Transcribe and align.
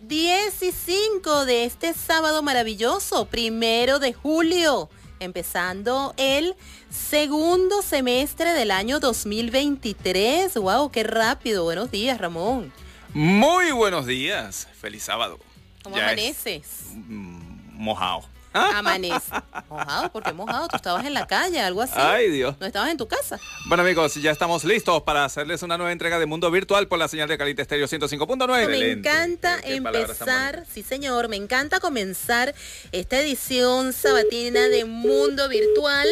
10 0.00 0.62
y 0.62 0.72
5 0.72 1.44
de 1.44 1.64
este 1.64 1.92
sábado 1.92 2.42
maravilloso, 2.42 3.26
primero 3.26 3.98
de 3.98 4.14
julio, 4.14 4.88
empezando 5.18 6.14
el 6.16 6.56
segundo 6.88 7.82
semestre 7.82 8.54
del 8.54 8.70
año 8.70 8.98
2023. 8.98 10.54
¡Wow! 10.54 10.90
¡Qué 10.90 11.02
rápido! 11.02 11.64
Buenos 11.64 11.90
días, 11.90 12.18
Ramón. 12.18 12.72
Muy 13.12 13.72
buenos 13.72 14.06
días. 14.06 14.68
Feliz 14.80 15.02
sábado. 15.02 15.38
¿Cómo 15.82 15.96
amaneces? 15.96 16.94
mojado. 16.94 18.22
Amanece. 18.52 19.32
Mojado, 19.68 20.10
porque 20.12 20.32
mojado. 20.32 20.68
Tú 20.68 20.76
estabas 20.76 21.04
en 21.04 21.14
la 21.14 21.26
calle, 21.26 21.60
algo 21.60 21.82
así. 21.82 21.94
Ay, 21.96 22.30
Dios. 22.30 22.56
No 22.58 22.66
estabas 22.66 22.90
en 22.90 22.96
tu 22.96 23.06
casa. 23.06 23.38
Bueno, 23.68 23.82
amigos, 23.82 24.14
ya 24.16 24.30
estamos 24.30 24.64
listos 24.64 25.02
para 25.02 25.24
hacerles 25.24 25.62
una 25.62 25.76
nueva 25.76 25.92
entrega 25.92 26.18
de 26.18 26.26
Mundo 26.26 26.50
Virtual 26.50 26.88
por 26.88 26.98
la 26.98 27.08
señal 27.08 27.28
de 27.28 27.38
Calite 27.38 27.62
Estéreo 27.62 27.86
105.9. 27.86 28.68
Me 28.68 28.90
encanta 28.90 29.58
empezar, 29.62 30.64
sí 30.70 30.82
señor, 30.82 31.28
me 31.28 31.36
encanta 31.36 31.78
comenzar 31.78 32.54
esta 32.90 33.20
edición 33.20 33.92
sabatina 33.92 34.68
de 34.68 34.84
Mundo 34.84 35.48
Virtual 35.48 36.08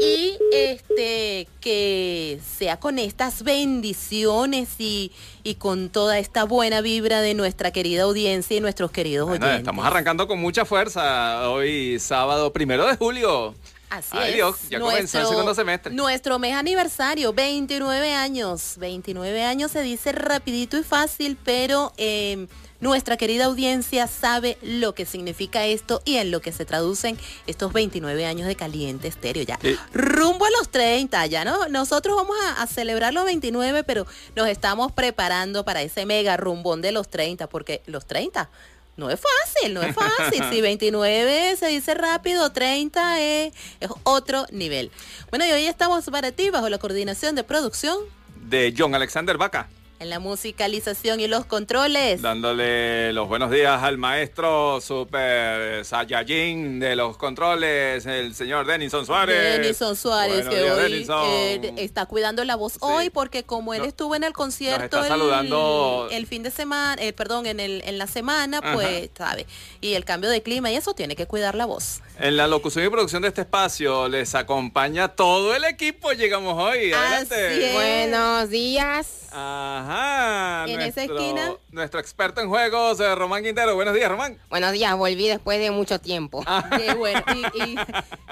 y 0.00 0.36
este 0.52 1.48
que 1.60 2.38
sea 2.56 2.78
con 2.78 2.98
estas 2.98 3.42
bendiciones 3.42 4.68
y, 4.78 5.12
y 5.42 5.56
con 5.56 5.88
toda 5.88 6.18
esta 6.18 6.44
buena 6.44 6.80
vibra 6.80 7.20
de 7.20 7.34
nuestra 7.34 7.72
querida 7.72 8.04
audiencia 8.04 8.56
y 8.56 8.60
nuestros 8.60 8.90
queridos 8.90 9.28
oyentes. 9.28 9.58
Estamos 9.58 9.84
arrancando 9.84 10.28
con 10.28 10.40
mucha 10.40 10.64
fuerza 10.64 11.50
hoy 11.50 11.75
sábado 11.98 12.52
primero 12.52 12.86
de 12.86 12.96
julio. 12.96 13.54
Así 13.88 14.10
Ay, 14.12 14.30
es. 14.30 14.34
Dios, 14.36 14.56
ya 14.68 14.80
comenzó 14.80 15.20
el 15.20 15.26
segundo 15.26 15.54
semestre. 15.54 15.92
Nuestro 15.92 16.38
mes 16.38 16.54
aniversario, 16.54 17.32
29 17.32 18.12
años. 18.14 18.74
29 18.78 19.44
años 19.44 19.70
se 19.70 19.82
dice 19.82 20.12
rapidito 20.12 20.76
y 20.76 20.82
fácil, 20.82 21.38
pero 21.44 21.92
eh, 21.96 22.48
nuestra 22.80 23.16
querida 23.16 23.44
audiencia 23.44 24.08
sabe 24.08 24.58
lo 24.60 24.94
que 24.94 25.06
significa 25.06 25.64
esto 25.64 26.02
y 26.04 26.16
en 26.16 26.32
lo 26.32 26.40
que 26.40 26.52
se 26.52 26.64
traducen 26.64 27.16
estos 27.46 27.72
29 27.72 28.26
años 28.26 28.48
de 28.48 28.56
caliente 28.56 29.06
estéreo 29.06 29.44
ya. 29.44 29.58
Eh. 29.62 29.76
Rumbo 29.94 30.46
a 30.46 30.50
los 30.50 30.68
30 30.70 31.24
ya, 31.26 31.44
¿no? 31.44 31.68
Nosotros 31.68 32.16
vamos 32.16 32.36
a, 32.44 32.62
a 32.62 32.66
celebrar 32.66 33.14
los 33.14 33.24
29, 33.24 33.84
pero 33.84 34.04
nos 34.34 34.48
estamos 34.48 34.90
preparando 34.90 35.64
para 35.64 35.82
ese 35.82 36.06
mega 36.06 36.36
rumbón 36.36 36.82
de 36.82 36.90
los 36.90 37.08
30, 37.08 37.46
porque 37.46 37.82
los 37.86 38.04
30 38.04 38.50
no 38.96 39.10
es 39.10 39.20
fácil, 39.20 39.74
no 39.74 39.82
es 39.82 39.94
fácil. 39.94 40.42
Si 40.50 40.60
29 40.62 41.56
se 41.56 41.66
dice 41.68 41.94
rápido, 41.94 42.50
30 42.50 43.20
es, 43.20 43.54
es 43.80 43.90
otro 44.04 44.46
nivel. 44.50 44.90
Bueno, 45.30 45.46
y 45.46 45.52
hoy 45.52 45.66
estamos 45.66 46.04
para 46.06 46.32
ti 46.32 46.50
bajo 46.50 46.68
la 46.68 46.78
coordinación 46.78 47.34
de 47.34 47.44
producción 47.44 47.98
De 48.42 48.74
John 48.76 48.94
Alexander 48.94 49.36
Vaca. 49.36 49.68
En 49.98 50.10
la 50.10 50.18
musicalización 50.18 51.20
y 51.20 51.26
los 51.26 51.46
controles. 51.46 52.20
Dándole 52.20 53.12
los 53.14 53.28
buenos 53.28 53.50
días 53.50 53.82
al 53.82 53.96
maestro 53.96 54.78
Super 54.82 55.84
Saiyajin 55.86 56.78
de 56.80 56.96
los 56.96 57.16
controles, 57.16 58.04
el 58.04 58.34
señor 58.34 58.66
Denison 58.66 59.06
Suárez. 59.06 59.58
Denison 59.58 59.96
Suárez, 59.96 60.44
Buenos 60.46 60.54
que 60.54 60.60
días, 60.62 60.76
hoy 60.76 60.82
Denison. 60.92 61.24
eh, 61.26 61.72
está 61.78 62.04
cuidando 62.04 62.44
la 62.44 62.56
voz 62.56 62.74
hoy 62.80 63.08
porque 63.08 63.44
como 63.44 63.72
él 63.72 63.80
No- 63.82 63.88
estuvo 63.88 64.14
en 64.14 64.24
el 64.24 64.34
concierto 64.34 65.02
el, 65.02 65.08
saludando- 65.08 66.08
el 66.10 66.26
fin 66.26 66.42
de 66.42 66.50
semana, 66.50 67.00
eh, 67.02 67.14
perdón, 67.14 67.46
en, 67.46 67.58
el, 67.60 67.82
en 67.86 67.96
la 67.96 68.06
semana, 68.06 68.58
Ajá. 68.62 68.74
pues, 68.74 69.08
sabe, 69.16 69.46
y 69.80 69.94
el 69.94 70.04
cambio 70.04 70.28
de 70.28 70.42
clima 70.42 70.70
y 70.70 70.76
eso 70.76 70.92
tiene 70.92 71.16
que 71.16 71.26
cuidar 71.26 71.54
la 71.54 71.64
voz. 71.64 72.00
En 72.18 72.36
la 72.38 72.46
locución 72.46 72.84
y 72.86 72.88
producción 72.88 73.20
de 73.20 73.28
este 73.28 73.42
espacio 73.42 74.08
les 74.08 74.34
acompaña 74.34 75.08
todo 75.08 75.54
el 75.54 75.64
equipo. 75.64 76.12
Llegamos 76.12 76.54
hoy. 76.56 76.90
Adelante. 76.92 77.34
Así 77.48 77.62
es. 77.64 77.74
Buenos 77.74 78.48
días. 78.48 79.06
Ajá. 79.32 80.64
En 80.66 80.80
esa 80.80 81.02
esquina. 81.02 81.52
Nuestro 81.72 82.00
experto 82.00 82.40
en 82.40 82.48
juegos, 82.48 83.00
eh, 83.00 83.14
Román 83.14 83.42
Quintero. 83.44 83.74
Buenos 83.74 83.92
días, 83.94 84.08
Román. 84.08 84.38
Buenos 84.48 84.72
días, 84.72 84.96
volví 84.96 85.28
después 85.28 85.58
de 85.60 85.70
mucho 85.70 85.98
tiempo. 86.00 86.42
Qué 86.78 86.94
bueno, 86.94 87.22
y, 87.34 87.62
y- 87.62 87.76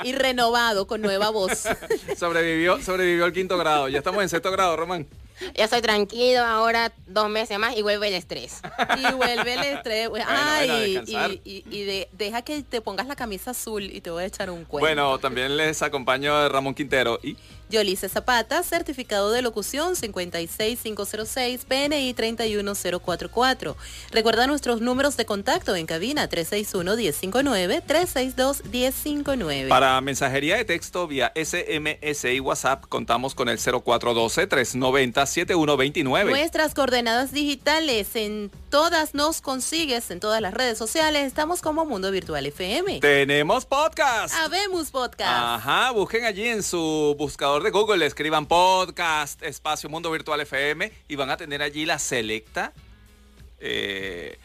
y 0.03 0.13
renovado 0.15 0.87
con 0.87 1.03
nueva 1.03 1.29
voz. 1.29 1.65
Sobrevivió, 2.17 2.81
sobrevivió 2.83 3.27
el 3.27 3.35
quinto 3.35 3.59
grado. 3.59 3.89
Ya 3.89 3.99
estamos 3.99 4.23
en 4.23 4.31
sexto 4.31 4.51
grado, 4.51 4.77
Román. 4.77 5.07
Ya 5.57 5.65
estoy 5.65 5.83
tranquilo 5.83 6.41
ahora 6.45 6.93
dos 7.07 7.29
meses 7.29 7.59
más 7.59 7.77
y 7.77 7.83
vuelve 7.83 8.09
el 8.09 8.15
estrés. 8.15 8.61
Y 8.99 9.13
vuelve 9.15 9.55
el 9.55 9.65
estrés. 9.65 10.09
bueno, 10.11 10.27
Ay, 10.29 11.03
y, 11.07 11.15
y- 11.45 11.65
y 11.71 11.83
de- 11.85 12.09
deja 12.13 12.43
que 12.43 12.63
te 12.63 12.81
pongas 12.81 13.07
la 13.07 13.17
camisa 13.17 13.51
azul 13.51 13.83
y 13.85 14.01
te 14.01 14.11
voy 14.11 14.23
a 14.23 14.27
echar 14.27 14.51
un 14.51 14.65
cuento. 14.65 14.87
Bueno, 14.87 15.19
también 15.19 15.57
les 15.57 15.83
acompaño 15.83 16.49
Ramón 16.49 16.75
Quintero 16.75 17.19
y 17.23 17.37
Yolice 17.71 18.09
Zapata, 18.09 18.63
certificado 18.63 19.31
de 19.31 19.43
locución 19.43 19.97
56506, 19.97 21.65
PNI 21.65 22.15
31044. 22.15 23.77
Recuerda 24.11 24.47
nuestros 24.47 24.81
números 24.81 25.17
de 25.17 25.25
contacto 25.25 25.75
en 25.77 25.87
cabina 25.87 26.29
361-1059, 26.29 27.83
362-1059. 27.87 29.69
para 29.69 30.01
mensajería 30.01 30.57
de 30.57 30.65
texto 30.65 31.07
vía 31.07 31.33
SMS 31.35 32.25
y 32.25 32.41
WhatsApp 32.41 32.85
contamos 32.89 33.35
con 33.35 33.49
el 33.49 33.59
0412-390-7129. 33.59 36.29
Nuestras 36.29 36.75
coordenadas 36.75 37.33
digitales 37.33 38.17
en 38.17 38.51
todas 38.71 39.15
nos 39.15 39.41
consigues, 39.41 40.11
en 40.11 40.21
todas 40.21 40.41
las 40.41 40.55
redes 40.55 40.77
sociales. 40.77 41.27
Estamos 41.27 41.63
como 41.63 41.85
Mundo 41.85 42.11
Virtual 42.11 42.45
FM. 42.45 43.01
Tenemos 43.01 43.65
podcast. 43.65 44.35
Habemos 44.35 44.91
podcast. 44.91 45.31
Ajá, 45.31 45.93
busquen 45.93 46.25
allí 46.25 46.49
en 46.49 46.63
su 46.63 47.15
buscador 47.19 47.54
de 47.63 47.71
Google, 47.71 48.05
escriban 48.05 48.47
podcast, 48.47 49.43
espacio 49.43 49.89
Mundo 49.89 50.11
Virtual 50.11 50.41
FM 50.41 50.91
y 51.09 51.17
van 51.17 51.31
a 51.31 51.37
tener 51.37 51.63
allí 51.63 51.87
la 51.87 51.99
selecta 51.99 52.73
eh, 53.61 54.39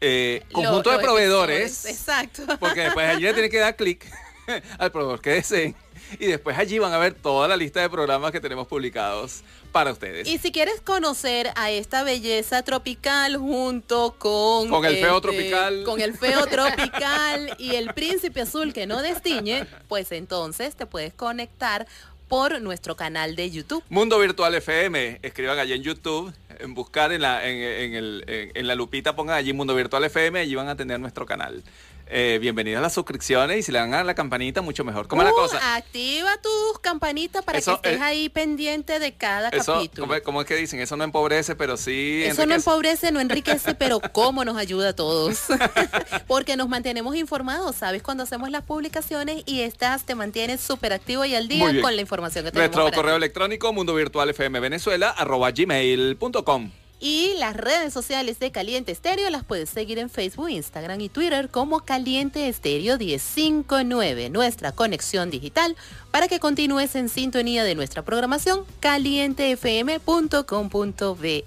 eh, 0.00 0.42
Lo- 0.48 0.54
conjunto 0.54 0.90
de 0.90 0.98
proveedores. 0.98 1.86
Exacto. 1.86 2.42
Porque 2.58 2.80
después 2.82 3.08
allí 3.08 3.22
le 3.22 3.32
tienen 3.32 3.50
que 3.50 3.58
dar 3.58 3.76
clic 3.76 4.04
al 4.78 4.90
proveedor 4.90 5.20
que 5.20 5.30
deseen. 5.30 5.76
Y 6.20 6.26
después 6.26 6.56
allí 6.56 6.78
van 6.78 6.92
a 6.92 6.98
ver 6.98 7.14
toda 7.14 7.48
la 7.48 7.56
lista 7.56 7.80
de 7.80 7.90
programas 7.90 8.30
que 8.30 8.40
tenemos 8.40 8.68
publicados 8.68 9.42
para 9.72 9.92
ustedes. 9.92 10.28
Y 10.28 10.38
si 10.38 10.52
quieres 10.52 10.80
conocer 10.80 11.50
a 11.56 11.70
esta 11.70 12.04
belleza 12.04 12.62
tropical 12.62 13.36
junto 13.36 14.14
con... 14.18 14.68
Con 14.68 14.84
el 14.84 14.96
feo 14.98 15.16
este, 15.16 15.28
tropical. 15.28 15.84
Con 15.84 16.00
el 16.00 16.16
feo 16.16 16.46
tropical 16.50 17.56
y 17.58 17.74
el 17.74 17.92
príncipe 17.92 18.42
azul 18.42 18.72
que 18.72 18.86
no 18.86 19.02
destiñe, 19.02 19.66
pues 19.88 20.12
entonces 20.12 20.76
te 20.76 20.86
puedes 20.86 21.12
conectar 21.12 21.88
por 22.28 22.60
nuestro 22.60 22.96
canal 22.96 23.36
de 23.36 23.50
YouTube. 23.50 23.82
Mundo 23.88 24.18
Virtual 24.18 24.54
FM, 24.54 25.20
escriban 25.22 25.58
allí 25.58 25.74
en 25.74 25.82
YouTube, 25.82 26.32
en 26.58 26.74
buscar 26.74 27.12
en 27.12 27.22
la, 27.22 27.46
en, 27.48 27.56
en 27.56 27.94
el- 27.94 28.24
en- 28.54 28.66
la 28.66 28.74
lupita, 28.74 29.14
pongan 29.14 29.36
allí 29.36 29.52
Mundo 29.52 29.74
Virtual 29.74 30.02
FM, 30.04 30.40
allí 30.40 30.54
van 30.54 30.68
a 30.68 30.76
tener 30.76 30.98
nuestro 30.98 31.24
canal. 31.26 31.62
Eh, 32.08 32.38
bienvenidos 32.40 32.78
a 32.78 32.82
las 32.82 32.94
suscripciones 32.94 33.58
y 33.58 33.62
si 33.64 33.72
le 33.72 33.80
dan 33.80 33.92
a 33.92 34.04
la 34.04 34.14
campanita, 34.14 34.62
mucho 34.62 34.84
mejor. 34.84 35.08
¿Cómo 35.08 35.22
es 35.22 35.26
la 35.26 35.32
Uh, 35.34 35.36
cosa? 35.36 35.74
Activa 35.74 36.36
tus 36.40 36.78
campanitas 36.80 37.44
para 37.44 37.58
Eso, 37.58 37.80
que 37.80 37.88
estés 37.88 38.00
eh, 38.00 38.04
ahí 38.04 38.28
pendiente 38.28 39.00
de 39.00 39.14
cada 39.14 39.48
Eso, 39.48 39.74
capítulo. 39.74 40.06
¿cómo, 40.06 40.22
cómo 40.22 40.40
es 40.42 40.46
que 40.46 40.54
dicen? 40.54 40.78
Eso 40.78 40.96
no 40.96 41.02
empobrece, 41.02 41.56
pero 41.56 41.76
sí 41.76 42.22
Eso 42.24 42.46
no 42.46 42.54
empobrece, 42.54 43.10
no 43.10 43.18
enriquece, 43.18 43.74
pero 43.78 43.98
cómo 44.12 44.44
nos 44.44 44.56
ayuda 44.56 44.90
a 44.90 44.92
todos. 44.92 45.46
Porque 46.28 46.56
nos 46.56 46.68
mantenemos 46.68 47.16
informados, 47.16 47.74
¿sabes? 47.74 48.04
Cuando 48.04 48.22
hacemos 48.22 48.50
las 48.50 48.62
publicaciones 48.62 49.42
y 49.44 49.62
estás, 49.62 50.04
te 50.04 50.14
mantienes 50.14 50.60
súper 50.60 50.92
activo 50.92 51.24
y 51.24 51.34
al 51.34 51.48
día 51.48 51.80
con 51.82 51.96
la 51.96 52.02
información 52.02 52.44
que 52.44 52.52
tenemos. 52.52 52.76
Nuestro 52.76 52.96
correo 52.96 53.14
ti. 53.14 53.18
electrónico, 53.24 53.72
mundo 53.72 53.94
virtual 53.94 54.30
fm 54.30 54.60
venezuela, 54.60 55.10
arroba 55.10 55.50
gmail.com. 55.50 56.70
Y 56.98 57.34
las 57.38 57.54
redes 57.54 57.92
sociales 57.92 58.38
de 58.38 58.50
Caliente 58.50 58.90
Estéreo 58.90 59.28
las 59.28 59.44
puedes 59.44 59.68
seguir 59.68 59.98
en 59.98 60.08
Facebook, 60.08 60.48
Instagram 60.48 60.98
y 61.02 61.10
Twitter 61.10 61.50
como 61.50 61.80
Caliente 61.80 62.48
Estéreo 62.48 62.96
1059, 62.96 64.30
nuestra 64.30 64.72
conexión 64.72 65.30
digital 65.30 65.76
para 66.10 66.26
que 66.26 66.40
continúes 66.40 66.94
en 66.94 67.10
sintonía 67.10 67.64
de 67.64 67.74
nuestra 67.74 68.02
programación 68.02 68.64
calientefm.com.be. 68.80 71.44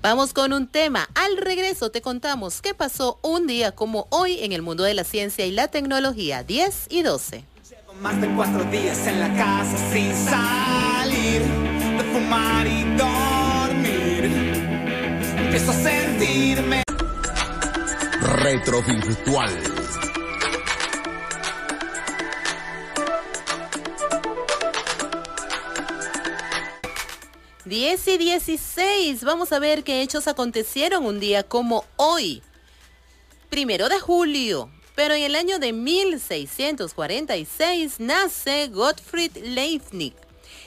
Vamos 0.00 0.32
con 0.32 0.54
un 0.54 0.66
tema. 0.66 1.06
Al 1.14 1.36
regreso 1.36 1.90
te 1.90 2.00
contamos 2.00 2.62
qué 2.62 2.72
pasó 2.72 3.18
un 3.20 3.46
día 3.46 3.72
como 3.72 4.06
hoy 4.08 4.38
en 4.40 4.52
el 4.52 4.62
mundo 4.62 4.84
de 4.84 4.94
la 4.94 5.04
ciencia 5.04 5.44
y 5.44 5.50
la 5.50 5.68
tecnología 5.68 6.44
10 6.44 6.86
y 6.88 7.02
12. 7.02 7.44
Más 8.00 8.18
de 8.22 8.34
cuatro 8.34 8.64
días 8.64 9.06
en 9.06 9.20
la 9.20 9.34
casa 9.34 9.76
sin 9.92 10.14
salir, 10.14 11.42
de 11.42 12.04
fumar 12.10 12.66
y 12.66 12.84
dormir. 12.96 13.41
Empiezo 15.52 15.72
a 15.72 15.74
sentirme 15.74 16.82
Retrovirtual. 18.22 19.50
10 27.66 28.08
y 28.08 28.16
16. 28.16 29.24
Vamos 29.24 29.52
a 29.52 29.58
ver 29.58 29.84
qué 29.84 30.00
hechos 30.00 30.26
acontecieron 30.26 31.04
un 31.04 31.20
día 31.20 31.42
como 31.42 31.84
hoy. 31.96 32.42
Primero 33.50 33.90
de 33.90 34.00
julio. 34.00 34.70
Pero 34.94 35.12
en 35.12 35.22
el 35.22 35.36
año 35.36 35.58
de 35.58 35.74
1646 35.74 38.00
nace 38.00 38.68
Gottfried 38.68 39.36
Leibniz, 39.36 40.14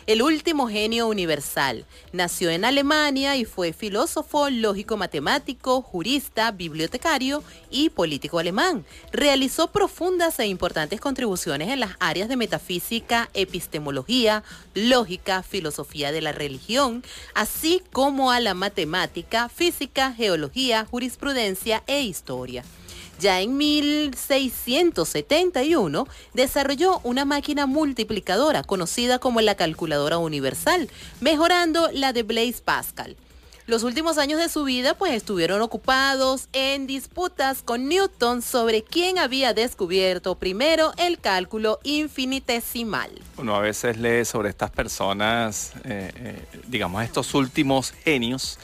el 0.08 0.22
último 0.22 0.68
genio 0.68 1.08
universal. 1.08 1.86
Nació 2.12 2.50
en 2.50 2.66
Alemania 2.66 3.36
y 3.36 3.46
fue 3.46 3.74
filósofo, 3.74 4.50
lógico 4.50 4.98
matemático, 4.98 5.82
jurista, 5.82 6.52
bibliotecario 6.52 7.44
y 7.72 7.90
político 7.90 8.40
alemán. 8.40 8.86
Realizó 9.12 9.72
profundas 9.72 10.40
e 10.40 10.48
importantes 10.48 11.02
contribuciones 11.02 11.70
en 11.70 11.80
las 11.80 11.92
áreas 12.00 12.30
de 12.30 12.38
metafísica, 12.38 13.30
epistemología, 13.34 14.44
lógica, 14.74 15.42
filosofía 15.42 16.12
de 16.12 16.22
la 16.22 16.32
religión, 16.32 17.04
así 17.34 17.82
como 17.92 18.32
a 18.32 18.40
la 18.40 18.54
matemática, 18.54 19.50
física, 19.50 20.14
geología, 20.14 20.86
jurisprudencia 20.86 21.84
e 21.88 22.02
historia. 22.02 22.64
Ya 23.20 23.42
en 23.42 23.58
1671 23.58 26.08
desarrolló 26.34 27.00
una 27.04 27.26
máquina 27.26 27.66
multiplicadora 27.66 28.64
conocida 28.64 29.20
como 29.20 29.42
la 29.42 29.56
calculadora 29.56 30.18
universal, 30.18 30.90
mejorando 31.22 31.90
la 31.94 32.12
de 32.14 32.24
Blaise 32.24 32.62
Pascal. 32.62 33.16
Los 33.68 33.82
últimos 33.82 34.20
años 34.20 34.40
de 34.40 34.48
su 34.48 34.64
vida 34.64 34.94
pues 34.94 35.14
estuvieron 35.14 35.60
ocupados 35.64 36.50
en 36.54 36.86
disputas 36.86 37.64
con 37.64 37.90
Newton 37.90 38.44
sobre 38.44 38.84
quién 38.84 39.18
había 39.18 39.56
descubierto 39.56 40.36
primero 40.36 40.94
el 40.98 41.20
cálculo 41.20 41.80
infinitesimal. 41.84 43.10
Uno 43.38 43.56
a 43.56 43.62
veces 43.62 43.98
lee 43.98 44.24
sobre 44.24 44.50
estas 44.50 44.70
personas, 44.70 45.72
eh, 45.84 46.12
eh, 46.16 46.44
digamos, 46.68 47.04
estos 47.04 47.34
últimos 47.34 47.90
genios, 47.92 48.60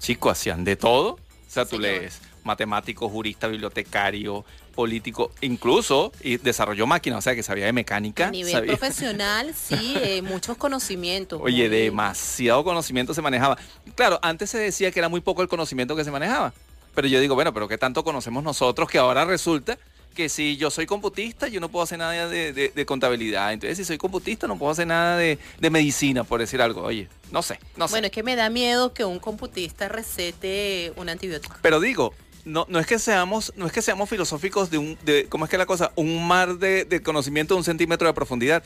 chicos, 0.00 0.32
hacían 0.32 0.64
de 0.64 0.76
todo. 0.76 1.12
O 1.12 1.18
sea, 1.48 1.64
tú 1.64 1.76
Señor. 1.76 1.82
lees 1.82 2.20
matemático, 2.46 3.08
jurista, 3.10 3.46
bibliotecario, 3.48 4.44
político, 4.74 5.32
incluso 5.40 6.12
y 6.22 6.36
desarrolló 6.38 6.86
máquinas, 6.86 7.18
o 7.18 7.22
sea, 7.22 7.34
que 7.34 7.42
sabía 7.42 7.66
de 7.66 7.72
mecánica. 7.72 8.28
A 8.28 8.30
nivel 8.30 8.52
sabía- 8.52 8.76
profesional, 8.76 9.54
sí, 9.56 9.94
eh, 10.02 10.22
muchos 10.22 10.56
conocimientos. 10.56 11.40
Oye, 11.42 11.68
muy- 11.68 11.76
demasiado 11.78 12.64
conocimiento 12.64 13.12
se 13.14 13.22
manejaba. 13.22 13.58
Claro, 13.94 14.18
antes 14.22 14.50
se 14.50 14.58
decía 14.58 14.90
que 14.90 14.98
era 14.98 15.08
muy 15.08 15.20
poco 15.20 15.42
el 15.42 15.48
conocimiento 15.48 15.96
que 15.96 16.04
se 16.04 16.10
manejaba. 16.10 16.52
Pero 16.94 17.08
yo 17.08 17.20
digo, 17.20 17.34
bueno, 17.34 17.52
pero 17.52 17.68
¿qué 17.68 17.76
tanto 17.76 18.02
conocemos 18.04 18.42
nosotros 18.42 18.88
que 18.88 18.96
ahora 18.98 19.24
resulta 19.26 19.76
que 20.14 20.30
si 20.30 20.56
yo 20.56 20.70
soy 20.70 20.86
computista, 20.86 21.46
yo 21.46 21.60
no 21.60 21.68
puedo 21.68 21.82
hacer 21.82 21.98
nada 21.98 22.26
de, 22.26 22.54
de- 22.54 22.72
de 22.74 22.86
contabilidad. 22.86 23.52
Entonces, 23.52 23.76
si 23.76 23.84
soy 23.84 23.98
computista, 23.98 24.46
no 24.46 24.56
puedo 24.56 24.72
hacer 24.72 24.86
nada 24.86 25.18
de, 25.18 25.38
de 25.60 25.70
medicina, 25.70 26.24
por 26.24 26.40
decir 26.40 26.62
algo. 26.62 26.80
Oye, 26.84 27.06
no 27.30 27.42
sé, 27.42 27.58
no 27.76 27.86
sé. 27.86 27.92
Bueno, 27.92 28.06
es 28.06 28.12
que 28.12 28.22
me 28.22 28.34
da 28.34 28.48
miedo 28.48 28.94
que 28.94 29.04
un 29.04 29.18
computista 29.18 29.88
recete 29.88 30.94
un 30.96 31.10
antibiótico. 31.10 31.56
Pero 31.60 31.80
digo, 31.80 32.14
no, 32.46 32.64
no 32.68 32.78
es 32.78 32.86
que 32.86 32.98
seamos, 32.98 33.52
no 33.56 33.66
es 33.66 33.72
que 33.72 33.82
seamos 33.82 34.08
filosóficos 34.08 34.70
de 34.70 34.78
un, 34.78 34.98
de, 35.04 35.26
¿cómo 35.28 35.44
es 35.44 35.50
que 35.50 35.58
la 35.58 35.66
cosa? 35.66 35.92
Un 35.96 36.26
mar 36.26 36.54
de, 36.56 36.84
de 36.84 37.02
conocimiento 37.02 37.54
de 37.54 37.58
un 37.58 37.64
centímetro 37.64 38.06
de 38.06 38.14
profundidad. 38.14 38.62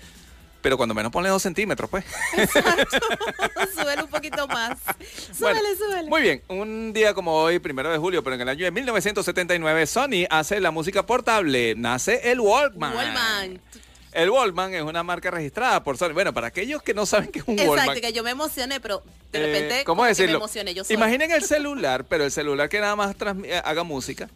Pero 0.62 0.76
cuando 0.76 0.94
menos 0.94 1.10
ponle 1.10 1.30
dos 1.30 1.40
centímetros, 1.40 1.88
pues. 1.88 2.04
súbele 3.74 4.02
un 4.02 4.10
poquito 4.10 4.46
más. 4.46 4.78
Bueno, 5.38 5.58
Súbele, 5.58 5.76
súbele. 5.76 6.10
Muy 6.10 6.20
bien, 6.20 6.42
un 6.48 6.92
día 6.92 7.14
como 7.14 7.34
hoy, 7.34 7.58
primero 7.58 7.90
de 7.90 7.96
julio, 7.96 8.22
pero 8.22 8.36
en 8.36 8.42
el 8.42 8.48
año 8.50 8.66
de 8.66 8.70
1979, 8.70 9.86
Sony 9.86 10.26
hace 10.28 10.60
la 10.60 10.70
música 10.70 11.06
portable. 11.06 11.74
Nace 11.76 12.30
el 12.30 12.40
Walkman. 12.40 12.94
Walkman. 12.94 13.60
El 14.12 14.30
Walkman 14.30 14.74
es 14.74 14.82
una 14.82 15.02
marca 15.02 15.30
registrada 15.30 15.82
por 15.84 15.96
Sony. 15.96 16.12
Bueno, 16.12 16.34
para 16.34 16.48
aquellos 16.48 16.82
que 16.82 16.94
no 16.94 17.06
saben 17.06 17.30
qué 17.30 17.40
es 17.40 17.44
un 17.46 17.54
Exacto, 17.54 17.76
Walkman. 17.76 18.00
que 18.00 18.12
yo 18.12 18.22
me 18.22 18.30
emocioné, 18.30 18.80
pero 18.80 19.02
de 19.32 19.38
eh, 19.38 19.46
repente 19.46 19.84
¿Cómo 19.84 19.96
como 19.96 20.02
que 20.02 20.08
decirlo? 20.08 20.38
me 20.38 20.44
emocioné 20.44 20.74
yo 20.74 20.84
sola. 20.84 20.94
Imaginen 20.94 21.30
el 21.30 21.44
celular, 21.44 22.04
pero 22.04 22.24
el 22.24 22.32
celular 22.32 22.68
que 22.68 22.80
nada 22.80 22.96
más 22.96 23.14
eh, 23.44 23.60
haga 23.64 23.84
música. 23.84 24.28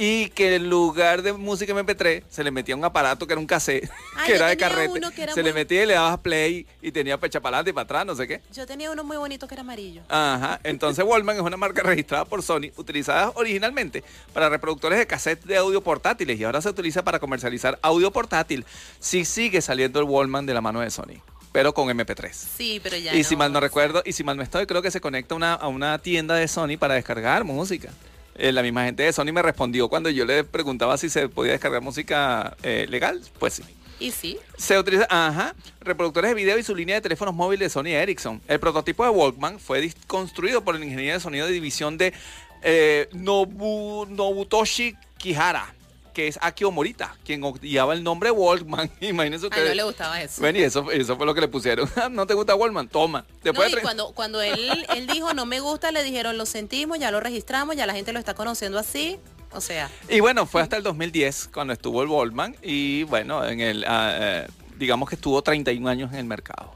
Y 0.00 0.28
que 0.28 0.54
en 0.54 0.70
lugar 0.70 1.22
de 1.22 1.32
música 1.32 1.74
MP3 1.74 2.22
se 2.30 2.44
le 2.44 2.52
metía 2.52 2.76
un 2.76 2.84
aparato 2.84 3.26
que 3.26 3.32
era 3.32 3.40
un 3.40 3.48
cassette, 3.48 3.90
que 4.26 4.34
era 4.36 4.46
de 4.46 4.56
carrete. 4.56 5.00
era 5.20 5.32
se 5.34 5.42
le 5.42 5.52
metía 5.52 5.82
y 5.82 5.86
le 5.86 5.94
dabas 5.94 6.18
play 6.20 6.66
y 6.80 6.92
tenía 6.92 7.18
pecha 7.18 7.40
para 7.40 7.56
adelante 7.56 7.70
y 7.70 7.72
para 7.74 7.82
atrás, 7.82 8.06
no 8.06 8.14
sé 8.14 8.28
qué. 8.28 8.40
Yo 8.54 8.64
tenía 8.64 8.92
uno 8.92 9.02
muy 9.02 9.16
bonito 9.16 9.48
que 9.48 9.54
era 9.56 9.62
amarillo. 9.62 10.02
Ajá, 10.08 10.60
entonces 10.62 11.04
Wallman 11.04 11.34
es 11.36 11.42
una 11.42 11.56
marca 11.56 11.82
registrada 11.82 12.24
por 12.24 12.44
Sony, 12.44 12.70
utilizada 12.76 13.32
originalmente 13.34 14.04
para 14.32 14.48
reproductores 14.48 15.00
de 15.00 15.06
cassette 15.08 15.42
de 15.44 15.56
audio 15.56 15.80
portátiles 15.82 16.38
y 16.38 16.44
ahora 16.44 16.62
se 16.62 16.68
utiliza 16.68 17.02
para 17.02 17.18
comercializar 17.18 17.76
audio 17.82 18.12
portátil. 18.12 18.64
Sí 19.00 19.24
sigue 19.24 19.60
saliendo 19.60 19.98
el 19.98 20.04
Wallman 20.06 20.46
de 20.46 20.54
la 20.54 20.60
mano 20.60 20.78
de 20.80 20.90
Sony, 20.92 21.20
pero 21.50 21.74
con 21.74 21.88
MP3. 21.88 22.32
Sí, 22.32 22.78
pero 22.80 22.96
ya 22.96 23.12
y 23.16 23.24
si 23.24 23.34
mal 23.34 23.52
no 23.52 23.58
recuerdo, 23.58 24.02
y 24.06 24.12
si 24.12 24.22
mal 24.22 24.36
no 24.36 24.44
estoy, 24.44 24.66
creo 24.66 24.80
que 24.80 24.92
se 24.92 25.00
conecta 25.00 25.34
una- 25.34 25.54
a 25.54 25.66
una 25.66 25.98
tienda 25.98 26.36
de 26.36 26.46
Sony 26.46 26.76
para 26.78 26.94
descargar 26.94 27.42
música. 27.42 27.90
Eh, 28.38 28.52
la 28.52 28.62
misma 28.62 28.84
gente 28.84 29.02
de 29.02 29.12
Sony 29.12 29.32
me 29.32 29.42
respondió 29.42 29.88
cuando 29.88 30.08
yo 30.10 30.24
le 30.24 30.44
preguntaba 30.44 30.96
si 30.96 31.10
se 31.10 31.28
podía 31.28 31.52
descargar 31.52 31.82
música 31.82 32.56
eh, 32.62 32.86
legal. 32.88 33.20
Pues 33.38 33.54
sí. 33.54 33.64
Y 34.00 34.12
sí, 34.12 34.38
Se 34.56 34.78
utiliza, 34.78 35.08
ajá, 35.10 35.56
reproductores 35.80 36.30
de 36.30 36.34
video 36.36 36.56
y 36.56 36.62
su 36.62 36.72
línea 36.72 36.94
de 36.94 37.00
teléfonos 37.00 37.34
móviles 37.34 37.66
de 37.66 37.70
Sony 37.70 37.88
Ericsson. 37.88 38.40
El 38.46 38.60
prototipo 38.60 39.02
de 39.02 39.10
Walkman 39.10 39.58
fue 39.58 39.92
construido 40.06 40.62
por 40.62 40.76
el 40.76 40.84
ingeniero 40.84 41.14
de 41.14 41.20
sonido 41.20 41.46
de 41.46 41.52
división 41.52 41.98
de 41.98 42.14
eh, 42.62 43.08
Nobu, 43.12 44.06
Nobutoshi 44.08 44.94
Kihara, 45.16 45.74
que 46.12 46.28
es 46.28 46.38
Akio 46.42 46.70
Morita, 46.70 47.16
quien 47.24 47.42
guiaba 47.60 47.94
el 47.94 48.02
nombre 48.02 48.30
Walkman. 48.30 48.90
Imagínense 49.00 49.46
a 49.46 49.48
él 49.48 49.52
ustedes. 49.52 49.68
no 49.68 49.74
le 49.74 49.82
gustaba 49.84 50.20
eso. 50.20 50.42
Ven, 50.42 50.56
y 50.56 50.60
eso, 50.60 50.90
eso 50.90 51.16
fue 51.16 51.26
lo 51.26 51.34
que 51.34 51.40
le 51.40 51.48
pusieron. 51.48 51.88
¿No 52.10 52.26
te 52.26 52.34
gusta 52.34 52.54
Walkman? 52.54 52.88
Toma. 52.88 53.24
No, 53.44 53.66
y 53.66 53.72
cuando, 53.82 54.12
cuando 54.12 54.40
él, 54.40 54.86
él 54.96 55.06
dijo 55.06 55.34
no 55.34 55.46
me 55.46 55.60
gusta, 55.60 55.92
le 55.92 56.02
dijeron 56.02 56.36
lo 56.36 56.46
sentimos, 56.46 56.98
ya 56.98 57.10
lo 57.10 57.20
registramos, 57.20 57.76
ya 57.76 57.86
la 57.86 57.94
gente 57.94 58.12
lo 58.12 58.18
está 58.18 58.34
conociendo 58.34 58.78
así. 58.78 59.18
O 59.52 59.60
sea, 59.62 59.90
Y 60.10 60.20
bueno, 60.20 60.44
fue 60.44 60.60
hasta 60.60 60.76
el 60.76 60.82
2010 60.82 61.48
cuando 61.52 61.72
estuvo 61.72 62.02
el 62.02 62.08
Walkman 62.08 62.56
y 62.62 63.04
bueno, 63.04 63.46
en 63.46 63.60
el, 63.60 63.84
ah, 63.88 64.12
eh, 64.20 64.46
digamos 64.78 65.08
que 65.08 65.14
estuvo 65.14 65.40
31 65.40 65.88
años 65.88 66.12
en 66.12 66.18
el 66.18 66.26
mercado. 66.26 66.74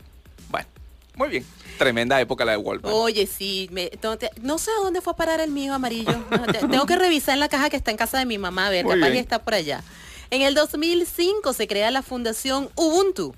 Bueno, 0.49 0.69
muy 1.15 1.29
bien. 1.29 1.47
Tremenda 1.83 2.21
época 2.21 2.45
la 2.45 2.53
de 2.53 2.59
Walkman. 2.59 2.93
oye, 2.93 3.27
sí, 3.27 3.69
me- 3.73 3.91
no, 4.43 4.59
sé 4.59 4.71
a 4.71 4.83
dónde 4.83 5.01
fue 5.01 5.13
a 5.13 5.17
parar 5.17 5.41
el 5.41 5.51
mío 5.51 5.75
amarillo. 5.75 6.15
No, 6.31 6.45
te- 6.47 6.59
tengo 6.67 6.87
que 6.87 6.97
revisar 6.97 7.35
en 7.35 7.41
la 7.41 7.49
caja 7.49 7.71
que 7.71 7.77
está 7.77 7.91
en 7.91 7.97
casa 7.97 8.19
de 8.19 8.27
mi 8.27 8.39
mamá, 8.39 8.69
a 8.69 8.71
ver, 8.71 8.85
Muy 8.85 8.95
capaz 8.95 9.07
bien. 9.07 9.15
que 9.15 9.21
está 9.21 9.39
por 9.43 9.55
allá. 9.55 9.83
En 10.31 10.43
el 10.43 10.55
2005 10.55 11.53
se 11.53 11.67
crea 11.67 11.91
la 11.91 12.03
fundación 12.03 12.71
Ubuntu. 12.77 13.35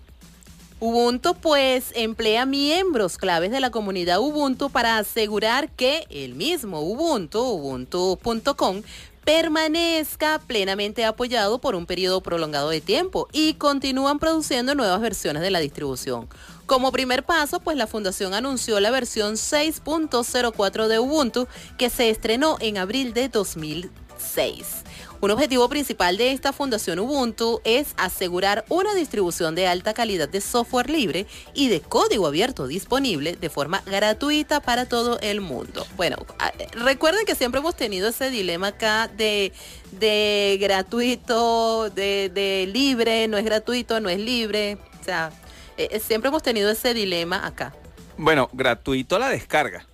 Ubuntu 0.80 1.34
pues 1.34 1.86
emplea 1.94 2.44
miembros 2.46 3.16
claves 3.16 3.50
de 3.50 3.60
la 3.60 3.70
comunidad 3.70 4.20
Ubuntu 4.20 4.68
para 4.70 4.98
asegurar 4.98 5.70
que 5.70 6.04
el 6.10 6.34
mismo 6.34 6.80
Ubuntu, 6.82 7.40
ubuntu.com, 7.42 8.82
permanezca 9.24 10.38
plenamente 10.46 11.04
apoyado 11.04 11.58
por 11.58 11.74
un 11.74 11.86
periodo 11.86 12.20
prolongado 12.20 12.68
de 12.68 12.80
tiempo 12.82 13.28
y 13.32 13.54
continúan 13.54 14.18
produciendo 14.18 14.74
nuevas 14.74 15.00
versiones 15.00 15.42
de 15.42 15.50
la 15.50 15.60
distribución. 15.60 16.28
Como 16.66 16.92
primer 16.92 17.24
paso, 17.24 17.60
pues 17.60 17.76
la 17.76 17.86
fundación 17.86 18.32
anunció 18.32 18.80
la 18.80 18.90
versión 18.90 19.34
6.04 19.34 20.88
de 20.88 20.98
Ubuntu 20.98 21.46
que 21.76 21.90
se 21.90 22.08
estrenó 22.08 22.56
en 22.60 22.78
abril 22.78 23.12
de 23.12 23.28
2006. 23.28 24.84
Un 25.20 25.30
objetivo 25.30 25.68
principal 25.68 26.16
de 26.16 26.32
esta 26.32 26.52
fundación 26.52 26.98
Ubuntu 26.98 27.60
es 27.64 27.94
asegurar 27.96 28.64
una 28.68 28.94
distribución 28.94 29.54
de 29.54 29.66
alta 29.66 29.94
calidad 29.94 30.28
de 30.28 30.40
software 30.40 30.88
libre 30.90 31.26
y 31.54 31.68
de 31.68 31.80
código 31.80 32.26
abierto 32.26 32.66
disponible 32.66 33.36
de 33.36 33.50
forma 33.50 33.82
gratuita 33.86 34.60
para 34.60 34.86
todo 34.86 35.18
el 35.20 35.40
mundo. 35.40 35.86
Bueno, 35.96 36.16
ah, 36.38 36.52
recuerden 36.72 37.26
que 37.26 37.34
siempre 37.34 37.60
hemos 37.60 37.76
tenido 37.76 38.08
ese 38.08 38.30
dilema 38.30 38.68
acá 38.68 39.08
de, 39.08 39.52
de 39.92 40.58
gratuito, 40.60 41.90
de, 41.90 42.30
de 42.32 42.68
libre, 42.70 43.28
no 43.28 43.36
es 43.36 43.44
gratuito, 43.44 44.00
no 44.00 44.08
es 44.08 44.18
libre. 44.18 44.78
O 45.00 45.04
sea, 45.04 45.30
eh, 45.76 45.88
eh, 45.92 46.00
siempre 46.00 46.28
hemos 46.28 46.42
tenido 46.42 46.70
ese 46.70 46.94
dilema 46.94 47.46
acá. 47.46 47.74
Bueno, 48.16 48.48
gratuito 48.52 49.18
la 49.18 49.28
descarga. 49.28 49.86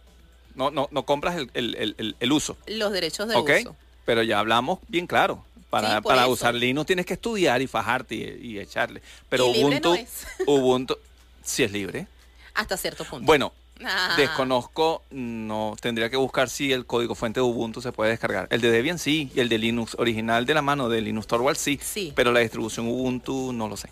No, 0.54 0.70
no, 0.70 0.88
no 0.90 1.04
compras 1.04 1.36
el, 1.36 1.50
el- 1.54 2.14
el- 2.18 2.32
uso. 2.32 2.56
Los 2.66 2.92
derechos 2.92 3.28
de 3.28 3.36
¿Ok? 3.36 3.50
uso. 3.60 3.76
Pero 4.04 4.22
ya 4.22 4.38
hablamos 4.40 4.80
bien 4.88 5.06
claro. 5.06 5.44
Para, 5.70 5.96
Sí, 5.96 6.02
para 6.02 6.26
usar 6.26 6.54
Linux 6.54 6.86
tienes 6.86 7.06
que 7.06 7.14
estudiar 7.14 7.62
y 7.62 7.66
fajarte 7.68 8.14
y, 8.16 8.48
y 8.54 8.58
echarle. 8.58 9.00
Pero 9.28 9.46
Y 9.54 9.62
Ubuntu, 9.62 9.94
no. 9.94 10.44
Ubuntu, 10.52 10.96
sí 11.44 11.62
es 11.62 11.70
libre. 11.70 12.06
Hasta 12.54 12.76
cierto 12.76 13.04
punto. 13.04 13.24
Bueno, 13.24 13.52
Ah. 13.82 14.12
desconozco, 14.18 15.04
no 15.10 15.74
tendría 15.80 16.10
que 16.10 16.16
buscar 16.18 16.50
si 16.50 16.70
el 16.70 16.84
código 16.84 17.14
fuente 17.14 17.40
de 17.40 17.44
Ubuntu 17.46 17.80
se 17.80 17.92
puede 17.92 18.10
descargar. 18.10 18.46
El 18.50 18.60
de 18.60 18.70
Debian 18.70 18.98
sí, 18.98 19.30
y 19.34 19.40
el 19.40 19.48
de 19.48 19.56
Linux 19.56 19.94
original 19.98 20.44
de 20.44 20.52
la 20.52 20.60
mano 20.60 20.90
de 20.90 21.00
Linux 21.00 21.26
Torvald 21.26 21.56
sí, 21.56 21.80
Sí. 21.82 22.12
pero 22.14 22.30
la 22.32 22.40
distribución 22.40 22.86
Ubuntu 22.88 23.54
no 23.54 23.68
lo 23.68 23.78
sé. 23.78 23.88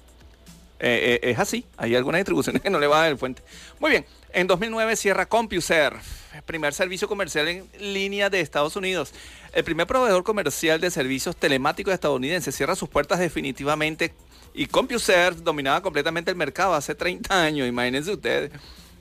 Eh, 0.80 1.18
eh, 1.22 1.30
es 1.30 1.38
así, 1.38 1.64
hay 1.76 1.96
algunas 1.96 2.20
distribuciones 2.20 2.62
que 2.62 2.70
no 2.70 2.78
le 2.78 2.86
van 2.86 2.98
a 2.98 3.02
dar 3.02 3.10
el 3.12 3.18
fuente. 3.18 3.42
Muy 3.80 3.90
bien, 3.90 4.06
en 4.32 4.46
2009 4.46 4.96
cierra 4.96 5.26
CompuServe, 5.26 5.98
primer 6.46 6.72
servicio 6.72 7.08
comercial 7.08 7.48
en 7.48 7.68
línea 7.80 8.30
de 8.30 8.40
Estados 8.40 8.76
Unidos. 8.76 9.12
El 9.52 9.64
primer 9.64 9.86
proveedor 9.86 10.22
comercial 10.22 10.80
de 10.80 10.90
servicios 10.90 11.36
telemáticos 11.36 11.92
estadounidense 11.92 12.52
cierra 12.52 12.76
sus 12.76 12.88
puertas 12.88 13.18
definitivamente 13.18 14.14
y 14.54 14.66
CompuServe 14.66 15.40
dominaba 15.42 15.82
completamente 15.82 16.30
el 16.30 16.36
mercado 16.36 16.74
hace 16.74 16.94
30 16.94 17.42
años, 17.42 17.68
imagínense 17.68 18.12
ustedes. 18.12 18.50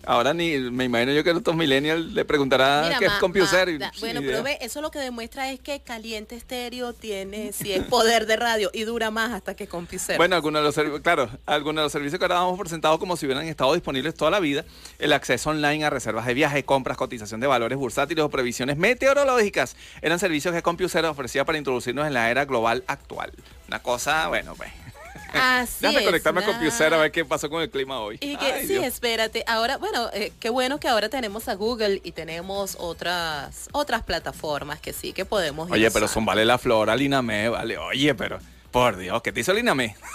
Ahora 0.09 0.33
ni 0.33 0.57
me 0.57 0.85
imagino 0.85 1.11
yo 1.11 1.21
que 1.21 1.33
los 1.33 1.55
millennials 1.55 2.13
le 2.13 2.23
preguntarán 2.23 2.85
Mira, 2.85 2.97
qué 2.97 3.05
es 3.07 3.11
CompuServe. 3.19 3.73
ma- 3.73 3.87
da- 3.87 3.91
sin 3.91 3.99
bueno, 3.99 4.21
idea. 4.21 4.31
pero 4.31 4.43
ve, 4.43 4.57
eso 4.61 4.81
lo 4.81 4.89
que 4.89 4.99
demuestra 4.99 5.51
es 5.51 5.59
que 5.59 5.81
Caliente 5.81 6.35
Estéreo 6.37 6.93
tiene, 6.93 7.51
si 7.51 7.73
es 7.73 7.83
poder 7.83 8.25
de 8.25 8.37
radio, 8.37 8.69
y 8.73 8.83
dura 8.85 9.11
más 9.11 9.33
hasta 9.33 9.53
que 9.55 9.67
CompuServe. 9.67 10.15
Bueno, 10.17 10.37
algunos 10.37 10.61
de 10.61 10.65
los 10.65 10.75
servicios, 10.75 11.01
claro, 11.01 11.29
algunos 11.45 11.81
de 11.81 11.83
los 11.83 11.91
servicios 11.91 12.19
que 12.19 12.23
ahora 12.23 12.35
damos 12.35 12.55
por 12.55 12.69
sentado 12.69 12.97
como 12.99 13.17
si 13.17 13.25
hubieran 13.25 13.45
estado 13.47 13.73
disponibles 13.73 14.15
toda 14.15 14.31
la 14.31 14.39
vida, 14.39 14.63
el 14.97 15.11
acceso 15.11 15.49
online 15.49 15.83
a 15.83 15.89
reservas 15.89 16.25
de 16.25 16.33
viaje, 16.33 16.63
compras, 16.63 16.95
cotización 16.95 17.41
de 17.41 17.47
valores 17.47 17.77
bursátiles 17.77 18.23
o 18.23 18.29
previsiones 18.29 18.77
meteorológicas, 18.77 19.75
eran 20.01 20.19
servicios 20.19 20.55
que 20.55 20.61
CompuServe 20.61 21.09
ofrecía 21.09 21.43
para 21.43 21.57
introducirnos 21.57 22.07
en 22.07 22.13
la 22.13 22.31
era 22.31 22.45
global 22.45 22.85
actual. 22.87 23.33
Una 23.67 23.81
cosa, 23.81 24.29
bueno, 24.29 24.55
pues. 24.55 24.71
Así 25.33 25.75
Déjame 25.81 25.99
es, 25.99 26.05
conectarme 26.05 26.39
a 26.39 26.41
nada. 26.47 26.53
CompuServe 26.57 26.95
a 26.95 26.99
ver 26.99 27.11
qué 27.11 27.25
pasó 27.25 27.49
con 27.49 27.61
el 27.61 27.69
clima 27.69 27.99
hoy. 27.99 28.17
Y 28.21 28.35
que, 28.37 28.45
Ay, 28.45 28.61
sí, 28.67 28.73
Dios. 28.73 28.85
espérate. 28.85 29.43
Ahora, 29.47 29.77
bueno, 29.77 30.09
eh, 30.13 30.31
qué 30.39 30.49
bueno 30.49 30.79
que 30.79 30.87
ahora 30.87 31.09
tenemos 31.09 31.47
a 31.47 31.55
Google 31.55 32.01
y 32.03 32.11
tenemos 32.13 32.75
otras 32.79 33.69
otras 33.71 34.03
plataformas 34.03 34.79
que 34.79 34.93
sí 34.93 35.13
que 35.13 35.25
podemos. 35.25 35.67
ir 35.69 35.73
Oye, 35.73 35.91
pero 35.91 36.07
son 36.07 36.25
vale 36.25 36.45
la 36.45 36.57
flora, 36.57 36.95
Lina 36.95 37.21
Me, 37.21 37.49
vale. 37.49 37.77
Oye, 37.77 38.15
pero, 38.15 38.39
por 38.71 38.97
Dios, 38.97 39.21
¿qué 39.21 39.31
te 39.31 39.41
hizo 39.41 39.53
Lina 39.53 39.75
Me? 39.75 39.95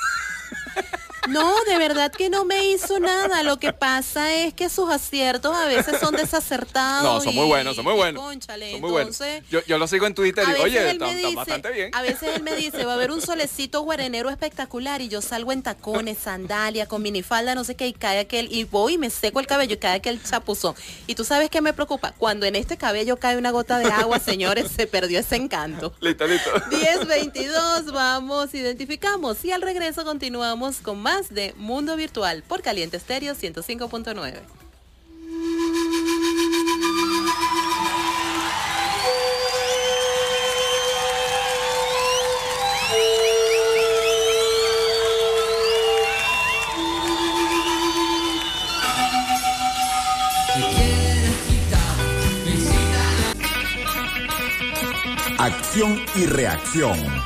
No, 1.29 1.55
de 1.65 1.79
verdad 1.79 2.11
que 2.11 2.29
no 2.31 2.45
me 2.45 2.67
hizo 2.69 2.99
nada. 2.99 3.43
Lo 3.43 3.59
que 3.59 3.73
pasa 3.73 4.35
es 4.35 4.55
que 4.55 4.69
sus 4.69 4.91
aciertos 4.91 5.57
a 5.57 5.67
veces 5.67 6.01
son 6.01 6.17
desacertados. 6.17 7.03
No, 7.05 7.21
son 7.21 7.35
muy 7.35 7.47
buenos, 7.47 7.77
son 7.77 7.85
muy 7.85 7.95
buenos. 7.95 8.23
cónchale, 8.23 8.73
Son 8.73 8.81
muy 8.81 8.91
buenos. 8.91 9.21
entonces, 9.21 9.49
Yo, 9.49 9.61
yo 9.67 9.79
lo 9.79 9.87
sigo 9.87 10.07
en 10.07 10.15
Twitter 10.15 10.45
A 10.45 10.51
y, 10.51 10.53
veces 10.53 10.65
oye, 10.65 10.81
él 10.91 10.97
está, 10.97 11.07
me 11.07 11.13
está 11.15 11.27
dice, 11.29 11.37
bastante 11.37 11.71
bien. 11.71 11.91
a 11.95 12.03
veces 12.03 12.29
él 12.35 12.43
me 12.43 12.57
dice, 12.57 12.85
va 12.85 12.93
a 12.93 12.95
haber 12.97 13.13
un 13.13 13.21
solecito 13.21 13.83
guarenero 13.83 14.31
espectacular 14.31 15.01
y 15.01 15.09
yo 15.09 15.23
salgo 15.23 15.53
en 15.53 15.63
tacones, 15.63 16.19
sandalia, 16.19 16.87
con 16.89 17.03
minifalda, 17.03 17.55
no 17.55 17.63
sé 17.63 17.77
qué, 17.77 17.87
y 17.87 17.93
cae 17.93 18.19
aquel, 18.19 18.49
y 18.53 18.65
voy 18.65 18.95
y 18.95 18.99
me 18.99 19.09
seco 19.11 19.39
el 19.39 19.47
cabello 19.47 19.75
y 19.75 19.79
cae 19.79 19.97
aquel 19.97 20.21
chapuzón. 20.23 20.75
Y 21.07 21.15
tú 21.15 21.25
sabes 21.25 21.51
qué 21.51 21.61
me 21.61 21.73
preocupa, 21.73 22.15
cuando 22.19 22.47
en 22.47 22.57
este 22.57 22.77
cabello 22.77 23.17
cae 23.17 23.37
una 23.37 23.53
gota 23.53 23.79
de 23.79 23.87
agua, 23.93 24.19
señores, 24.21 24.71
se 24.75 24.87
perdió 24.89 25.21
ese 25.21 25.37
encanto. 25.37 25.95
Listo, 26.01 26.27
listo. 26.27 26.51
1022, 26.71 27.93
vamos, 27.93 28.53
identificamos 28.55 29.45
y 29.45 29.53
al 29.53 29.63
regreso 29.63 30.05
continuamos 30.05 30.79
con 30.79 30.99
más 30.99 31.12
de 31.21 31.53
Mundo 31.59 31.95
Virtual 31.97 32.43
por 32.43 32.63
Caliente 32.63 32.97
Estéreo 32.97 33.35
105.9. 33.35 34.41
Acción 55.39 56.01
y 56.15 56.27
reacción. 56.27 57.22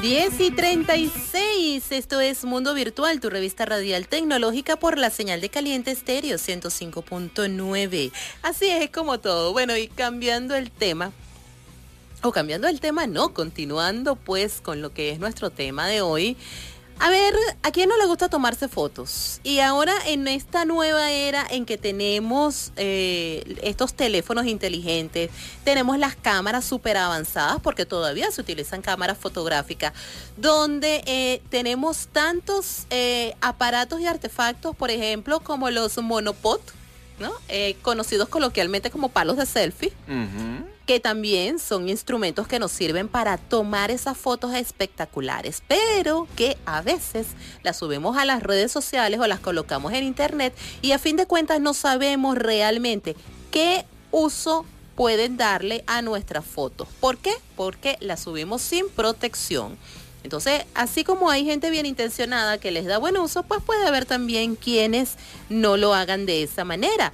Diez 0.00 0.38
y 0.38 0.52
36, 0.52 1.90
esto 1.90 2.20
es 2.20 2.44
Mundo 2.44 2.72
Virtual, 2.72 3.18
tu 3.18 3.30
revista 3.30 3.66
radial 3.66 4.06
tecnológica 4.06 4.76
por 4.76 4.96
la 4.96 5.10
señal 5.10 5.40
de 5.40 5.48
caliente 5.48 5.90
estéreo 5.90 6.36
105.9. 6.36 8.12
Así 8.42 8.68
es 8.68 8.90
como 8.90 9.18
todo. 9.18 9.52
Bueno, 9.52 9.76
y 9.76 9.88
cambiando 9.88 10.54
el 10.54 10.70
tema, 10.70 11.10
o 12.22 12.30
cambiando 12.30 12.68
el 12.68 12.78
tema, 12.78 13.08
no, 13.08 13.34
continuando 13.34 14.14
pues 14.14 14.60
con 14.60 14.82
lo 14.82 14.94
que 14.94 15.10
es 15.10 15.18
nuestro 15.18 15.50
tema 15.50 15.88
de 15.88 16.00
hoy. 16.00 16.36
A 17.00 17.10
ver, 17.10 17.34
¿a 17.62 17.70
quién 17.70 17.88
no 17.88 17.96
le 17.96 18.06
gusta 18.06 18.28
tomarse 18.28 18.66
fotos? 18.66 19.40
Y 19.44 19.60
ahora 19.60 19.94
en 20.06 20.26
esta 20.26 20.64
nueva 20.64 21.12
era 21.12 21.46
en 21.48 21.64
que 21.64 21.78
tenemos 21.78 22.72
eh, 22.76 23.56
estos 23.62 23.94
teléfonos 23.94 24.46
inteligentes, 24.46 25.30
tenemos 25.62 25.96
las 25.98 26.16
cámaras 26.16 26.64
súper 26.64 26.96
avanzadas, 26.96 27.60
porque 27.62 27.86
todavía 27.86 28.30
se 28.32 28.40
utilizan 28.40 28.82
cámaras 28.82 29.16
fotográficas, 29.16 29.92
donde 30.36 31.02
eh, 31.06 31.40
tenemos 31.50 32.08
tantos 32.08 32.86
eh, 32.90 33.34
aparatos 33.40 34.00
y 34.00 34.06
artefactos, 34.06 34.74
por 34.74 34.90
ejemplo, 34.90 35.38
como 35.40 35.70
los 35.70 35.96
monopod, 35.98 36.60
¿no? 37.20 37.32
Conocidos 37.82 38.28
coloquialmente 38.28 38.90
como 38.90 39.08
palos 39.08 39.36
de 39.36 39.46
selfie. 39.46 39.92
Que 40.88 41.00
también 41.00 41.58
son 41.58 41.90
instrumentos 41.90 42.48
que 42.48 42.58
nos 42.58 42.72
sirven 42.72 43.08
para 43.08 43.36
tomar 43.36 43.90
esas 43.90 44.16
fotos 44.16 44.54
espectaculares, 44.54 45.62
pero 45.68 46.26
que 46.34 46.56
a 46.64 46.80
veces 46.80 47.26
las 47.62 47.76
subimos 47.76 48.16
a 48.16 48.24
las 48.24 48.42
redes 48.42 48.72
sociales 48.72 49.20
o 49.20 49.26
las 49.26 49.38
colocamos 49.38 49.92
en 49.92 50.04
internet 50.04 50.56
y 50.80 50.92
a 50.92 50.98
fin 50.98 51.16
de 51.16 51.26
cuentas 51.26 51.60
no 51.60 51.74
sabemos 51.74 52.38
realmente 52.38 53.16
qué 53.50 53.84
uso 54.12 54.64
pueden 54.96 55.36
darle 55.36 55.84
a 55.86 56.00
nuestras 56.00 56.46
fotos. 56.46 56.88
¿Por 57.00 57.18
qué? 57.18 57.34
Porque 57.54 57.98
las 58.00 58.20
subimos 58.20 58.62
sin 58.62 58.88
protección. 58.88 59.76
Entonces, 60.22 60.64
así 60.74 61.04
como 61.04 61.28
hay 61.28 61.44
gente 61.44 61.68
bien 61.68 61.84
intencionada 61.84 62.56
que 62.56 62.70
les 62.70 62.86
da 62.86 62.96
buen 62.96 63.18
uso, 63.18 63.42
pues 63.42 63.62
puede 63.62 63.86
haber 63.86 64.06
también 64.06 64.56
quienes 64.56 65.16
no 65.50 65.76
lo 65.76 65.92
hagan 65.92 66.24
de 66.24 66.44
esa 66.44 66.64
manera. 66.64 67.12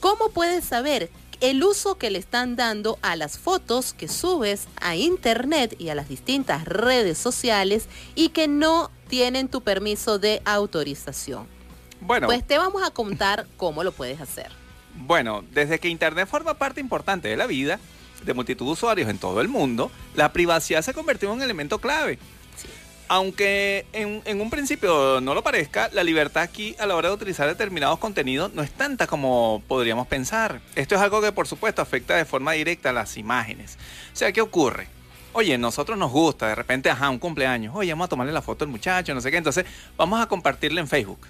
¿Cómo 0.00 0.30
puedes 0.30 0.64
saber 0.64 1.10
el 1.42 1.62
uso 1.64 1.98
que 1.98 2.10
le 2.10 2.20
están 2.20 2.54
dando 2.54 2.98
a 3.02 3.16
las 3.16 3.36
fotos 3.36 3.92
que 3.92 4.06
subes 4.06 4.68
a 4.80 4.94
internet 4.94 5.74
y 5.78 5.88
a 5.88 5.94
las 5.96 6.08
distintas 6.08 6.64
redes 6.64 7.18
sociales 7.18 7.88
y 8.14 8.28
que 8.28 8.46
no 8.46 8.92
tienen 9.08 9.48
tu 9.48 9.60
permiso 9.60 10.20
de 10.20 10.40
autorización? 10.44 11.48
Bueno, 12.00 12.28
Pues 12.28 12.46
te 12.46 12.58
vamos 12.58 12.82
a 12.84 12.90
contar 12.90 13.46
cómo 13.56 13.82
lo 13.82 13.90
puedes 13.90 14.20
hacer. 14.20 14.52
Bueno, 14.94 15.44
desde 15.52 15.80
que 15.80 15.88
Internet 15.88 16.28
forma 16.28 16.54
parte 16.54 16.80
importante 16.80 17.28
de 17.28 17.36
la 17.36 17.46
vida 17.46 17.80
de 18.24 18.34
multitud 18.34 18.66
de 18.66 18.72
usuarios 18.72 19.08
en 19.08 19.18
todo 19.18 19.40
el 19.40 19.48
mundo, 19.48 19.90
la 20.14 20.32
privacidad 20.32 20.82
se 20.82 20.92
ha 20.92 20.94
convertido 20.94 21.32
en 21.32 21.38
un 21.38 21.42
elemento 21.42 21.80
clave. 21.80 22.20
Aunque 23.14 23.84
en, 23.92 24.40
un 24.40 24.48
principio 24.48 25.20
no 25.20 25.34
lo 25.34 25.42
parezca, 25.42 25.90
la 25.92 26.02
libertad 26.02 26.44
aquí 26.44 26.74
a 26.78 26.86
la 26.86 26.96
hora 26.96 27.10
de 27.10 27.14
utilizar 27.14 27.46
determinados 27.46 27.98
contenidos 27.98 28.54
no 28.54 28.62
es 28.62 28.70
tanta 28.70 29.06
como 29.06 29.62
podríamos 29.68 30.06
pensar. 30.06 30.62
Esto 30.76 30.94
es 30.94 31.00
algo 31.02 31.20
que 31.20 31.30
por 31.30 31.46
supuesto 31.46 31.82
afecta 31.82 32.16
de 32.16 32.24
forma 32.24 32.52
directa 32.52 32.88
a 32.88 32.94
las 32.94 33.18
imágenes. 33.18 33.76
O 34.14 34.16
sea, 34.16 34.32
¿qué 34.32 34.40
ocurre? 34.40 34.86
Oye, 35.34 35.58
nosotros 35.58 35.98
nos 35.98 36.10
gusta, 36.10 36.48
de 36.48 36.54
repente, 36.54 36.88
ajá, 36.88 37.10
un 37.10 37.18
cumpleaños, 37.18 37.76
oye, 37.76 37.92
vamos 37.92 38.06
a 38.06 38.08
tomarle 38.08 38.32
la 38.32 38.40
foto 38.40 38.64
al 38.64 38.70
muchacho, 38.70 39.14
no 39.14 39.20
sé 39.20 39.30
qué, 39.30 39.36
entonces 39.36 39.66
vamos 39.98 40.18
a 40.18 40.26
compartirla 40.26 40.80
en 40.80 40.88
Facebook. 40.88 41.20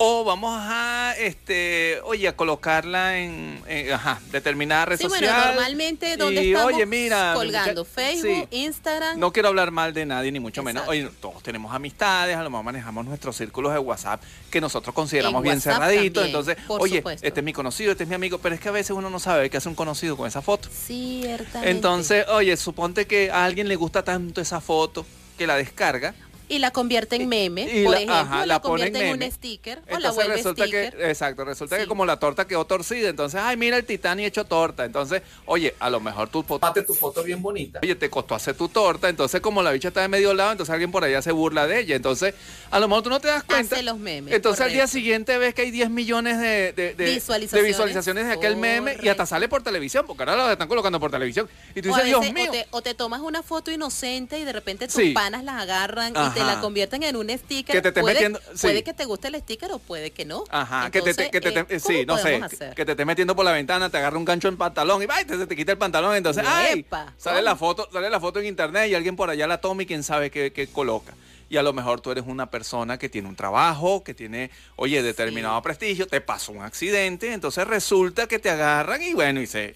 O 0.00 0.22
vamos 0.22 0.56
a, 0.62 1.12
este, 1.18 1.98
oye, 2.04 2.28
a 2.28 2.36
colocarla 2.36 3.18
en, 3.18 3.60
en, 3.66 3.92
ajá, 3.92 4.20
determinada 4.30 4.84
red 4.84 4.96
Sí, 4.98 5.08
bueno, 5.08 5.26
normalmente 5.26 6.16
donde 6.16 6.44
y, 6.44 6.52
estamos 6.52 6.72
oye, 6.72 6.86
mira, 6.86 7.32
colgando 7.34 7.84
Facebook, 7.84 8.46
sí. 8.50 8.58
Instagram. 8.62 9.18
No 9.18 9.32
quiero 9.32 9.48
hablar 9.48 9.72
mal 9.72 9.92
de 9.92 10.06
nadie, 10.06 10.30
ni 10.30 10.38
mucho 10.38 10.62
menos. 10.62 10.86
Oye, 10.86 11.10
todos 11.20 11.42
tenemos 11.42 11.74
amistades, 11.74 12.36
a 12.36 12.44
lo 12.44 12.50
mejor 12.50 12.64
manejamos 12.64 13.06
nuestros 13.06 13.36
círculos 13.36 13.72
de 13.72 13.80
WhatsApp 13.80 14.22
que 14.52 14.60
nosotros 14.60 14.94
consideramos 14.94 15.40
En 15.40 15.42
bien 15.42 15.56
WhatsApp 15.56 15.74
cerraditos. 15.74 16.22
también, 16.22 16.26
Entonces, 16.26 16.56
oye, 16.68 16.96
supuesto. 16.98 17.26
este 17.26 17.40
es 17.40 17.44
mi 17.44 17.52
conocido, 17.52 17.90
este 17.90 18.04
es 18.04 18.08
mi 18.08 18.14
amigo, 18.14 18.38
pero 18.38 18.54
es 18.54 18.60
que 18.60 18.68
a 18.68 18.72
veces 18.72 18.90
uno 18.92 19.10
no 19.10 19.18
sabe 19.18 19.50
qué 19.50 19.56
hace 19.56 19.68
un 19.68 19.74
conocido 19.74 20.16
con 20.16 20.28
esa 20.28 20.42
foto. 20.42 20.68
Ciertamente. 20.72 21.70
Entonces, 21.70 22.24
oye, 22.28 22.56
suponte 22.56 23.08
que 23.08 23.32
a 23.32 23.44
alguien 23.44 23.66
le 23.66 23.74
gusta 23.74 24.04
tanto 24.04 24.40
esa 24.40 24.60
foto 24.60 25.04
que 25.36 25.46
la 25.48 25.56
descarga. 25.56 26.14
Y 26.48 26.58
la 26.58 26.70
convierte 26.70 27.16
en 27.16 27.28
meme, 27.28 27.62
y 27.62 27.82
por 27.84 27.92
la- 27.92 27.96
ejemplo, 27.98 28.16
ajá, 28.16 28.38
la, 28.40 28.46
la 28.46 28.60
convierte 28.60 28.98
en, 28.98 29.12
meme. 29.12 29.26
un 29.26 29.32
sticker 29.32 29.82
o 29.90 29.98
la 29.98 30.10
vuelve 30.12 30.34
resulta 30.36 30.62
sticker. 30.64 30.96
que, 30.96 31.10
exacto, 31.10 31.44
resulta 31.44 31.76
Sí. 31.76 31.82
que 31.82 31.88
como 31.88 32.06
la 32.06 32.18
torta 32.18 32.46
quedó 32.46 32.64
torcida, 32.64 33.08
entonces, 33.08 33.40
ay, 33.42 33.56
mira 33.56 33.76
el 33.76 33.84
titán 33.84 34.18
y 34.20 34.24
hecho 34.24 34.44
torta. 34.44 34.84
Entonces, 34.84 35.22
oye, 35.46 35.74
a 35.78 35.90
lo 35.90 36.00
mejor 36.00 36.28
tú 36.28 36.42
tomaste 36.42 36.82
tu 36.82 36.94
foto 36.94 37.22
bien 37.22 37.42
bonita. 37.42 37.80
Oye, 37.82 37.94
te 37.94 38.08
costó 38.10 38.34
hacer 38.34 38.54
tu 38.56 38.68
torta, 38.68 39.08
entonces 39.08 39.40
como 39.40 39.62
la 39.62 39.70
bicha 39.72 39.88
está 39.88 40.00
de 40.02 40.08
medio 40.08 40.32
lado, 40.34 40.52
entonces 40.52 40.72
alguien 40.72 40.90
por 40.90 41.04
allá 41.04 41.20
se 41.22 41.32
burla 41.32 41.66
de 41.66 41.80
ella. 41.80 41.96
Entonces, 41.96 42.34
a 42.70 42.80
lo 42.80 42.88
mejor 42.88 43.02
tú 43.04 43.10
no 43.10 43.20
te 43.20 43.28
das 43.28 43.44
cuenta. 43.44 43.74
Hace 43.76 43.84
los 43.84 43.98
memes, 43.98 44.32
Entonces 44.34 44.60
al 44.62 44.68
día 44.70 44.82
correcto. 44.82 44.92
siguiente 44.92 45.38
ves 45.38 45.54
que 45.54 45.62
hay 45.62 45.70
10 45.70 45.90
millones 45.90 46.38
de, 46.38 46.72
de- 46.72 46.94
de- 46.94 47.14
Visualizaciones. 47.14 47.50
de 47.62 47.68
visualizaciones 47.68 48.26
de 48.26 48.32
aquel 48.32 48.56
meme 48.56 48.92
y 48.92 48.94
hasta 48.94 49.00
Correcto. 49.02 49.26
sale 49.26 49.48
por 49.48 49.62
televisión, 49.62 50.06
porque 50.06 50.22
ahora 50.22 50.36
lo 50.36 50.50
están 50.52 50.68
colocando 50.68 50.98
por 51.00 51.10
televisión. 51.10 51.48
Y 51.74 51.82
tú 51.82 51.90
O, 51.90 51.92
dices, 51.94 52.04
Dios 52.06 52.20
veces- 52.20 52.34
mío. 52.34 52.48
o, 52.48 52.52
te, 52.52 52.66
o 52.70 52.82
te 52.82 52.94
tomas 52.94 53.20
una 53.20 53.42
foto 53.42 53.70
inocente 53.70 54.38
y 54.38 54.44
de 54.44 54.52
repente 54.52 54.86
tus 54.86 54.94
Sí. 54.96 55.10
panas 55.12 55.44
las 55.44 55.60
agarran 55.62 56.12
y. 56.12 56.37
te 56.38 56.44
la 56.44 56.60
convierten 56.60 57.02
en 57.02 57.16
un 57.16 57.28
sticker. 57.30 57.74
Que 57.76 57.82
te 57.82 57.88
estés 57.88 58.00
puede, 58.02 58.14
metiendo- 58.14 58.40
sí. 58.54 58.66
puede 58.66 58.82
que 58.84 58.94
te 58.94 59.04
guste 59.04 59.28
el 59.28 59.36
sticker 59.36 59.72
o 59.72 59.78
puede 59.78 60.10
que 60.10 60.24
no. 60.24 60.44
Ajá, 60.50 60.90
que 60.90 61.02
te, 61.02 61.14
que 61.30 61.40
te, 61.40 61.48
eh, 61.48 61.52
te- 61.64 61.80
¿cómo 61.80 61.80
sí, 61.80 62.06
no 62.06 62.18
sé, 62.18 62.38
que, 62.38 62.44
hacer? 62.44 62.74
que 62.74 62.84
te 62.84 62.92
estés 62.92 63.06
metiendo 63.06 63.34
por 63.36 63.44
la 63.44 63.52
ventana, 63.52 63.90
te 63.90 63.96
agarra 63.98 64.16
un 64.16 64.24
gancho 64.24 64.48
en 64.48 64.56
pantalón 64.56 65.02
y 65.02 65.06
¡ay! 65.10 65.24
te, 65.24 65.36
se 65.36 65.46
te 65.46 65.56
quita 65.56 65.72
el 65.72 65.78
pantalón, 65.78 66.14
entonces 66.14 66.44
¡ay! 66.46 66.84
Sale 67.16 67.36
¿cómo? 67.38 67.40
la 67.42 67.56
foto, 67.56 67.88
sale 67.92 68.10
la 68.10 68.20
foto 68.20 68.40
en 68.40 68.46
internet 68.46 68.90
y 68.90 68.94
alguien 68.94 69.16
por 69.16 69.30
allá 69.30 69.46
la 69.46 69.60
toma 69.60 69.82
y 69.82 69.86
quién 69.86 70.02
sabe 70.02 70.30
qué, 70.30 70.52
qué 70.52 70.66
coloca. 70.66 71.14
Y 71.50 71.56
a 71.56 71.62
lo 71.62 71.72
mejor 71.72 72.02
tú 72.02 72.10
eres 72.10 72.24
una 72.26 72.50
persona 72.50 72.98
que 72.98 73.08
tiene 73.08 73.26
un 73.26 73.34
trabajo, 73.34 74.04
que 74.04 74.12
tiene, 74.12 74.50
oye, 74.76 75.02
determinado 75.02 75.62
prestigio, 75.62 76.06
te 76.06 76.20
pasó 76.20 76.52
un 76.52 76.62
accidente, 76.62 77.32
entonces 77.32 77.66
resulta 77.66 78.26
que 78.26 78.38
te 78.38 78.50
agarran 78.50 79.02
y 79.02 79.14
bueno, 79.14 79.40
y 79.40 79.46
se 79.46 79.74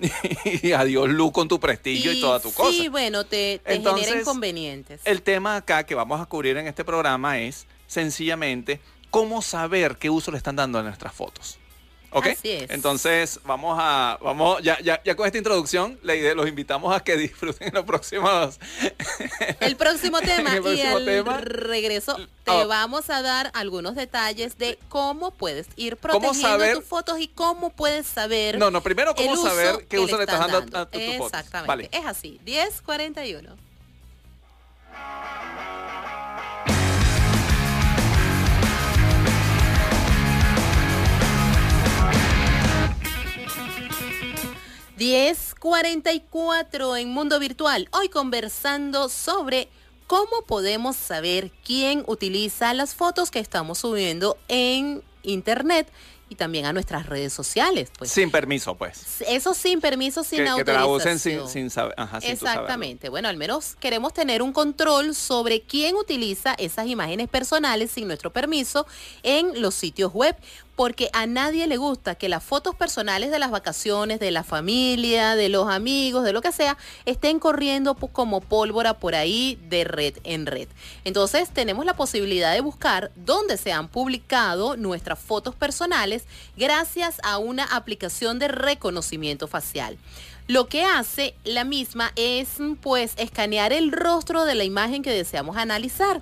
y 0.62 0.72
adiós 0.72 1.08
luz 1.08 1.32
con 1.32 1.48
tu 1.48 1.60
prestigio 1.60 2.12
y, 2.12 2.20
toda 2.20 2.40
tu 2.40 2.50
sí, 2.50 2.54
cosa. 2.56 2.90
bueno, 2.90 3.24
te, 3.24 3.60
te 3.64 3.74
Entonces, 3.74 4.06
genera 4.06 4.22
inconvenientes. 4.22 5.00
El 5.04 5.22
tema 5.22 5.56
acá 5.56 5.84
que 5.84 5.94
vamos 5.94 6.20
a 6.20 6.26
cubrir 6.26 6.56
en 6.56 6.66
este 6.66 6.84
programa 6.84 7.38
es 7.38 7.66
sencillamente 7.86 8.80
cómo 9.10 9.42
saber 9.42 9.96
qué 9.96 10.10
uso 10.10 10.30
le 10.30 10.38
están 10.38 10.56
dando 10.56 10.78
a 10.78 10.82
nuestras 10.82 11.12
fotos. 11.12 11.58
¿Ok? 12.14 12.26
Así 12.26 12.50
es. 12.50 12.70
Entonces, 12.70 13.40
vamos 13.44 13.78
a, 13.80 14.18
vamos, 14.20 14.60
ya, 14.62 14.78
ya, 14.80 15.02
ya 15.02 15.14
con 15.16 15.24
esta 15.26 15.38
introducción, 15.38 15.98
idea, 16.04 16.34
los 16.34 16.46
invitamos 16.46 16.94
a 16.94 17.00
que 17.00 17.16
disfruten 17.16 17.68
en 17.68 17.74
los 17.74 17.84
próximos. 17.84 18.58
El 19.60 19.76
próximo 19.76 20.20
tema 20.22 20.54
El 20.56 20.62
próximo 20.62 20.74
y 20.74 20.82
al 20.82 21.04
tema. 21.04 21.38
regreso 21.40 22.16
te 22.44 22.50
Ah. 22.50 22.64
vamos 22.66 23.08
a 23.08 23.22
dar 23.22 23.50
algunos 23.54 23.94
detalles 23.94 24.58
de 24.58 24.78
cómo 24.88 25.30
puedes 25.30 25.68
ir 25.76 25.96
¿Cómo 25.96 26.20
protegiendo 26.32 26.80
tus 26.80 26.84
fotos 26.84 27.18
y 27.20 27.28
cómo 27.28 27.70
puedes 27.70 28.06
saber 28.06 28.58
No, 28.58 28.70
no, 28.70 28.82
primero, 28.82 29.14
¿cómo 29.14 29.32
uso 29.32 29.46
saber 29.48 29.86
qué 29.88 29.98
uso 29.98 30.16
le 30.18 30.24
estás 30.24 30.40
dando 30.40 30.58
a- 30.78 30.82
a 30.82 30.86
tu- 30.90 30.98
tus 30.98 31.16
fotos? 31.16 31.26
Exactamente. 31.40 31.68
Vale. 31.68 31.88
Es 31.92 32.04
así. 32.04 32.40
1041. 32.44 33.56
...1044 45.02 47.00
en 47.00 47.10
Mundo 47.10 47.40
Virtual. 47.40 47.88
Hoy 47.90 48.08
conversando 48.08 49.08
sobre 49.08 49.68
cómo 50.06 50.42
podemos 50.46 50.94
saber 50.94 51.50
quién 51.64 52.04
utiliza 52.06 52.72
las 52.72 52.94
fotos 52.94 53.32
que 53.32 53.40
estamos 53.40 53.78
subiendo 53.78 54.38
en 54.46 55.02
Internet 55.24 55.88
y 56.28 56.36
también 56.36 56.66
a 56.66 56.72
nuestras 56.72 57.06
redes 57.06 57.32
sociales. 57.32 57.90
Pues 57.98 58.12
Sin 58.12 58.30
permiso, 58.30 58.76
pues. 58.76 59.22
eso 59.28 59.54
sin 59.54 59.80
permiso, 59.80 60.22
sin 60.24 60.44
Que, 60.44 60.54
que 60.56 60.64
te 60.64 60.72
la 60.72 60.80
autorización. 60.82 61.40
usen 61.40 61.48
sin, 61.48 61.52
sin 61.52 61.70
saber. 61.70 61.94
Ajá, 61.98 62.20
sin. 62.20 62.30
Exactamente. 62.30 63.08
Bueno, 63.08 63.28
al 63.28 63.36
menos 63.36 63.74
queremos 63.80 64.14
tener 64.14 64.40
un 64.40 64.52
control 64.52 65.14
sobre 65.14 65.62
quién 65.62 65.96
utiliza 65.96 66.54
esas 66.54 66.86
imágenes 66.86 67.28
personales 67.28 67.90
sin 67.90 68.06
nuestro 68.06 68.32
permiso 68.32 68.86
en 69.22 69.60
los 69.60 69.74
sitios 69.74 70.12
web, 70.12 70.36
porque 70.82 71.10
a 71.12 71.26
nadie 71.28 71.68
le 71.68 71.76
gusta 71.76 72.16
que 72.16 72.28
las 72.28 72.42
fotos 72.42 72.74
personales 72.74 73.30
de 73.30 73.38
las 73.38 73.52
vacaciones, 73.52 74.18
de 74.18 74.32
la 74.32 74.42
familia, 74.42 75.36
de 75.36 75.48
los 75.48 75.68
amigos, 75.68 76.24
de 76.24 76.32
lo 76.32 76.40
que 76.40 76.50
sea, 76.50 76.76
estén 77.06 77.38
corriendo 77.38 77.94
como 77.94 78.40
pólvora 78.40 78.98
por 78.98 79.14
ahí 79.14 79.60
de 79.68 79.84
red 79.84 80.16
en 80.24 80.44
red. 80.44 80.66
Entonces, 81.04 81.50
tenemos 81.50 81.86
la 81.86 81.94
posibilidad 81.94 82.52
de 82.52 82.62
buscar 82.62 83.12
dónde 83.14 83.58
se 83.58 83.70
han 83.70 83.86
publicado 83.86 84.76
nuestras 84.76 85.20
fotos 85.20 85.54
personales 85.54 86.24
gracias 86.56 87.20
a 87.22 87.38
una 87.38 87.62
aplicación 87.62 88.40
de 88.40 88.48
reconocimiento 88.48 89.46
facial. 89.46 89.98
Lo 90.48 90.66
que 90.66 90.82
hace 90.82 91.36
la 91.44 91.62
misma 91.62 92.10
es 92.16 92.48
pues 92.80 93.12
escanear 93.18 93.72
el 93.72 93.92
rostro 93.92 94.44
de 94.44 94.56
la 94.56 94.64
imagen 94.64 95.04
que 95.04 95.12
deseamos 95.12 95.56
analizar. 95.56 96.20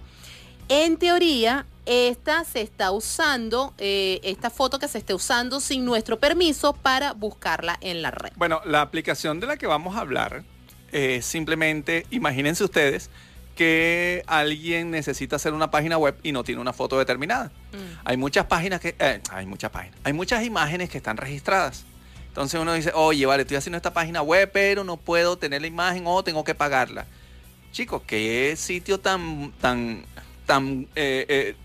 En 0.68 0.98
teoría, 0.98 1.64
esta 1.86 2.44
se 2.44 2.60
está 2.60 2.90
usando, 2.90 3.74
eh, 3.78 4.20
esta 4.22 4.50
foto 4.50 4.78
que 4.78 4.88
se 4.88 4.98
esté 4.98 5.14
usando 5.14 5.60
sin 5.60 5.84
nuestro 5.84 6.18
permiso 6.18 6.72
para 6.72 7.12
buscarla 7.12 7.78
en 7.80 8.02
la 8.02 8.10
red. 8.10 8.32
Bueno, 8.36 8.60
la 8.64 8.80
aplicación 8.80 9.40
de 9.40 9.46
la 9.46 9.56
que 9.56 9.66
vamos 9.66 9.96
a 9.96 10.00
hablar 10.00 10.44
es 10.92 11.24
simplemente, 11.24 12.06
imagínense 12.10 12.64
ustedes 12.64 13.10
que 13.56 14.22
alguien 14.26 14.90
necesita 14.90 15.36
hacer 15.36 15.52
una 15.52 15.70
página 15.70 15.98
web 15.98 16.16
y 16.22 16.32
no 16.32 16.44
tiene 16.44 16.60
una 16.60 16.72
foto 16.72 16.98
determinada. 16.98 17.52
Mm. 17.72 18.00
Hay 18.04 18.16
muchas 18.16 18.46
páginas 18.46 18.80
que, 18.80 18.94
eh, 18.98 19.20
hay 19.30 19.46
muchas 19.46 19.70
páginas, 19.70 19.98
hay 20.02 20.12
muchas 20.12 20.44
imágenes 20.44 20.88
que 20.88 20.98
están 20.98 21.16
registradas. 21.16 21.84
Entonces 22.28 22.60
uno 22.60 22.72
dice, 22.72 22.92
oye, 22.94 23.26
vale, 23.26 23.42
estoy 23.42 23.56
haciendo 23.56 23.76
esta 23.76 23.92
página 23.92 24.22
web, 24.22 24.50
pero 24.52 24.84
no 24.84 24.96
puedo 24.96 25.36
tener 25.36 25.60
la 25.60 25.66
imagen 25.66 26.04
o 26.06 26.22
tengo 26.22 26.44
que 26.44 26.54
pagarla. 26.54 27.06
Chicos, 27.72 28.02
qué 28.06 28.54
sitio 28.56 28.98
tan, 28.98 29.52
tan, 29.60 30.04
tan, 30.46 30.86
eh, 30.94 31.26
eh, 31.28 31.56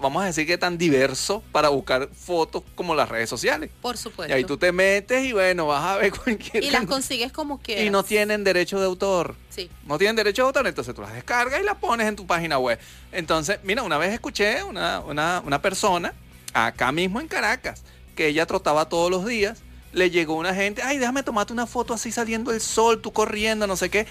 vamos 0.00 0.22
a 0.22 0.26
decir 0.26 0.46
que 0.46 0.56
tan 0.58 0.78
diverso 0.78 1.42
para 1.52 1.68
buscar 1.68 2.08
fotos 2.14 2.62
como 2.74 2.94
las 2.94 3.08
redes 3.08 3.28
sociales. 3.28 3.70
Por 3.80 3.94
Y 3.94 3.98
supuesto. 3.98 4.34
ahí 4.34 4.44
tú 4.44 4.56
te 4.56 4.70
metes 4.72 5.24
y 5.24 5.32
bueno, 5.32 5.66
vas 5.66 5.84
a 5.84 5.96
ver 5.96 6.12
cualquier 6.24 6.62
y 6.64 6.70
las 6.70 6.86
consigues 6.86 7.32
como 7.32 7.58
quieras. 7.60 7.84
y 7.84 7.90
no 7.90 8.02
tienen 8.04 8.44
derecho 8.44 8.78
de 8.78 8.86
autor. 8.86 9.34
Sí. 9.50 9.70
No 9.86 9.98
tienen 9.98 10.16
derecho 10.16 10.42
de 10.42 10.46
autor, 10.46 10.66
entonces 10.66 10.94
tú 10.94 11.02
las 11.02 11.12
descargas 11.14 11.60
y 11.60 11.64
las 11.64 11.76
pones 11.76 12.06
en 12.06 12.16
tu 12.16 12.26
página 12.26 12.58
web. 12.58 12.78
Entonces, 13.10 13.58
mira, 13.64 13.82
una 13.82 13.98
vez 13.98 14.12
escuché 14.12 14.62
una, 14.62 15.00
una, 15.00 15.42
una 15.44 15.60
persona 15.60 16.14
acá 16.54 16.92
mismo 16.92 17.20
en 17.20 17.28
Caracas 17.28 17.82
que 18.14 18.26
ella 18.28 18.46
trotaba 18.46 18.88
todos 18.88 19.10
los 19.10 19.26
días. 19.26 19.58
Le 19.92 20.10
llegó 20.10 20.34
una 20.36 20.54
gente, 20.54 20.80
ay, 20.82 20.96
déjame 20.98 21.22
tomarte 21.22 21.52
una 21.52 21.66
foto 21.66 21.92
así 21.92 22.10
saliendo 22.12 22.50
el 22.52 22.60
sol, 22.60 23.02
tú 23.02 23.12
corriendo, 23.12 23.66
no 23.66 23.76
sé 23.76 23.90
qué. 23.90 24.06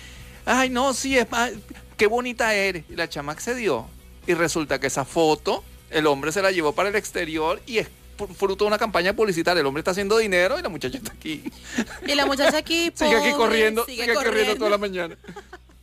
Ay, 0.46 0.70
no, 0.70 0.94
sí, 0.94 1.18
es 1.18 1.30
más, 1.32 1.52
qué 1.98 2.06
bonita 2.08 2.54
eres. 2.54 2.84
Y 2.90 2.96
la 2.96 3.08
chama 3.10 3.32
accedió. 3.32 3.88
Y 4.28 4.34
resulta 4.34 4.80
que 4.80 4.88
esa 4.88 5.06
foto, 5.06 5.64
el 5.90 6.08
hombre 6.08 6.32
se 6.32 6.42
la 6.42 6.52
llevó 6.52 6.74
para 6.74 6.90
el 6.90 6.96
exterior 6.96 7.62
y 7.66 7.80
es 7.80 7.90
fruto 8.38 8.66
de 8.66 8.68
una 8.68 8.78
campaña 8.78 9.14
publicitaria. 9.14 9.62
El 9.62 9.66
hombre 9.66 9.82
está 9.82 9.92
haciendo 9.92 10.18
dinero 10.18 10.60
y 10.60 10.62
la 10.62 10.70
muchacha 10.70 10.98
está 10.98 11.12
aquí. 11.12 11.44
Y 12.06 12.14
la 12.16 12.26
muchacha 12.26 12.58
aquí 12.58 12.92
Sigue 12.96 13.16
aquí 13.16 13.32
corriendo, 13.32 13.86
sigue 13.86 14.04
sigue, 14.04 14.14
corriendo 14.14 14.32
corriendo. 14.32 14.56
toda 14.58 14.70
la 14.70 14.78
mañana. 14.78 15.18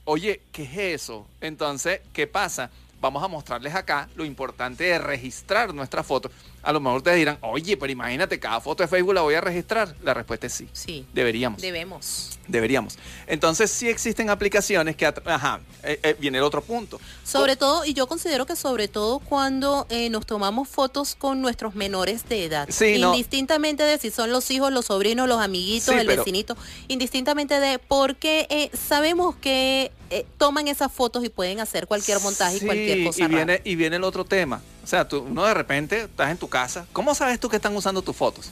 Oye, 0.04 0.40
¿qué 0.52 0.62
es 0.62 1.02
eso? 1.02 1.26
Entonces, 1.40 2.00
¿qué 2.12 2.26
pasa? 2.26 2.70
Vamos 3.00 3.22
a 3.22 3.28
mostrarles 3.28 3.74
acá 3.74 4.08
lo 4.16 4.24
importante 4.24 4.84
de 4.84 4.98
registrar 4.98 5.74
nuestra 5.74 6.02
foto. 6.02 6.30
A 6.62 6.72
lo 6.72 6.80
mejor 6.80 6.98
ustedes 6.98 7.16
dirán, 7.18 7.38
oye, 7.40 7.76
pero 7.76 7.90
imagínate, 7.92 8.38
cada 8.38 8.60
foto 8.60 8.82
de 8.82 8.88
Facebook 8.88 9.14
la 9.14 9.22
voy 9.22 9.34
a 9.34 9.40
registrar. 9.40 9.94
La 10.02 10.12
respuesta 10.12 10.46
es 10.48 10.52
sí. 10.54 10.68
Sí. 10.72 11.06
Deberíamos. 11.14 11.60
Debemos. 11.62 12.38
Deberíamos. 12.48 12.98
Entonces, 13.26 13.70
sí 13.70 13.88
existen 13.88 14.28
aplicaciones 14.30 14.96
que... 14.96 15.06
Ajá, 15.06 15.60
eh, 15.82 16.00
eh, 16.02 16.16
viene 16.18 16.38
el 16.38 16.44
otro 16.44 16.62
punto. 16.62 17.00
Sobre 17.24 17.56
todo, 17.56 17.84
y 17.84 17.94
yo 17.94 18.06
considero 18.06 18.44
que 18.46 18.56
sobre 18.56 18.88
todo 18.88 19.18
cuando 19.20 19.86
eh, 19.90 20.10
nos 20.10 20.26
tomamos 20.26 20.68
fotos 20.68 21.14
con 21.14 21.40
nuestros 21.40 21.74
menores 21.74 22.28
de 22.28 22.44
edad. 22.44 22.68
Sí, 22.70 22.98
no. 22.98 23.12
Indistintamente 23.12 23.82
de 23.84 23.98
si 23.98 24.10
son 24.10 24.30
los 24.32 24.50
hijos, 24.50 24.72
los 24.72 24.86
sobrinos, 24.86 25.28
los 25.28 25.40
amiguitos, 25.40 25.94
Sí, 25.94 26.00
el 26.00 26.06
pero- 26.06 26.22
vecinito. 26.22 26.56
Indistintamente 26.88 27.60
de 27.60 27.78
porque 27.78 28.46
eh, 28.50 28.70
sabemos 28.76 29.36
que 29.36 29.92
eh, 30.10 30.26
toman 30.38 30.68
esas 30.68 30.90
fotos 30.90 31.22
y 31.24 31.28
pueden 31.28 31.60
hacer 31.60 31.86
cualquier 31.86 32.18
montaje 32.20 32.56
y 32.56 32.60
cualquier 32.60 33.04
cosa 33.04 33.24
y 33.24 33.28
viene, 33.28 33.44
rara. 33.58 33.62
y 33.64 33.76
viene 33.76 33.96
el 33.96 34.04
otro 34.04 34.24
tema. 34.24 34.60
O 34.88 34.90
sea, 34.90 35.06
tú, 35.06 35.18
uno 35.18 35.44
de 35.44 35.52
repente 35.52 36.00
estás 36.04 36.30
en 36.30 36.38
tu 36.38 36.48
casa. 36.48 36.86
¿Cómo 36.94 37.14
sabes 37.14 37.38
tú 37.38 37.50
que 37.50 37.56
están 37.56 37.76
usando 37.76 38.00
tus 38.00 38.16
fotos? 38.16 38.50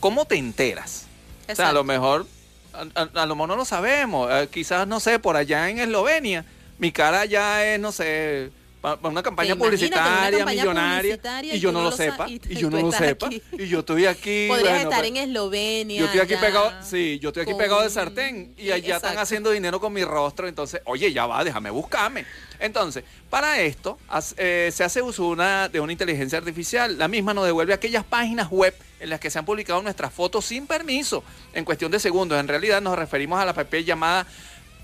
¿Cómo 0.00 0.24
te 0.24 0.34
enteras? 0.34 1.04
O 1.48 1.54
sea, 1.54 1.68
a 1.68 1.72
lo 1.72 1.84
mejor, 1.84 2.26
a, 2.72 3.00
a- 3.00 3.22
a 3.22 3.26
lo 3.26 3.36
mejor 3.36 3.50
no 3.50 3.54
lo 3.56 3.64
sabemos. 3.64 4.28
Eh, 4.32 4.48
quizás, 4.50 4.88
no 4.88 4.98
sé, 4.98 5.20
por 5.20 5.36
allá 5.36 5.70
en 5.70 5.78
Eslovenia, 5.78 6.44
mi 6.80 6.90
cara 6.90 7.26
ya 7.26 7.64
es, 7.64 7.78
no 7.78 7.92
sé, 7.92 8.50
para 8.80 9.08
una 9.08 9.22
campaña 9.22 9.54
una 9.54 9.64
publicitaria, 9.64 10.38
campaña 10.38 10.44
millonaria, 10.46 11.00
publicitaria 11.00 11.54
y 11.54 11.60
yo 11.60 11.72
no 11.72 11.82
lo 11.82 11.92
sepa, 11.92 12.26
y 12.28 12.54
yo 12.54 12.70
no 12.70 12.80
lo 12.80 12.92
sepa, 12.92 13.26
aquí. 13.26 13.42
y 13.52 13.66
yo 13.68 13.80
estoy 13.80 14.06
aquí. 14.06 14.46
Podrías 14.48 14.74
bueno, 14.74 14.90
estar 14.90 15.04
en 15.04 15.16
Eslovenia. 15.16 15.98
yo 16.00 16.04
estoy 16.06 16.20
aquí 16.20 16.32
ya, 16.34 16.40
pegado, 16.40 16.72
sí, 16.82 17.18
yo 17.20 17.30
estoy 17.30 17.42
aquí 17.42 17.52
con- 17.52 17.58
pegado 17.60 17.82
de 17.82 17.90
sartén 17.90 18.54
y 18.56 18.70
allá 18.70 18.96
están 18.96 19.18
haciendo 19.18 19.50
dinero 19.50 19.80
con 19.80 19.92
mi 19.92 20.04
rostro, 20.04 20.46
entonces, 20.46 20.80
oye, 20.84 21.12
ya 21.12 21.26
va, 21.26 21.42
déjame 21.42 21.70
buscarme. 21.70 22.24
Entonces, 22.58 23.04
para 23.28 23.60
esto 23.60 23.98
eh, 24.36 24.70
se 24.72 24.84
hace 24.84 25.02
uso 25.02 25.26
una, 25.26 25.68
de 25.68 25.80
una 25.80 25.92
inteligencia 25.92 26.38
artificial. 26.38 26.96
La 26.98 27.08
misma 27.08 27.34
nos 27.34 27.44
devuelve 27.44 27.74
aquellas 27.74 28.04
páginas 28.04 28.50
web 28.50 28.74
en 29.00 29.10
las 29.10 29.20
que 29.20 29.30
se 29.30 29.38
han 29.38 29.44
publicado 29.44 29.82
nuestras 29.82 30.12
fotos 30.12 30.44
sin 30.44 30.66
permiso 30.66 31.22
en 31.52 31.64
cuestión 31.64 31.90
de 31.90 31.98
segundos. 32.00 32.38
En 32.38 32.48
realidad 32.48 32.80
nos 32.80 32.96
referimos 32.96 33.38
a 33.40 33.44
la 33.44 33.50
app 33.50 33.74
llamada 33.74 34.26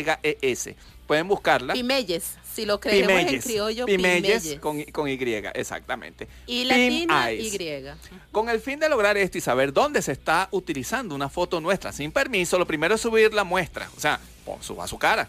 Pueden 1.07 1.27
buscarla. 1.27 1.73
Pimeyes, 1.73 2.37
si 2.53 2.65
lo 2.65 2.79
creemos 2.79 3.11
en 3.11 3.17
Pimeyes. 3.25 3.43
criollo, 3.43 3.85
Pimeyes 3.85 4.43
Pimeyes. 4.43 4.59
con, 4.61 4.81
con 4.83 5.09
Y, 5.09 5.17
exactamente. 5.53 6.27
Y 6.47 6.61
Pim 6.61 6.69
latina, 6.69 7.29
Eyes. 7.31 7.53
Y. 7.53 7.83
Con 8.31 8.47
el 8.47 8.61
fin 8.61 8.79
de 8.79 8.87
lograr 8.87 9.17
esto 9.17 9.37
y 9.37 9.41
saber 9.41 9.73
dónde 9.73 10.01
se 10.01 10.13
está 10.13 10.47
utilizando 10.51 11.13
una 11.13 11.27
foto 11.27 11.59
nuestra 11.59 11.91
sin 11.91 12.13
permiso, 12.13 12.57
lo 12.57 12.65
primero 12.65 12.95
es 12.95 13.01
subir 13.01 13.33
la 13.33 13.43
muestra, 13.43 13.89
o 13.97 13.99
sea, 13.99 14.21
suba 14.61 14.87
su 14.87 14.97
cara. 14.97 15.27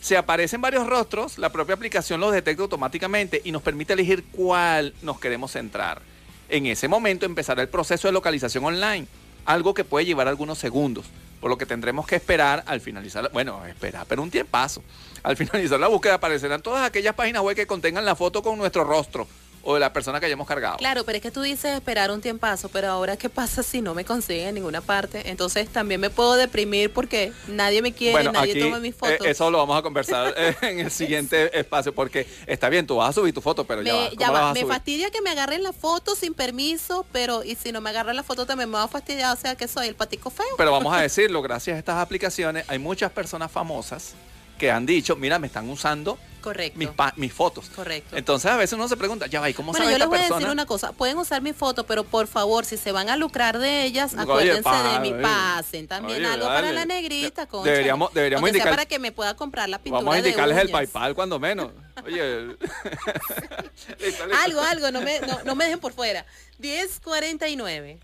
Si 0.00 0.14
aparecen 0.14 0.60
varios 0.60 0.86
rostros, 0.86 1.38
la 1.38 1.50
propia 1.50 1.74
aplicación 1.74 2.20
los 2.20 2.32
detecta 2.32 2.62
automáticamente 2.62 3.40
y 3.42 3.50
nos 3.50 3.62
permite 3.62 3.94
elegir 3.94 4.22
cuál 4.30 4.94
nos 5.02 5.18
queremos 5.18 5.50
centrar. 5.50 6.00
En 6.48 6.66
ese 6.66 6.86
momento 6.86 7.26
empezará 7.26 7.62
el 7.62 7.68
proceso 7.68 8.06
de 8.06 8.12
localización 8.12 8.64
online, 8.64 9.08
algo 9.44 9.74
que 9.74 9.82
puede 9.82 10.06
llevar 10.06 10.28
algunos 10.28 10.58
segundos. 10.58 11.06
Por 11.46 11.50
lo 11.52 11.58
que 11.58 11.64
tendremos 11.64 12.08
que 12.08 12.16
esperar 12.16 12.64
al 12.66 12.80
finalizar, 12.80 13.30
bueno, 13.32 13.64
esperar, 13.66 14.04
pero 14.08 14.20
un 14.20 14.32
tiempazo. 14.32 14.82
Al 15.22 15.36
finalizar 15.36 15.78
la 15.78 15.86
búsqueda 15.86 16.14
aparecerán 16.14 16.60
todas 16.60 16.84
aquellas 16.84 17.14
páginas 17.14 17.40
web 17.40 17.54
que 17.54 17.68
contengan 17.68 18.04
la 18.04 18.16
foto 18.16 18.42
con 18.42 18.58
nuestro 18.58 18.82
rostro 18.82 19.28
o 19.66 19.74
de 19.74 19.80
la 19.80 19.92
persona 19.92 20.20
que 20.20 20.26
hayamos 20.26 20.46
cargado. 20.46 20.76
Claro, 20.76 21.04
pero 21.04 21.16
es 21.16 21.22
que 21.22 21.32
tú 21.32 21.42
dices 21.42 21.74
esperar 21.74 22.12
un 22.12 22.20
tiempazo, 22.20 22.68
pero 22.68 22.88
ahora 22.88 23.16
qué 23.16 23.28
pasa 23.28 23.64
si 23.64 23.82
no 23.82 23.94
me 23.94 24.04
consiguen 24.04 24.48
en 24.48 24.54
ninguna 24.54 24.80
parte? 24.80 25.28
Entonces 25.28 25.68
también 25.68 26.00
me 26.00 26.08
puedo 26.08 26.36
deprimir 26.36 26.92
porque 26.92 27.32
nadie 27.48 27.82
me 27.82 27.92
quiere, 27.92 28.12
Bueno, 28.12 28.30
nadie 28.32 28.52
aquí 28.52 28.60
toma 28.60 28.78
mis 28.78 28.94
eh, 28.94 28.98
fotos. 28.98 29.26
eso 29.26 29.50
lo 29.50 29.58
vamos 29.58 29.76
a 29.76 29.82
conversar 29.82 30.32
eh, 30.36 30.56
en 30.62 30.78
el 30.78 30.90
siguiente 30.92 31.58
espacio 31.58 31.92
porque 31.92 32.28
está 32.46 32.68
bien, 32.68 32.86
tú 32.86 32.96
vas 32.96 33.10
a 33.10 33.12
subir 33.12 33.34
tu 33.34 33.40
foto, 33.40 33.64
pero 33.64 33.82
ya 33.82 33.92
va, 33.94 34.02
me, 34.02 34.08
¿cómo 34.10 34.20
ya 34.20 34.30
va, 34.30 34.52
me 34.52 34.60
subir? 34.60 34.72
fastidia 34.72 35.10
que 35.10 35.20
me 35.20 35.30
agarren 35.30 35.64
la 35.64 35.72
foto 35.72 36.14
sin 36.14 36.32
permiso, 36.32 37.04
pero 37.10 37.42
y 37.42 37.56
si 37.56 37.72
no 37.72 37.80
me 37.80 37.90
agarran 37.90 38.14
la 38.14 38.22
foto 38.22 38.46
también 38.46 38.70
me 38.70 38.76
va 38.76 38.84
a 38.84 38.88
fastidiar, 38.88 39.36
o 39.36 39.40
sea 39.40 39.56
que 39.56 39.66
soy 39.66 39.88
el 39.88 39.96
patico 39.96 40.30
feo. 40.30 40.46
Pero 40.56 40.70
vamos 40.70 40.94
a 40.94 41.00
decirlo, 41.02 41.42
gracias 41.42 41.74
a 41.74 41.78
estas 41.78 41.96
aplicaciones 41.96 42.64
hay 42.68 42.78
muchas 42.78 43.10
personas 43.10 43.50
famosas 43.50 44.14
que 44.58 44.70
han 44.70 44.86
dicho, 44.86 45.16
mira, 45.16 45.38
me 45.38 45.46
están 45.46 45.68
usando 45.68 46.18
Correcto. 46.40 46.78
mis, 46.78 46.88
pa- 46.90 47.12
mis 47.16 47.32
fotos. 47.32 47.68
Correcto. 47.74 48.16
Entonces 48.16 48.50
a 48.50 48.56
veces 48.56 48.74
uno 48.74 48.86
se 48.88 48.96
pregunta, 48.96 49.26
ya 49.26 49.40
va, 49.40 49.50
¿y 49.50 49.54
cómo 49.54 49.72
Bueno, 49.72 49.84
sabe 49.84 49.92
yo 49.94 49.98
les 49.98 50.06
voy 50.08 50.18
a 50.18 50.28
decir 50.28 50.48
una 50.48 50.64
cosa, 50.64 50.92
pueden 50.92 51.18
usar 51.18 51.42
mi 51.42 51.52
foto, 51.52 51.84
pero 51.86 52.04
por 52.04 52.26
favor, 52.28 52.64
si 52.64 52.76
se 52.76 52.92
van 52.92 53.08
a 53.08 53.16
lucrar 53.16 53.58
de 53.58 53.82
ellas, 53.84 54.12
Oye, 54.14 54.22
acuérdense 54.22 54.62
pa- 54.62 54.92
de 54.92 55.00
mi 55.00 55.12
pasen 55.22 55.88
también 55.88 56.18
Oye, 56.24 56.26
algo 56.32 56.46
dale. 56.46 56.60
para 56.60 56.72
la 56.72 56.84
negrita, 56.86 57.46
concha. 57.46 57.70
deberíamos- 57.70 58.14
deberíamos 58.14 58.48
indicar- 58.48 58.70
para 58.70 58.86
que 58.86 58.98
me 59.00 59.10
pueda 59.12 59.34
comprar 59.34 59.68
la 59.68 59.78
pintura 59.78 59.98
Vamos 60.00 60.12
a 60.14 60.22
de 60.22 60.28
indicarles 60.28 60.58
el. 60.58 60.70
PayPal 60.70 61.14
cuando 61.16 61.38
menos. 61.40 61.72
Oye. 62.04 62.56
Algo, 64.44 64.60
algo, 64.60 64.90
no 64.92 65.00
me, 65.00 65.20
no, 65.20 65.40
no 65.44 65.54
me 65.56 65.64
dejen 65.64 65.80
por 65.80 65.92
fuera. 65.92 66.24
1049. 66.58 67.98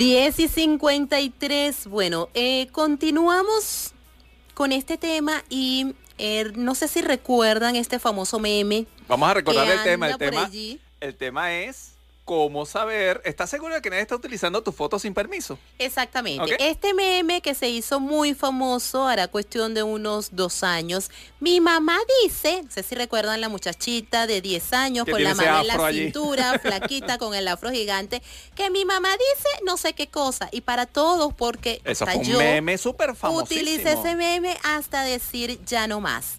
Diez 0.00 0.40
y 0.40 0.48
53. 0.48 1.86
Bueno, 1.88 2.30
eh, 2.32 2.68
continuamos 2.72 3.92
con 4.54 4.72
este 4.72 4.96
tema 4.96 5.44
y 5.50 5.94
eh, 6.16 6.50
no 6.54 6.74
sé 6.74 6.88
si 6.88 7.02
recuerdan 7.02 7.76
este 7.76 7.98
famoso 7.98 8.38
meme. 8.38 8.86
Vamos 9.08 9.28
a 9.28 9.34
recordar 9.34 9.68
el 9.68 9.82
tema. 9.82 10.08
El 10.08 10.16
tema, 10.16 10.46
allí. 10.46 10.80
el 11.00 11.14
tema 11.16 11.52
es 11.52 11.98
cómo 12.30 12.64
saber. 12.64 13.20
¿Estás 13.24 13.50
seguro 13.50 13.74
de 13.74 13.82
que 13.82 13.90
nadie 13.90 14.02
está 14.02 14.14
utilizando 14.14 14.62
tu 14.62 14.70
foto 14.70 15.00
sin 15.00 15.12
permiso? 15.12 15.58
Exactamente. 15.80 16.56
Este 16.60 16.94
meme 16.94 17.40
que 17.40 17.56
se 17.56 17.68
hizo 17.68 17.98
muy 17.98 18.34
famoso 18.34 19.08
hará 19.08 19.26
cuestión 19.26 19.74
de 19.74 19.82
unos 19.82 20.36
dos 20.36 20.62
años. 20.62 21.10
Mi 21.40 21.60
mamá 21.60 21.98
dice, 22.22 22.62
no 22.62 22.70
sé 22.70 22.84
si 22.84 22.94
recuerdan 22.94 23.40
la 23.40 23.48
muchachita 23.48 24.28
de 24.28 24.40
10 24.40 24.72
años 24.74 25.06
con 25.10 25.20
la 25.20 25.34
mano 25.34 25.60
en 25.62 25.66
la 25.66 25.84
allí. 25.84 26.04
cintura, 26.04 26.56
flaquita 26.62 27.18
con 27.18 27.34
el 27.34 27.48
afro 27.48 27.72
gigante, 27.72 28.22
que 28.54 28.70
mi 28.70 28.84
mamá 28.84 29.10
dice 29.10 29.48
no 29.66 29.76
sé 29.76 29.94
qué 29.94 30.06
cosa. 30.06 30.48
Y 30.52 30.60
para 30.60 30.86
todos, 30.86 31.34
porque 31.34 31.82
Eso 31.84 32.04
hasta 32.04 32.12
fue 32.12 32.22
un 32.22 32.28
yo 32.28 32.38
meme 32.38 32.78
súper 32.78 33.16
famoso. 33.16 33.42
utilicé 33.42 33.94
ese 33.94 34.14
meme 34.14 34.56
hasta 34.62 35.02
decir 35.02 35.58
ya 35.64 35.88
no 35.88 36.00
más. 36.00 36.36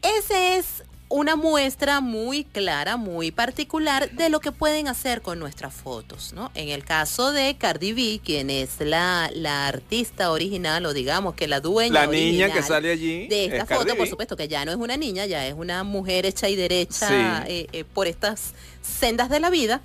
Ese 0.00 0.56
es 0.56 0.82
una 1.16 1.36
muestra 1.36 2.00
muy 2.00 2.42
clara, 2.42 2.96
muy 2.96 3.30
particular 3.30 4.10
de 4.10 4.28
lo 4.30 4.40
que 4.40 4.50
pueden 4.50 4.88
hacer 4.88 5.22
con 5.22 5.38
nuestras 5.38 5.72
fotos, 5.72 6.32
¿no? 6.32 6.50
En 6.56 6.70
el 6.70 6.84
caso 6.84 7.30
de 7.30 7.56
Cardi 7.56 7.92
B, 7.92 8.20
quien 8.24 8.50
es 8.50 8.80
la, 8.80 9.30
la 9.32 9.68
artista 9.68 10.32
original, 10.32 10.84
o 10.86 10.92
digamos 10.92 11.34
que 11.36 11.46
la 11.46 11.60
dueña 11.60 12.06
La 12.06 12.06
niña 12.08 12.52
que 12.52 12.64
sale 12.64 12.90
allí. 12.90 13.28
de 13.28 13.44
es 13.44 13.52
esta 13.52 13.64
Cardi 13.64 13.84
foto, 13.84 13.96
por 13.96 14.08
supuesto 14.08 14.36
que 14.36 14.48
ya 14.48 14.64
no 14.64 14.72
es 14.72 14.76
una 14.76 14.96
niña, 14.96 15.24
ya 15.26 15.46
es 15.46 15.54
una 15.54 15.84
mujer 15.84 16.26
hecha 16.26 16.48
y 16.48 16.56
derecha 16.56 17.06
Sí. 17.06 17.52
eh, 17.52 17.66
eh, 17.72 17.84
por 17.84 18.08
estas 18.08 18.52
sendas 18.82 19.28
de 19.30 19.38
la 19.38 19.50
vida. 19.50 19.82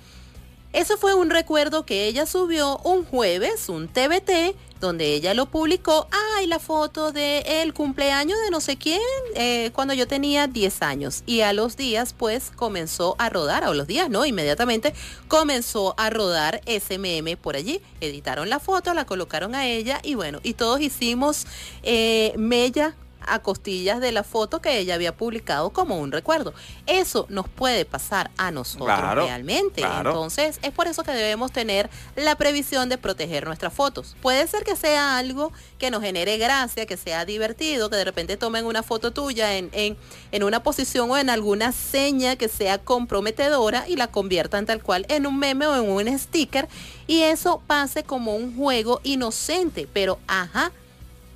Eso 0.72 0.96
fue 0.98 1.14
un 1.14 1.30
recuerdo 1.30 1.86
que 1.86 2.06
ella 2.06 2.26
subió 2.26 2.78
un 2.78 3.04
jueves, 3.04 3.68
un 3.68 3.86
TBT, 3.86 4.56
donde 4.80 5.14
ella 5.14 5.34
lo 5.34 5.46
publicó. 5.46 6.08
Ay, 6.36 6.46
la 6.46 6.58
foto 6.58 7.12
de 7.12 7.62
el 7.62 7.74
cumpleaños 7.74 8.38
de 8.44 8.50
no 8.50 8.60
sé 8.60 8.76
quién, 8.76 9.00
eh, 9.34 9.70
cuando 9.74 9.94
yo 9.94 10.08
tenía 10.08 10.46
10 10.46 10.82
años. 10.82 11.22
Y 11.26 11.42
a 11.42 11.52
los 11.52 11.76
días, 11.76 12.14
pues, 12.16 12.50
comenzó 12.54 13.14
a 13.18 13.28
rodar, 13.28 13.64
a 13.64 13.72
los 13.72 13.86
días, 13.86 14.10
¿no? 14.10 14.24
Inmediatamente 14.26 14.94
comenzó 15.28 15.94
a 15.98 16.10
rodar 16.10 16.60
ese 16.66 16.98
meme 16.98 17.36
por 17.36 17.56
allí. 17.56 17.80
Editaron 18.00 18.48
la 18.48 18.58
foto, 18.58 18.94
la 18.94 19.04
colocaron 19.04 19.54
a 19.54 19.66
ella 19.66 20.00
y 20.02 20.14
bueno, 20.14 20.40
y 20.42 20.54
todos 20.54 20.80
hicimos 20.80 21.46
eh, 21.82 22.32
mella 22.36 22.94
a 23.32 23.40
costillas 23.40 24.00
de 24.00 24.12
la 24.12 24.24
foto 24.24 24.60
que 24.60 24.78
ella 24.78 24.94
había 24.94 25.16
publicado 25.16 25.70
como 25.70 25.98
un 25.98 26.12
recuerdo. 26.12 26.54
Eso 26.86 27.26
nos 27.28 27.48
puede 27.48 27.84
pasar 27.84 28.30
a 28.36 28.50
nosotros 28.50 28.86
Claro, 28.86 29.24
realmente. 29.24 29.82
claro. 29.82 30.10
Entonces, 30.10 30.58
es 30.62 30.72
por 30.72 30.86
eso 30.86 31.02
que 31.02 31.12
debemos 31.12 31.52
tener 31.52 31.88
la 32.16 32.34
previsión 32.36 32.88
de 32.88 32.98
proteger 32.98 33.46
nuestras 33.46 33.72
fotos. 33.72 34.16
Puede 34.22 34.46
ser 34.46 34.64
que 34.64 34.76
sea 34.76 35.18
algo 35.18 35.52
que 35.78 35.90
nos 35.90 36.02
genere 36.02 36.38
gracia, 36.38 36.86
que 36.86 36.96
sea 36.96 37.24
divertido, 37.24 37.88
que 37.90 37.96
de 37.96 38.04
repente 38.04 38.36
tomen 38.36 38.66
una 38.66 38.82
foto 38.82 39.12
tuya 39.12 39.56
en, 39.56 39.70
en, 39.72 39.96
en 40.32 40.42
una 40.42 40.62
posición 40.62 41.10
o 41.10 41.16
en 41.16 41.30
alguna 41.30 41.72
seña 41.72 42.36
que 42.36 42.48
sea 42.48 42.78
comprometedora 42.78 43.88
y 43.88 43.96
la 43.96 44.08
conviertan 44.08 44.66
tal 44.66 44.82
cual 44.82 45.06
en 45.08 45.26
un 45.26 45.38
meme 45.38 45.66
o 45.66 45.76
en 45.76 45.88
un 45.90 46.18
sticker 46.18 46.68
y 47.06 47.22
eso 47.22 47.62
pase 47.66 48.02
como 48.04 48.34
un 48.36 48.56
juego 48.56 49.00
inocente, 49.02 49.88
pero 49.92 50.18
ajá. 50.26 50.72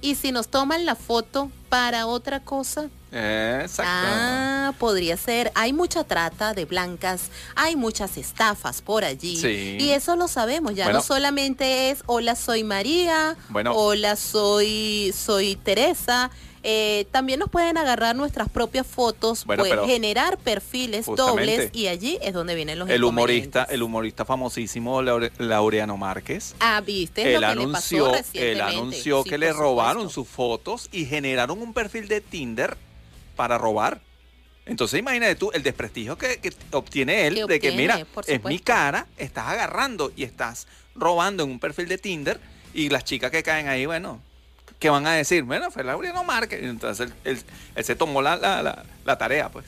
Y 0.00 0.16
si 0.16 0.32
nos 0.32 0.48
toman 0.48 0.84
la 0.84 0.94
foto 0.96 1.50
para 1.74 2.06
otra 2.06 2.38
cosa, 2.38 2.88
Exacto. 3.10 3.82
Ah, 3.84 4.72
podría 4.78 5.16
ser. 5.16 5.50
Hay 5.56 5.72
mucha 5.72 6.04
trata 6.04 6.54
de 6.54 6.66
blancas, 6.66 7.22
hay 7.56 7.74
muchas 7.74 8.16
estafas 8.16 8.80
por 8.80 9.02
allí. 9.04 9.36
Sí. 9.36 9.76
Y 9.80 9.90
eso 9.90 10.14
lo 10.14 10.28
sabemos, 10.28 10.76
ya 10.76 10.84
Bueno. 10.84 10.98
no 11.00 11.04
solamente 11.04 11.90
es 11.90 12.04
hola 12.06 12.36
soy 12.36 12.62
María, 12.62 13.36
Bueno. 13.48 13.72
hola 13.74 14.14
soy 14.14 15.12
soy 15.16 15.56
Teresa. 15.56 16.30
Eh, 16.66 17.04
también 17.10 17.38
nos 17.40 17.50
pueden 17.50 17.76
agarrar 17.76 18.16
nuestras 18.16 18.48
propias 18.48 18.86
fotos, 18.86 19.44
Bueno, 19.44 19.64
generar 19.86 20.38
perfiles 20.38 21.04
dobles 21.04 21.68
y 21.74 21.88
allí 21.88 22.18
es 22.22 22.32
donde 22.32 22.54
vienen 22.54 22.78
los 22.78 22.88
el 22.88 23.04
humorista, 23.04 23.64
el 23.64 23.82
humorista 23.82 24.24
famosísimo 24.24 25.02
Laure- 25.02 25.30
Laureano 25.36 25.98
Márquez. 25.98 26.54
Ah, 26.60 26.80
viste 26.80 27.34
Él 27.34 27.44
anunció, 27.44 28.10
él 28.32 28.62
anunció 28.62 29.22
Sí, 29.24 29.28
que 29.28 29.36
le 29.36 29.52
robaron 29.52 30.08
sus 30.08 30.26
fotos 30.26 30.88
y 30.90 31.04
generaron 31.04 31.60
un 31.60 31.74
perfil 31.74 32.08
de 32.08 32.22
Tinder 32.22 32.78
para 33.36 33.58
robar. 33.58 34.00
Entonces 34.64 34.98
imagínate 34.98 35.34
tú 35.34 35.50
el 35.52 35.62
desprestigio 35.62 36.16
que, 36.16 36.38
que 36.38 36.50
obtiene 36.70 37.26
él 37.26 37.34
Que 37.34 37.44
de 37.46 37.60
que 37.60 37.72
mira, 37.72 38.06
es 38.26 38.42
mi 38.42 38.58
cara, 38.58 39.06
estás 39.18 39.48
agarrando 39.48 40.10
y 40.16 40.22
estás 40.22 40.66
robando 40.94 41.42
en 41.42 41.50
un 41.50 41.58
perfil 41.60 41.88
de 41.88 41.98
Tinder 41.98 42.40
y 42.72 42.88
las 42.88 43.04
chicas 43.04 43.30
que 43.30 43.42
caen 43.42 43.68
ahí, 43.68 43.84
bueno, 43.84 44.22
¿qué 44.78 44.90
van 44.90 45.06
a 45.06 45.12
decir? 45.12 45.42
Bueno, 45.44 45.70
fue 45.70 45.84
Laureano 45.84 46.24
Márquez. 46.24 46.62
Entonces 46.62 47.08
él, 47.08 47.14
él- 47.36 47.42
él 47.74 47.84
se 47.84 47.94
tomó 47.94 48.22
la, 48.22 48.36
la- 48.36 48.62
la- 48.62 48.84
la 49.04 49.18
tarea, 49.18 49.48
pues. 49.50 49.64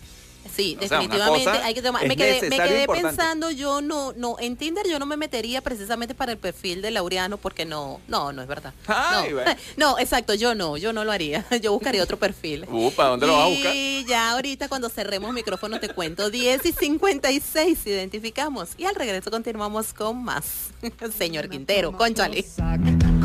Sí, 0.55 0.77
O 0.79 0.81
definitivamente 0.81 1.51
hay 1.51 1.75
que 1.75 1.83
tomar. 1.83 2.03
es 2.05 2.09
Me 2.09 2.17
quedé, 2.17 2.87
me 2.87 2.87
pensando, 2.87 3.51
yo 3.51 3.83
no, 3.83 4.13
no, 4.17 4.37
en 4.39 4.57
Tinder 4.57 4.87
yo 4.89 4.99
no 5.01 5.05
me 5.05 5.17
metería 5.17 5.61
precisamente 5.61 6.15
para 6.15 6.31
el 6.33 6.39
perfil 6.39 6.81
de 6.83 6.93
Laureano 6.93 7.37
porque 7.37 7.65
no, 7.67 8.01
no, 8.07 8.33
no 8.33 8.43
es 8.43 8.49
verdad. 8.49 8.73
Ay, 8.87 9.31
no. 9.31 9.35
bueno. 9.37 9.55
no, 9.77 9.99
exacto, 9.99 10.35
yo 10.35 10.55
no, 10.55 10.77
yo 10.77 10.93
no 10.93 11.05
lo 11.05 11.11
haría. 11.13 11.45
Yo 11.61 11.73
buscaría 11.73 12.03
otro 12.03 12.17
perfil. 12.17 12.65
Upa, 12.71 13.07
¿dónde 13.07 13.27
lo 13.27 13.33
vas 13.35 13.43
a 13.43 13.49
buscar? 13.49 13.75
Y 13.75 14.05
ya 14.09 14.31
ahorita 14.31 14.69
cuando 14.69 14.89
cerremos 14.89 15.33
micrófono 15.35 15.81
te 15.81 15.89
cuento 15.89 16.31
10 16.31 16.65
y 16.65 16.73
56 16.73 17.85
identificamos. 17.87 18.71
Y 18.79 18.85
al 18.85 18.95
regreso 18.95 19.31
continuamos 19.33 19.93
con 19.93 20.23
más. 20.23 20.45
Señor 21.19 21.49
Quintero, 21.49 21.93
conchale. 21.97 22.47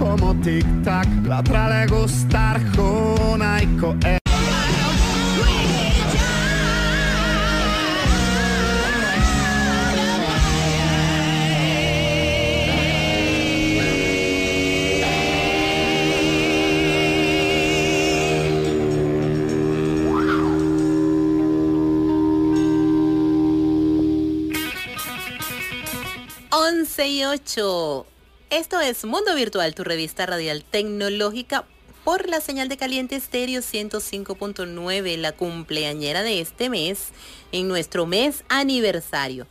Como 0.01 0.33
tic-tac, 0.41 1.07
l'altra 1.27 1.67
le 1.69 1.85
gusta 1.85 2.55
Arjona 2.55 3.61
y 3.61 3.67
8. 27.23 28.10
Esto 28.51 28.81
es 28.81 29.05
Mundo 29.05 29.33
Virtual, 29.33 29.73
tu 29.73 29.85
revista 29.85 30.25
radial 30.25 30.65
tecnológica 30.65 31.63
por 32.03 32.27
la 32.27 32.41
señal 32.41 32.67
de 32.67 32.75
caliente 32.75 33.15
estéreo 33.15 33.61
105.9, 33.61 35.15
la 35.15 35.31
cumpleañera 35.31 36.21
de 36.21 36.41
este 36.41 36.69
mes, 36.69 37.13
en 37.53 37.69
nuestro 37.69 38.05
mes 38.05 38.43
aniversario. 38.49 39.47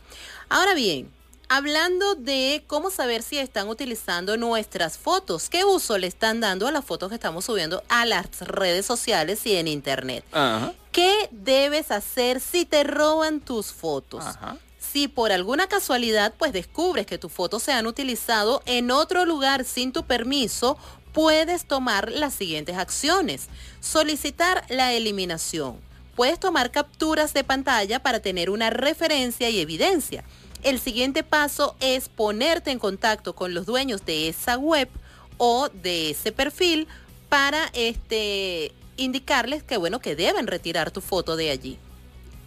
Ahora 0.49 0.75
bien, 0.75 1.09
Hablando 1.53 2.15
de 2.15 2.63
cómo 2.65 2.91
saber 2.91 3.23
si 3.23 3.37
están 3.37 3.67
utilizando 3.67 4.37
nuestras 4.37 4.97
fotos, 4.97 5.49
qué 5.49 5.65
uso 5.65 5.97
le 5.97 6.07
están 6.07 6.39
dando 6.39 6.65
a 6.65 6.71
las 6.71 6.85
fotos 6.85 7.09
que 7.09 7.15
estamos 7.15 7.43
subiendo 7.43 7.83
a 7.89 8.05
las 8.05 8.39
redes 8.39 8.85
sociales 8.85 9.45
y 9.45 9.57
en 9.57 9.67
internet. 9.67 10.23
Ajá. 10.31 10.71
¿Qué 10.93 11.27
debes 11.31 11.91
hacer 11.91 12.39
si 12.39 12.63
te 12.63 12.85
roban 12.85 13.41
tus 13.41 13.73
fotos? 13.73 14.25
Ajá. 14.25 14.59
Si 14.91 15.07
por 15.07 15.31
alguna 15.31 15.67
casualidad 15.67 16.33
pues 16.37 16.51
descubres 16.51 17.05
que 17.05 17.17
tus 17.17 17.31
fotos 17.31 17.63
se 17.63 17.71
han 17.71 17.87
utilizado 17.87 18.61
en 18.65 18.91
otro 18.91 19.25
lugar 19.25 19.63
sin 19.63 19.93
tu 19.93 20.03
permiso, 20.03 20.77
puedes 21.13 21.65
tomar 21.65 22.11
las 22.11 22.33
siguientes 22.33 22.75
acciones. 22.77 23.47
Solicitar 23.79 24.65
la 24.67 24.91
eliminación. 24.91 25.77
Puedes 26.15 26.41
tomar 26.41 26.71
capturas 26.71 27.33
de 27.33 27.45
pantalla 27.45 28.03
para 28.03 28.19
tener 28.19 28.49
una 28.49 28.69
referencia 28.69 29.49
y 29.49 29.61
evidencia. 29.61 30.25
El 30.61 30.77
siguiente 30.77 31.23
paso 31.23 31.75
es 31.79 32.09
ponerte 32.09 32.71
en 32.71 32.79
contacto 32.79 33.33
con 33.33 33.53
los 33.53 33.65
dueños 33.65 34.05
de 34.05 34.27
esa 34.27 34.57
web 34.57 34.89
o 35.37 35.69
de 35.69 36.09
ese 36.09 36.33
perfil 36.33 36.87
para 37.29 37.69
este 37.73 38.73
indicarles 38.97 39.63
que 39.63 39.77
bueno 39.77 39.99
que 39.99 40.17
deben 40.17 40.47
retirar 40.47 40.91
tu 40.91 40.99
foto 40.99 41.37
de 41.37 41.49
allí. 41.49 41.79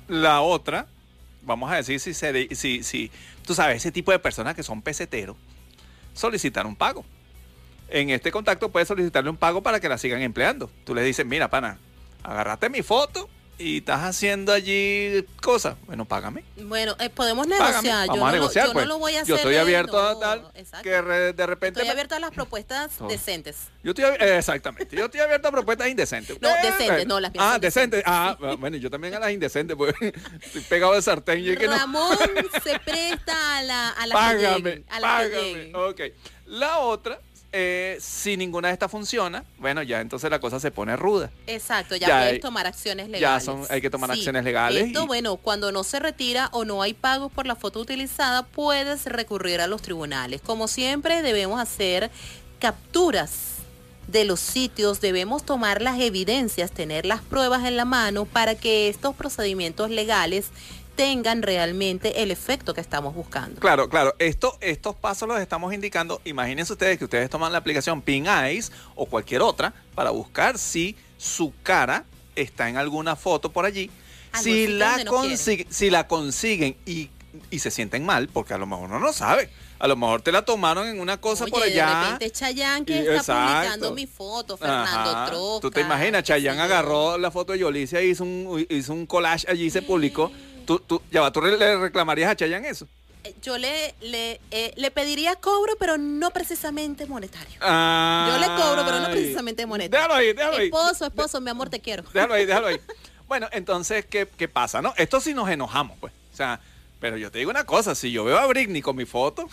La 0.08 0.42
otra, 0.42 0.86
vamos 1.44 1.70
a 1.70 1.76
decir 1.76 2.00
si, 2.00 2.14
se 2.14 2.54
si, 2.54 2.82
si 2.82 3.10
tú 3.46 3.54
sabes, 3.54 3.76
ese 3.76 3.92
tipo 3.92 4.12
de 4.12 4.18
personas 4.18 4.54
que 4.54 4.62
son 4.62 4.82
peseteros, 4.82 5.36
solicitar 6.12 6.66
un 6.66 6.76
pago. 6.76 7.04
En 7.88 8.10
este 8.10 8.32
contacto 8.32 8.70
puedes 8.70 8.88
solicitarle 8.88 9.30
un 9.30 9.36
pago 9.36 9.62
para 9.62 9.80
que 9.80 9.88
la 9.88 9.98
sigan 9.98 10.22
empleando. 10.22 10.70
Tú 10.84 10.94
le 10.94 11.02
dices, 11.02 11.26
mira, 11.26 11.50
pana, 11.50 11.78
agarraste 12.22 12.70
mi 12.70 12.82
foto 12.82 13.28
y 13.58 13.78
estás 13.78 14.02
haciendo 14.02 14.52
allí 14.52 15.24
cosas. 15.42 15.76
Bueno, 15.86 16.04
págame. 16.04 16.44
Bueno, 16.56 16.96
eh, 16.98 17.08
podemos 17.10 17.46
negociar. 17.46 17.74
Vamos 17.74 17.84
yo 17.84 18.12
a 18.12 18.16
no 18.16 18.26
lo- 18.26 18.32
negociar, 18.32 18.66
yo 18.66 18.72
pues. 18.72 18.84
no 18.86 18.92
lo 18.94 18.98
voy 18.98 19.12
a 19.16 19.22
hacer. 19.22 19.28
Yo 19.28 19.36
estoy 19.36 19.56
abierto 19.56 19.98
a 20.00 20.12
no, 20.14 20.18
tal 20.18 20.52
que 20.82 21.00
re- 21.02 21.32
de 21.32 21.46
repente... 21.46 21.80
Estoy 21.80 21.86
me- 21.86 21.92
abierto 21.92 22.14
a 22.16 22.20
las 22.20 22.30
propuestas 22.32 22.92
decentes. 23.08 23.68
Yo 23.82 23.90
estoy 23.92 24.04
eh, 24.04 24.38
exactamente. 24.38 24.96
Yo 24.96 25.04
estoy 25.04 25.20
abierto 25.20 25.48
a 25.48 25.50
propuestas 25.52 25.88
indecentes. 25.88 26.36
No, 26.40 26.48
Eh, 26.48 26.58
decentes, 26.62 27.06
no, 27.06 27.20
las 27.20 27.32
mías 27.32 27.44
Ah, 27.46 27.58
decentes. 27.58 28.00
decentes. 28.00 28.02
Ah, 28.06 28.56
bueno, 28.58 28.76
yo 28.76 28.90
también 28.90 29.14
a 29.14 29.20
las 29.20 29.30
indecentes, 29.30 29.76
porque 29.76 30.12
estoy 30.42 30.60
pegado 30.62 30.94
de 30.94 31.02
sartén. 31.02 31.38
Y 31.40 31.56
que 31.56 31.66
no. 31.66 31.76
Ramón 31.76 32.16
se 32.62 32.78
presta 32.84 33.58
a 33.58 33.62
la 33.62 33.88
a 33.90 34.06
las 34.06 34.08
que 34.08 34.12
Págame, 34.42 34.56
lleguen, 34.70 34.84
a 34.90 35.00
las 35.00 35.22
que 35.22 35.28
págame. 35.30 35.52
lleguen. 35.52 35.76
Ok. 35.76 36.00
La 36.46 36.78
otra, 36.78 37.20
eh, 37.56 37.98
si 38.00 38.36
ninguna 38.36 38.66
de 38.68 38.74
estas 38.74 38.90
funciona, 38.90 39.44
bueno, 39.58 39.80
ya 39.84 40.00
entonces 40.00 40.28
la 40.28 40.40
cosa 40.40 40.58
se 40.58 40.72
pone 40.72 40.96
ruda. 40.96 41.30
Exacto, 41.46 41.94
ya, 41.94 42.08
Ya 42.08 42.20
hay- 42.22 42.40
tomar 42.40 42.66
acciones 42.66 43.06
ya 43.06 43.12
legales. 43.12 43.44
son- 43.44 43.64
hay 43.70 43.80
que 43.80 43.90
tomar 43.90 44.10
Sí. 44.12 44.18
acciones 44.18 44.42
legales 44.42 44.86
Esto, 44.88 45.04
y- 45.04 45.06
bueno, 45.06 45.36
cuando 45.36 45.70
no 45.70 45.84
se 45.84 46.00
retira 46.00 46.48
o 46.52 46.64
no 46.64 46.82
hay 46.82 46.94
pagos 46.94 47.30
por 47.32 47.46
la 47.46 47.54
foto 47.54 47.78
utilizada, 47.78 48.42
puedes 48.44 49.06
recurrir 49.06 49.60
a 49.60 49.68
los 49.68 49.82
tribunales. 49.82 50.40
Como 50.40 50.66
siempre, 50.66 51.22
debemos 51.22 51.60
hacer 51.60 52.10
capturas 52.58 53.30
de 54.08 54.24
los 54.24 54.40
sitios, 54.40 55.00
debemos 55.00 55.44
tomar 55.44 55.80
las 55.80 55.98
evidencias, 56.00 56.70
tener 56.72 57.06
las 57.06 57.22
pruebas 57.22 57.64
en 57.64 57.76
la 57.76 57.84
mano 57.84 58.24
para 58.26 58.54
que 58.54 58.88
estos 58.88 59.14
procedimientos 59.14 59.90
legales 59.90 60.46
tengan 60.96 61.42
realmente 61.42 62.22
el 62.22 62.30
efecto 62.30 62.72
que 62.74 62.80
estamos 62.80 63.14
buscando. 63.14 63.60
Claro, 63.60 63.88
claro. 63.88 64.14
Esto, 64.18 64.56
estos 64.60 64.94
pasos 64.94 65.28
los 65.28 65.40
estamos 65.40 65.72
indicando. 65.74 66.20
Imagínense 66.24 66.72
ustedes 66.72 66.98
que 66.98 67.04
ustedes 67.04 67.28
toman 67.30 67.52
la 67.52 67.58
aplicación 67.58 68.00
Ping 68.02 68.26
Eyes 68.26 68.70
o 68.94 69.06
cualquier 69.06 69.42
otra 69.42 69.74
para 69.94 70.10
buscar 70.10 70.58
si 70.58 70.96
su 71.18 71.52
cara 71.62 72.04
está 72.36 72.68
en 72.68 72.76
alguna 72.76 73.16
foto 73.16 73.50
por 73.50 73.64
allí. 73.64 73.90
Si 74.40 74.66
la, 74.66 74.88
donde 74.90 75.04
no 75.04 75.12
consigue- 75.12 75.66
si 75.70 75.90
la 75.90 76.06
consiguen 76.08 76.76
y, 76.86 77.10
y 77.50 77.58
se 77.60 77.70
sienten 77.70 78.04
mal, 78.04 78.28
porque 78.28 78.54
a 78.54 78.58
lo 78.58 78.66
mejor 78.66 78.88
no 78.90 79.12
sabe. 79.12 79.48
A 79.78 79.88
lo 79.88 79.96
mejor 79.96 80.22
te 80.22 80.32
la 80.32 80.44
tomaron 80.44 80.88
en 80.88 80.98
una 81.00 81.20
cosa 81.20 81.44
Oye, 81.44 81.50
por 81.50 81.62
de 81.64 81.72
allá. 81.80 82.02
repente 82.12 82.30
Chayanne 82.30 82.86
que 82.86 82.94
Y- 82.94 82.98
está 83.00 83.16
exacto. 83.16 83.52
publicando 83.60 83.92
mi 83.94 84.06
foto, 84.06 84.56
Fernando 84.56 85.10
Ajá. 85.10 85.26
Troca. 85.26 85.60
Tú 85.60 85.70
te 85.70 85.80
imaginas, 85.82 86.22
Chayanne 86.22 86.60
agarró 86.62 87.18
la 87.18 87.30
foto 87.30 87.52
de 87.52 87.58
Yolicia 87.58 88.00
y 88.02 88.10
hizo 88.10 88.24
un, 88.24 88.64
hizo 88.70 88.92
un 88.92 89.06
collage 89.06 89.50
allí 89.50 89.64
y 89.66 89.70
se 89.70 89.82
publicó. 89.82 90.30
Tú, 90.66 90.78
tú, 90.80 91.02
ya 91.10 91.20
va, 91.20 91.32
¿tú 91.32 91.40
le 91.42 91.76
reclamarías 91.78 92.30
a 92.30 92.36
Chayanne 92.36 92.68
eso? 92.68 92.86
Eh, 93.24 93.34
Yo 93.42 93.56
le, 93.58 93.94
le, 94.00 94.40
eh, 94.50 94.72
le 94.76 94.90
pediría 94.90 95.36
cobro, 95.36 95.74
pero 95.78 95.96
no 95.98 96.30
precisamente 96.30 97.06
monetario. 97.06 97.54
Yo 97.60 98.32
Yo 98.32 98.38
le 98.38 98.46
cobro, 98.62 98.84
pero 98.84 99.00
no 99.00 99.10
precisamente 99.10 99.64
monetario. 99.66 99.98
Déjalo 100.02 100.14
ahí, 100.14 100.32
déjalo 100.32 100.56
ahí. 100.58 100.64
Esposo, 100.66 101.06
esposo, 101.06 101.40
mi 101.40 101.50
amor, 101.50 101.70
te 101.70 101.80
quiero. 101.80 102.02
Déjalo 102.12 102.34
ahí, 102.34 102.46
déjalo 102.46 102.66
ahí. 102.68 102.80
Bueno, 103.26 103.48
entonces, 103.52 104.04
¿qué, 104.04 104.28
qué 104.36 104.48
pasa? 104.48 104.82
no 104.82 104.92
Esto 104.98 105.18
sí 105.18 105.32
nos 105.32 105.48
enojamos, 105.48 105.96
pues. 105.98 106.12
O 106.30 106.36
sea, 106.36 106.60
pero 107.00 107.16
yo 107.16 107.30
te 107.30 107.38
digo 107.38 107.50
una 107.50 107.64
cosa, 107.64 107.94
si 107.94 108.12
yo 108.12 108.22
veo 108.22 108.36
a 108.38 108.46
Britney 108.46 108.82
con 108.82 108.94
mi 108.96 109.06
foto, 109.06 109.48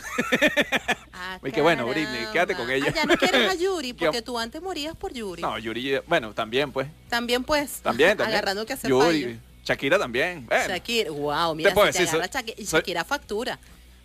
Ah, 1.13 1.39
Uy, 1.41 1.51
qué 1.51 1.61
bueno, 1.61 1.85
Britney, 1.87 2.25
quédate 2.33 2.55
con 2.55 2.69
ella. 2.69 2.87
Ah, 2.89 2.93
ya 2.95 3.05
no 3.05 3.15
quieres 3.15 3.49
a 3.49 3.53
Yuri, 3.55 3.93
Que- 3.93 4.05
porque 4.05 4.21
tú 4.21 4.37
antes 4.37 4.61
morías 4.61 4.95
por 4.95 5.13
Yuri. 5.13 5.41
no, 5.41 5.57
Yuri, 5.57 5.99
bueno, 6.07 6.33
también, 6.33 6.71
pues. 6.71 6.87
También, 7.09 7.43
pues, 7.43 7.79
También, 7.81 8.17
también. 8.17 8.37
agarrando 8.37 8.65
que 8.65 8.73
hacer 8.73 8.89
Yuri, 8.89 9.23
fallo. 9.23 9.37
Shakira 9.63 9.99
también. 9.99 10.45
Bueno, 10.45 10.67
Shakira, 10.67 11.11
wow, 11.11 11.55
mira, 11.55 11.73
Te 11.73 11.75
si 11.75 11.81
te 11.81 11.85
decir, 12.03 12.15
agarra 12.15 12.31
soy- 12.31 12.41
Shaki- 12.41 12.53
y 12.57 12.65
soy- 12.65 12.79
Shakira 12.79 13.03
factura. 13.03 13.59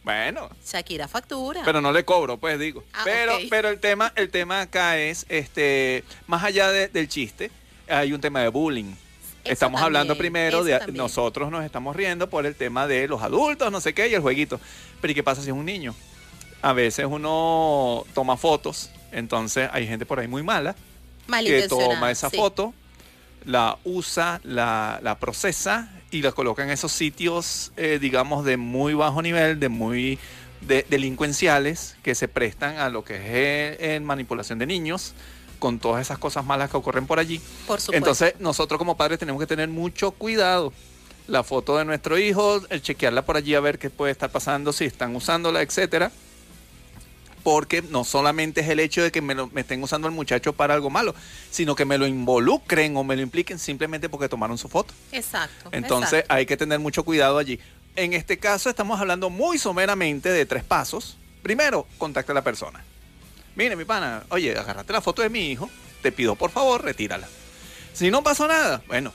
bueno, 0.05 0.49
Shakira 0.65 1.09
factura. 1.09 1.63
pero 1.65 1.81
no 1.81 1.93
le 1.93 2.05
cobro, 2.05 2.37
pues 2.39 2.59
digo. 2.59 2.85
Ah, 2.93 3.03
pero, 3.05 3.37
pero 3.51 3.69
el 3.69 3.81
tema, 3.81 4.13
el 4.17 4.31
tema 4.31 4.61
acá 4.63 4.99
es, 4.99 5.27
este, 5.29 6.05
más 6.27 6.45
allá 6.45 6.71
de- 6.71 6.89
del 6.89 7.09
chiste, 7.09 7.51
hay 7.89 8.13
un 8.13 8.21
tema 8.21 8.41
de 8.41 8.49
bullying. 8.49 8.93
Eso 9.45 9.53
estamos 9.53 9.81
hablando 9.81 10.19
primero 10.19 10.65
de 10.65 10.77
también. 10.79 10.97
nosotros 10.97 11.51
nos 11.53 11.65
estamos 11.65 11.95
riendo 11.95 12.29
por 12.29 12.47
el 12.47 12.57
tema 12.57 12.87
de 12.89 13.07
los 13.07 13.23
adultos, 13.23 13.71
no 13.71 13.81
sé 13.81 13.95
qué, 13.95 14.09
y 14.09 14.15
el 14.15 14.21
jueguito. 14.21 14.61
Pero 15.01 15.13
¿y 15.13 15.15
qué 15.15 15.23
pasa 15.23 15.41
si 15.41 15.49
es 15.49 15.55
un 15.55 15.65
niño? 15.65 15.95
A 16.63 16.73
veces 16.73 17.07
uno 17.09 18.05
toma 18.13 18.37
fotos, 18.37 18.91
entonces 19.13 19.69
hay 19.73 19.87
gente 19.87 20.05
por 20.05 20.19
ahí 20.19 20.27
muy 20.27 20.43
mala 20.43 20.75
que 21.45 21.67
toma 21.69 22.11
esa 22.11 22.29
sí. 22.29 22.37
foto, 22.37 22.75
la 23.47 23.79
usa, 23.85 24.41
la, 24.45 25.01
la 25.03 25.19
procesa 25.19 25.89
y 26.11 26.21
la 26.21 26.33
coloca 26.33 26.63
en 26.63 26.71
esos 26.71 26.93
sitios, 26.93 27.73
eh, 27.77 27.99
digamos, 28.01 28.45
de 28.45 28.57
muy 28.59 28.93
bajo 28.93 29.23
nivel, 29.23 29.59
de 29.59 29.69
muy 29.69 30.19
de- 30.61 30.85
delincuenciales, 30.91 31.97
que 32.03 32.15
se 32.15 32.29
prestan 32.29 32.77
a 32.79 32.91
lo 32.91 33.05
que 33.05 33.15
es 33.15 33.23
eh, 33.81 33.95
en 33.95 34.05
manipulación 34.05 34.59
de 34.59 34.67
niños, 34.67 35.15
con 35.59 35.79
todas 35.79 36.03
esas 36.03 36.19
cosas 36.19 36.45
malas 36.45 36.71
que 36.71 36.77
ocurren 36.77 37.07
por 37.07 37.19
allí. 37.19 37.39
Por 37.67 37.81
supuesto. 37.81 37.93
Entonces, 37.97 38.35
nosotros 38.41 38.79
como 38.79 38.97
padres 38.97 39.19
tenemos 39.19 39.41
que 39.41 39.47
tener 39.47 39.69
mucho 39.69 40.11
cuidado. 40.11 40.73
La 41.29 41.43
foto 41.43 41.77
de 41.79 41.85
nuestro 41.85 42.19
hijo, 42.19 42.61
el 42.71 42.83
chequearla 42.83 43.23
por 43.25 43.37
allí 43.37 43.55
a 43.55 43.61
ver 43.61 43.79
qué 43.79 43.91
puede 43.91 44.13
estar 44.13 44.31
pasando, 44.31 44.73
si 44.73 44.85
están 44.85 45.17
usándola, 45.17 45.63
etcétera. 45.63 46.13
Porque 47.47 47.81
no 47.81 48.03
solamente 48.03 48.61
es 48.63 48.69
el 48.69 48.81
hecho 48.81 49.05
de 49.05 49.13
que 49.13 49.23
me, 49.23 49.33
lo- 49.33 49.47
me 49.47 49.61
estén 49.61 49.81
usando 49.81 50.09
al 50.09 50.13
muchacho 50.13 50.53
para 50.53 50.75
algo 50.75 50.91
malo, 50.91 51.15
sino 51.49 51.77
que 51.77 51.85
me 51.85 51.97
lo 51.97 52.05
involucren 52.09 52.97
o 52.97 53.05
me 53.05 53.15
lo 53.15 53.23
impliquen 53.23 53.61
simplemente 53.61 54.09
porque 54.09 54.29
tomaron 54.29 54.59
su 54.59 54.69
foto. 54.69 54.93
Exacto. 55.13 55.69
Entonces 55.71 56.13
exacto. 56.15 56.35
hay 56.35 56.45
que 56.45 56.57
tener 56.57 56.81
mucho 56.81 57.05
cuidado 57.05 57.39
allí. 57.39 57.61
En 57.95 58.15
este 58.15 58.37
caso 58.41 58.69
estamos 58.69 58.99
hablando 59.01 59.31
muy 59.31 59.59
someramente 59.59 60.29
de 60.29 60.45
tres 60.45 60.65
pasos. 60.65 61.19
Primero, 61.45 61.87
contacta 61.99 62.33
a 62.33 62.35
la 62.35 62.43
persona. 62.43 62.83
Mire, 63.55 63.77
mi 63.77 63.85
pana, 63.85 64.25
oye, 64.31 64.59
agarrate 64.59 64.93
la 64.93 65.01
foto 65.01 65.23
de 65.23 65.31
mi 65.31 65.49
hijo, 65.53 65.71
te 66.03 66.11
pido 66.11 66.35
por 66.35 66.51
favor, 66.51 66.83
retírala. 66.83 67.29
Si 67.93 68.11
no 68.11 68.25
pasó 68.25 68.49
nada, 68.49 68.83
bueno, 68.89 69.13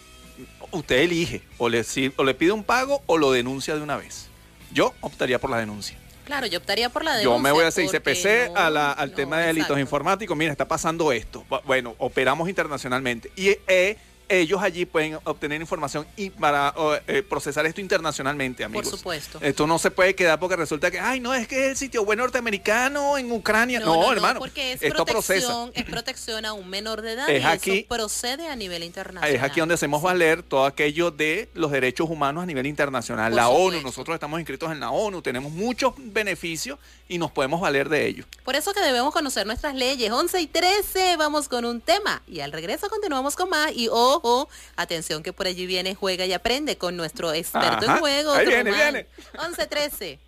usted 0.71 0.99
elige, 0.99 1.41
o 1.57 1.67
le, 1.67 1.83
si- 1.83 2.13
o 2.15 2.23
le 2.23 2.33
pide 2.33 2.53
un 2.53 2.63
pago 2.63 3.03
o 3.07 3.17
lo 3.17 3.33
denuncia 3.33 3.75
de 3.75 3.81
una 3.81 3.97
vez. 3.97 4.27
Yo 4.71 4.93
optaría 5.01 5.37
por 5.37 5.49
la 5.49 5.57
denuncia. 5.57 5.97
Claro, 6.31 6.47
yo 6.47 6.59
optaría 6.59 6.87
por 6.87 7.03
la 7.03 7.11
Yo 7.15 7.17
denuncia. 7.31 7.43
me 7.43 7.51
voy 7.51 7.65
a 7.65 7.67
hacer 7.67 7.83
ICPC 7.83 8.51
no, 8.53 8.57
a 8.57 8.69
la- 8.69 8.91
al 8.93 9.09
no, 9.09 9.15
tema 9.17 9.37
de 9.39 9.47
delitos 9.47 9.65
exacto. 9.71 9.79
informáticos. 9.81 10.37
Mira, 10.37 10.53
está 10.53 10.65
pasando 10.65 11.11
esto. 11.11 11.43
Bu- 11.49 11.61
Bueno, 11.65 11.93
operamos 11.97 12.47
internacionalmente. 12.47 13.29
Y 13.35 13.49
eh, 13.67 13.97
ellos 14.39 14.61
allí 14.61 14.85
pueden 14.85 15.19
obtener 15.23 15.59
información 15.61 16.07
y 16.15 16.29
para 16.29 16.73
eh, 17.07 17.21
procesar 17.23 17.65
esto 17.65 17.81
internacionalmente, 17.81 18.63
amigos. 18.63 18.89
supuesto. 18.89 19.39
Esto 19.41 19.67
no 19.67 19.77
se 19.79 19.91
puede 19.91 20.15
quedar 20.15 20.39
porque 20.39 20.55
resulta 20.55 20.89
que, 20.89 20.99
ay, 20.99 21.19
no, 21.19 21.33
es 21.33 21.47
que 21.47 21.65
es 21.65 21.69
el 21.71 21.77
sitio 21.77 22.03
web 22.03 22.17
norteamericano 22.17 23.17
en 23.17 23.31
Ucrania. 23.31 23.79
No, 23.79 24.11
hermano. 24.11 24.39
porque 24.39 24.73
es 24.73 24.81
esto 24.83 25.05
procesa. 25.05 25.47
protección, 25.47 25.71
es 25.75 25.83
protección 25.85 26.45
a 26.45 26.53
un 26.53 26.69
menor 26.69 27.01
de 27.01 27.13
edad 27.13 27.29
Es 27.29 27.43
y 27.43 27.45
aquí- 27.45 27.77
eso 27.79 27.87
procede 27.87 28.47
a 28.47 28.55
nivel 28.55 28.83
internacional. 28.83 29.35
Es 29.35 29.41
aquí 29.43 29.59
donde 29.59 29.75
hacemos 29.75 30.01
valer 30.01 30.43
todo 30.43 30.65
aquello 30.65 31.11
de 31.11 31.49
los 31.53 31.71
derechos 31.71 32.09
humanos 32.09 32.43
a 32.43 32.45
nivel 32.45 32.65
internacional. 32.65 33.31
Por 33.31 33.35
la 33.37 33.49
ONU, 33.49 33.61
supuesto. 33.63 33.87
nosotros 33.87 34.13
estamos 34.15 34.39
inscritos 34.39 34.71
en 34.71 34.79
la 34.79 34.91
ONU, 34.91 35.21
tenemos 35.21 35.51
muchos 35.51 35.93
beneficios 35.97 36.79
y 37.07 37.17
nos 37.17 37.31
podemos 37.31 37.59
valer 37.61 37.89
de 37.89 38.07
ello. 38.07 38.25
Por 38.43 38.55
eso 38.55 38.73
que 38.73 38.79
debemos 38.81 39.13
conocer 39.13 39.45
nuestras 39.45 39.75
leyes. 39.75 40.11
11 40.11 40.39
y 40.41 40.47
13, 40.47 41.17
vamos 41.17 41.47
con 41.49 41.65
un 41.65 41.81
tema. 41.81 42.21
Y 42.27 42.39
al 42.39 42.51
regreso 42.51 42.89
continuamos 42.89 43.35
con 43.35 43.49
más. 43.49 43.71
Y 43.75 43.89
ojo, 44.21 44.49
atención 44.75 45.23
que 45.23 45.33
por 45.33 45.47
allí 45.47 45.65
viene, 45.65 45.95
juega 45.95 46.25
y 46.25 46.33
aprende 46.33 46.77
con 46.77 46.95
nuestro 46.97 47.33
experto 47.33 47.85
Ajá, 47.85 47.93
en 47.95 47.99
juegos. 47.99 48.37
ahí 48.37 48.45
viene, 48.47 48.71
viene. 48.71 49.07
11, 49.37 49.67
13. 49.67 50.19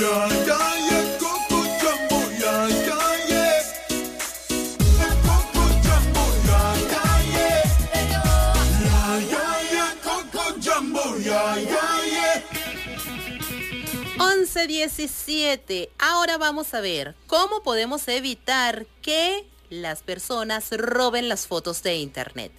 Ya, 0.00 0.28
ya, 0.46 0.60
11.17. 14.54 15.90
Ahora 15.98 16.36
vamos 16.38 16.74
a 16.74 16.80
ver 16.80 17.14
cómo 17.26 17.62
podemos 17.62 18.08
evitar 18.08 18.86
que 19.02 19.44
las 19.68 20.02
personas 20.02 20.70
roben 20.72 21.28
las 21.28 21.46
fotos 21.46 21.82
de 21.82 21.96
internet. 21.96 22.52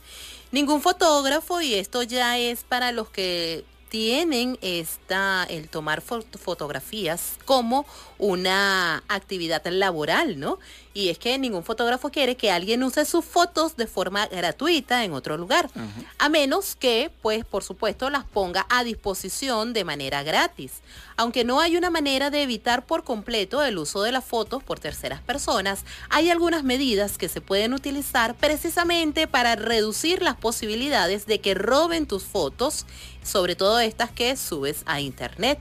Ningún 0.51 0.81
fotógrafo, 0.81 1.61
y 1.61 1.73
esto 1.75 2.03
ya 2.03 2.37
es 2.37 2.63
para 2.63 2.91
los 2.91 3.09
que 3.09 3.65
tienen 3.89 4.57
esta, 4.61 5.45
el 5.49 5.67
tomar 5.67 6.01
fot- 6.01 6.37
fotografías 6.37 7.33
como 7.43 7.85
una 8.17 9.03
actividad 9.09 9.65
laboral, 9.67 10.39
¿no? 10.39 10.59
Y 10.93 11.09
es 11.09 11.17
que 11.17 11.37
ningún 11.37 11.63
fotógrafo 11.63 12.09
quiere 12.09 12.35
que 12.35 12.51
alguien 12.51 12.83
use 12.83 13.05
sus 13.05 13.23
fotos 13.23 13.77
de 13.77 13.87
forma 13.87 14.27
gratuita 14.27 15.05
en 15.05 15.13
otro 15.13 15.37
lugar, 15.37 15.69
a 16.17 16.29
menos 16.29 16.75
que, 16.75 17.11
pues, 17.21 17.45
por 17.45 17.63
supuesto, 17.63 18.09
las 18.09 18.25
ponga 18.25 18.65
a 18.69 18.83
disposición 18.83 19.71
de 19.71 19.85
manera 19.85 20.23
gratis. 20.23 20.81
Aunque 21.15 21.45
no 21.45 21.61
hay 21.61 21.77
una 21.77 21.89
manera 21.89 22.29
de 22.29 22.43
evitar 22.43 22.85
por 22.85 23.03
completo 23.03 23.63
el 23.63 23.77
uso 23.77 24.01
de 24.01 24.11
las 24.11 24.25
fotos 24.25 24.63
por 24.63 24.79
terceras 24.79 25.21
personas, 25.21 25.85
hay 26.09 26.29
algunas 26.29 26.63
medidas 26.63 27.17
que 27.17 27.29
se 27.29 27.41
pueden 27.41 27.73
utilizar 27.73 28.35
precisamente 28.35 29.27
para 29.27 29.55
reducir 29.55 30.21
las 30.21 30.35
posibilidades 30.35 31.25
de 31.25 31.39
que 31.39 31.53
roben 31.53 32.05
tus 32.05 32.23
fotos, 32.23 32.85
sobre 33.23 33.55
todo 33.55 33.79
estas 33.79 34.11
que 34.11 34.35
subes 34.35 34.83
a 34.85 34.99
internet. 34.99 35.59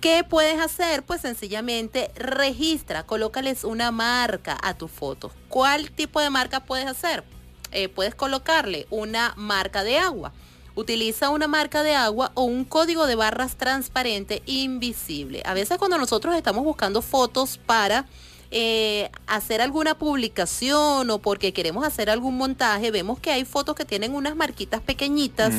¿Qué 0.00 0.24
puedes 0.24 0.58
hacer? 0.58 1.02
Pues 1.02 1.20
sencillamente 1.20 2.10
registra, 2.14 3.02
colócales 3.02 3.64
una 3.64 3.90
marca 3.90 4.56
a 4.62 4.72
tu 4.72 4.88
foto. 4.88 5.30
¿Cuál 5.50 5.90
tipo 5.90 6.20
de 6.22 6.30
marca 6.30 6.60
puedes 6.60 6.86
hacer? 6.86 7.22
Eh, 7.70 7.90
puedes 7.90 8.14
colocarle 8.14 8.86
una 8.88 9.34
marca 9.36 9.84
de 9.84 9.98
agua. 9.98 10.32
Utiliza 10.74 11.28
una 11.28 11.48
marca 11.48 11.82
de 11.82 11.94
agua 11.94 12.32
o 12.32 12.44
un 12.44 12.64
código 12.64 13.06
de 13.06 13.14
barras 13.14 13.56
transparente 13.56 14.42
invisible. 14.46 15.42
A 15.44 15.52
veces 15.52 15.76
cuando 15.76 15.98
nosotros 15.98 16.34
estamos 16.34 16.64
buscando 16.64 17.02
fotos 17.02 17.58
para 17.58 18.06
eh, 18.52 19.10
hacer 19.26 19.60
alguna 19.60 19.94
publicación 19.94 21.08
o 21.10 21.18
porque 21.18 21.52
queremos 21.52 21.84
hacer 21.84 22.10
algún 22.10 22.36
montaje, 22.36 22.90
vemos 22.90 23.20
que 23.20 23.30
hay 23.30 23.44
fotos 23.44 23.76
que 23.76 23.84
tienen 23.84 24.14
unas 24.14 24.34
marquitas 24.34 24.80
pequeñitas, 24.80 25.54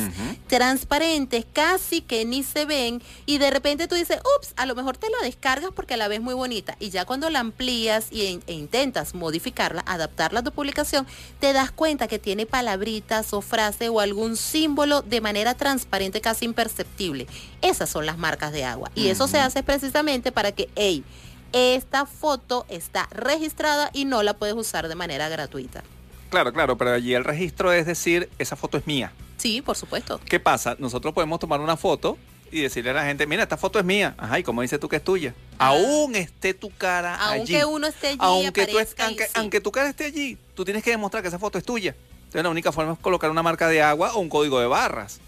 transparentes, 0.46 1.46
casi 1.52 2.02
que 2.02 2.24
ni 2.24 2.42
se 2.42 2.66
ven, 2.66 3.02
y 3.24 3.38
de 3.38 3.50
repente 3.50 3.88
tú 3.88 3.94
dices, 3.94 4.18
ups, 4.38 4.52
a 4.56 4.66
lo 4.66 4.74
mejor 4.74 4.98
te 4.98 5.08
la 5.08 5.24
descargas 5.24 5.70
porque 5.74 5.96
la 5.96 6.08
ves 6.08 6.20
muy 6.20 6.34
bonita, 6.34 6.76
y 6.80 6.90
ya 6.90 7.04
cuando 7.04 7.30
la 7.30 7.40
amplías 7.40 8.08
y, 8.10 8.22
e, 8.22 8.40
e 8.46 8.52
intentas 8.52 9.14
modificarla, 9.14 9.82
adaptarla 9.86 10.40
a 10.40 10.42
tu 10.42 10.52
publicación, 10.52 11.06
te 11.40 11.52
das 11.52 11.70
cuenta 11.70 12.08
que 12.08 12.18
tiene 12.18 12.44
palabritas 12.44 13.32
o 13.32 13.40
frase 13.40 13.88
o 13.88 14.00
algún 14.00 14.36
símbolo 14.36 15.00
de 15.00 15.20
manera 15.20 15.54
transparente, 15.54 16.20
casi 16.20 16.44
imperceptible. 16.44 17.26
Esas 17.62 17.88
son 17.88 18.04
las 18.04 18.18
marcas 18.18 18.52
de 18.52 18.64
agua, 18.64 18.90
y 18.94 19.08
eso 19.08 19.28
se 19.28 19.38
hace 19.38 19.62
precisamente 19.62 20.30
para 20.30 20.52
que, 20.52 20.68
hey, 20.74 21.04
esta 21.52 22.06
foto 22.06 22.66
está 22.68 23.08
registrada 23.12 23.90
y 23.92 24.04
no 24.04 24.22
la 24.22 24.34
puedes 24.34 24.54
usar 24.54 24.88
de 24.88 24.94
manera 24.94 25.28
gratuita. 25.28 25.82
Claro, 26.30 26.52
claro, 26.52 26.76
pero 26.78 26.92
allí 26.92 27.14
el 27.14 27.24
registro 27.24 27.72
es 27.72 27.86
decir, 27.86 28.30
esa 28.38 28.56
foto 28.56 28.78
es 28.78 28.86
mía. 28.86 29.12
Sí, 29.36 29.60
por 29.60 29.76
supuesto. 29.76 30.20
¿Qué 30.24 30.40
pasa? 30.40 30.76
Nosotros 30.78 31.12
podemos 31.12 31.38
tomar 31.40 31.60
una 31.60 31.76
foto 31.76 32.16
y 32.50 32.60
decirle 32.60 32.90
a 32.90 32.94
la 32.94 33.04
gente, 33.04 33.26
mira, 33.26 33.42
esta 33.42 33.56
foto 33.56 33.78
es 33.78 33.84
mía. 33.84 34.14
Ajá, 34.18 34.38
¿y 34.38 34.42
cómo 34.42 34.62
dices 34.62 34.78
tú 34.78 34.88
que 34.88 34.96
es 34.96 35.04
tuya? 35.04 35.34
Aún 35.58 36.14
esté 36.14 36.54
tu 36.54 36.70
cara 36.70 37.14
allí. 37.30 37.54
Aunque 37.54 37.64
uno 37.64 37.86
esté 37.86 38.08
allí, 38.08 38.18
aunque, 38.20 38.66
tú 38.66 38.78
es- 38.78 38.94
aunque, 38.98 39.24
sí. 39.26 39.32
aunque 39.34 39.60
tu 39.60 39.72
cara 39.72 39.88
esté 39.88 40.04
allí, 40.04 40.38
tú 40.54 40.64
tienes 40.64 40.82
que 40.82 40.90
demostrar 40.90 41.22
que 41.22 41.28
esa 41.28 41.38
foto 41.38 41.58
es 41.58 41.64
tuya. 41.64 41.94
Entonces 42.24 42.42
la 42.44 42.50
única 42.50 42.72
forma 42.72 42.92
es 42.94 42.98
colocar 42.98 43.30
una 43.30 43.42
marca 43.42 43.68
de 43.68 43.82
agua 43.82 44.12
o 44.14 44.20
un 44.20 44.28
código 44.28 44.58
de 44.60 44.66
barras. 44.66 45.20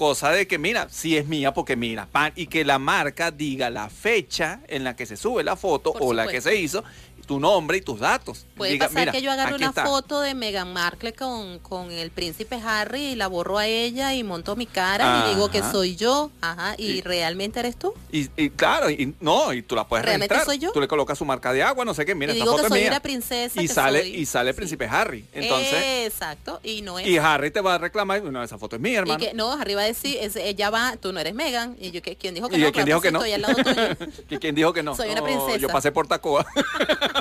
Cosa 0.00 0.30
de 0.30 0.46
que, 0.46 0.56
mira, 0.56 0.88
sí 0.88 1.18
es 1.18 1.26
mía 1.26 1.52
porque 1.52 1.76
mira, 1.76 2.06
pan, 2.06 2.32
y 2.34 2.46
que 2.46 2.64
la 2.64 2.78
marca 2.78 3.30
diga 3.30 3.68
la 3.68 3.90
fecha 3.90 4.60
en 4.66 4.82
la 4.82 4.96
que 4.96 5.04
se 5.04 5.14
sube 5.14 5.44
la 5.44 5.56
foto 5.56 5.92
Por 5.92 6.02
o 6.02 6.12
la 6.14 6.26
que 6.26 6.40
se 6.40 6.56
hizo, 6.56 6.82
tu 7.30 7.38
nombre 7.38 7.76
y 7.78 7.80
tus 7.80 8.00
datos. 8.00 8.44
Puede 8.56 8.72
Diga, 8.72 8.88
pasar 8.88 9.02
mira, 9.02 9.12
que 9.12 9.22
yo 9.22 9.30
agarre 9.30 9.54
una 9.54 9.68
está. 9.68 9.86
foto 9.86 10.20
de 10.20 10.34
Meghan 10.34 10.72
Markle 10.72 11.12
con, 11.12 11.60
con 11.60 11.92
el 11.92 12.10
príncipe 12.10 12.56
Harry 12.66 13.12
y 13.12 13.14
la 13.14 13.28
borro 13.28 13.56
a 13.56 13.68
ella 13.68 14.12
y 14.14 14.24
monto 14.24 14.56
mi 14.56 14.66
cara 14.66 15.26
y 15.28 15.34
digo 15.34 15.48
que 15.48 15.62
soy 15.62 15.94
yo. 15.94 16.32
Ajá. 16.40 16.74
¿Y 16.76 16.86
Y- 16.86 17.00
realmente 17.02 17.60
eres 17.60 17.76
tú? 17.78 17.94
Y, 18.10 18.28
y 18.36 18.50
claro, 18.50 18.90
y 18.90 19.14
no, 19.20 19.52
y 19.52 19.62
tú 19.62 19.76
la 19.76 19.86
puedes 19.86 20.04
¿Realmente 20.04 20.34
registrar. 20.34 20.56
soy 20.56 20.58
yo? 20.58 20.72
Tú 20.72 20.80
le 20.80 20.88
colocas 20.88 21.16
su 21.18 21.24
marca 21.24 21.52
de 21.52 21.62
agua, 21.62 21.84
no 21.84 21.94
sé 21.94 22.04
qué, 22.04 22.16
mira, 22.16 22.32
y 22.32 22.38
esta 22.38 22.44
digo 22.46 22.56
foto 22.56 22.62
que 22.62 22.66
es 22.66 22.72
soy 22.72 22.80
mía. 22.80 22.90
una 22.90 23.00
princesa. 23.00 23.62
y 23.62 23.68
que 23.68 23.72
sale 23.72 24.00
soy- 24.00 24.16
y 24.16 24.26
sale 24.26 24.50
el 24.50 24.54
sí. 24.54 24.56
príncipe 24.56 24.86
Harry. 24.90 25.24
Entonces, 25.32 26.06
Exacto. 26.06 26.58
Y 26.64 26.82
no 26.82 26.98
es. 26.98 27.06
y 27.06 27.16
Harry 27.18 27.52
te 27.52 27.60
va 27.60 27.76
a 27.76 27.78
reclamar, 27.78 28.24
no, 28.24 28.42
esa 28.42 28.58
foto 28.58 28.74
es 28.74 28.82
mía, 28.82 28.94
y 28.94 28.96
hermano. 28.96 29.20
que 29.24 29.34
no, 29.34 29.52
Harry 29.52 29.74
va 29.76 29.82
a 29.82 29.84
decir, 29.84 30.16
es- 30.20 30.34
ella 30.34 30.70
va, 30.70 30.96
tú 30.96 31.12
no 31.12 31.20
eres 31.20 31.34
Megan. 31.34 31.76
Y 31.80 31.92
yo, 31.92 32.02
¿qué- 32.02 32.16
¿quién 32.16 32.34
dijo 32.34 32.48
que 32.48 32.56
¿Y 32.56 32.58
no? 32.58 32.72
quién 32.72 32.84
Claro 32.84 32.86
dijo 32.86 33.00
que 33.00 33.12
no? 33.12 33.18
Estoy 33.20 33.32
al 33.34 33.42
lado 33.42 33.54
tuyo. 33.62 34.12
¿Y 34.30 34.38
quién 34.38 34.56
dijo 34.56 34.72
que 34.72 34.82
no? 34.82 34.96
Soy 34.96 35.10
una 35.10 35.22
princesa. 35.22 35.56
Yo 35.58 35.68
pasé 35.68 35.92
por 35.92 36.08
Tacoa. 36.08 36.44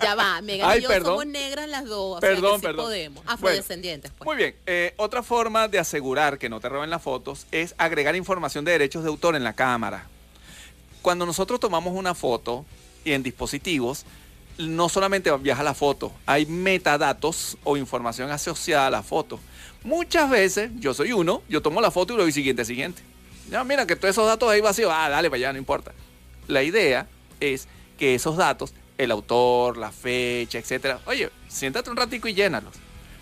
Ya 0.00 0.14
va, 0.14 0.40
Megan 0.42 0.68
Ay, 0.70 0.78
y 0.78 0.82
yo 0.82 0.88
perdón. 0.88 1.06
somos 1.12 1.26
negras 1.26 1.68
las 1.68 1.84
dos. 1.86 2.16
O 2.18 2.20
sea 2.20 2.28
Perdón, 2.30 2.60
sí 2.60 2.66
perdón. 2.66 2.84
podemos. 2.86 3.24
Bueno, 3.24 3.30
Afrodescendientes, 3.34 4.10
pues. 4.16 4.26
Muy 4.26 4.36
bien. 4.36 4.54
eh, 4.66 4.94
otra 4.96 5.22
forma 5.22 5.68
de 5.68 5.78
asegurar 5.78 6.38
que 6.38 6.48
no 6.48 6.60
te 6.60 6.68
roben 6.68 6.90
las 6.90 7.02
fotos 7.02 7.46
es 7.52 7.74
agregar 7.78 8.16
información 8.16 8.64
de 8.64 8.72
derechos 8.72 9.02
de 9.02 9.08
autor 9.08 9.36
en 9.36 9.44
la 9.44 9.52
cámara. 9.54 10.06
Cuando 11.02 11.26
nosotros 11.26 11.60
tomamos 11.60 11.94
una 11.94 12.14
foto 12.14 12.64
y 13.04 13.12
en 13.12 13.22
dispositivos, 13.22 14.04
no 14.58 14.88
solamente 14.88 15.30
viaja 15.38 15.62
la 15.62 15.74
foto, 15.74 16.12
hay 16.26 16.46
metadatos 16.46 17.56
o 17.64 17.76
información 17.76 18.30
asociada 18.30 18.88
a 18.88 18.90
la 18.90 19.02
foto. 19.02 19.38
Muchas 19.84 20.28
veces, 20.28 20.70
yo 20.80 20.94
soy 20.94 21.12
uno, 21.12 21.42
yo 21.48 21.62
tomo 21.62 21.80
la 21.80 21.90
foto 21.92 22.14
y 22.14 22.16
lo 22.16 22.22
doy 22.24 22.32
siguiente, 22.32 22.64
siguiente. 22.64 23.02
Ya, 23.50 23.62
mira 23.64 23.86
que 23.86 23.94
todos 23.96 24.10
esos 24.10 24.26
datos 24.26 24.50
ahí 24.50 24.60
vacíos, 24.60 24.90
ah, 24.94 25.08
dale 25.08 25.30
para 25.30 25.36
allá, 25.38 25.52
no 25.52 25.58
importa. 25.58 25.92
La 26.48 26.62
idea 26.62 27.06
es 27.40 27.68
que 27.98 28.14
esos 28.16 28.36
datos, 28.36 28.74
el 28.98 29.10
autor, 29.10 29.76
la 29.76 29.92
fecha, 29.92 30.58
etcétera, 30.58 31.00
oye, 31.06 31.30
siéntate 31.48 31.88
un 31.88 31.96
ratico 31.96 32.28
y 32.28 32.34
llénalos. 32.34 32.74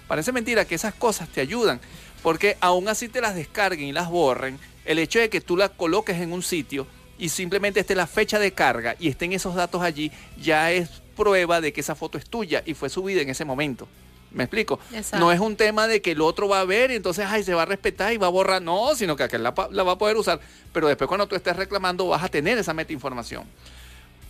Parece 0.09 0.33
mentira 0.33 0.65
que 0.65 0.75
esas 0.75 0.95
cosas 0.95 1.29
te 1.29 1.41
ayudan, 1.41 1.81
porque 2.23 2.57
aún 2.61 2.89
así 2.89 3.09
te 3.09 3.21
las 3.21 3.35
descarguen 3.35 3.87
y 3.87 3.93
las 3.93 4.09
borren, 4.09 4.59
el 4.85 4.99
hecho 4.99 5.19
de 5.19 5.29
que 5.29 5.41
tú 5.41 5.57
las 5.57 5.71
coloques 5.71 6.17
en 6.21 6.33
un 6.33 6.43
sitio 6.43 6.87
y 7.19 7.29
simplemente 7.29 7.81
esté 7.81 7.95
la 7.95 8.07
fecha 8.07 8.39
de 8.39 8.53
carga 8.53 8.97
y 8.99 9.09
estén 9.09 9.33
esos 9.33 9.55
datos 9.55 9.83
allí, 9.83 10.11
ya 10.41 10.73
es 10.73 10.89
prueba 11.17 11.61
de 11.61 11.73
que 11.73 11.81
esa 11.81 11.95
foto 11.95 12.19
es 12.19 12.27
tuya 12.27 12.63
y 12.65 12.75
fue 12.75 12.89
subida 12.89 13.21
en 13.21 13.31
ese 13.31 13.45
momento. 13.45 13.89
¿Me 14.33 14.45
explico? 14.45 14.79
Exacto. 14.93 15.25
No 15.25 15.33
es 15.33 15.41
un 15.41 15.57
tema 15.57 15.87
de 15.87 16.03
que 16.03 16.13
el 16.13 16.21
otro 16.21 16.47
va 16.47 16.61
a 16.61 16.65
ver 16.65 16.91
y 16.91 16.97
entonces 16.97 17.25
ay, 17.27 17.43
se 17.43 17.55
va 17.55 17.63
a 17.63 17.67
respetar 17.67 18.13
y 18.13 18.19
va 18.19 18.27
a 18.27 18.31
borrar. 18.31 18.61
No, 18.61 18.95
sino 18.95 19.17
que 19.17 19.23
aquel 19.23 19.43
la, 19.43 19.51
va 19.53 19.93
a 19.93 19.99
poder 19.99 20.17
usar. 20.17 20.41
Pero 20.73 20.89
después 20.89 21.09
cuando 21.09 21.27
tú 21.27 21.35
estés 21.37 21.57
reclamando 21.57 22.07
vas 22.09 22.23
a 22.23 22.29
tener 22.29 22.59
esa 22.59 22.75
metainformación. 22.75 23.45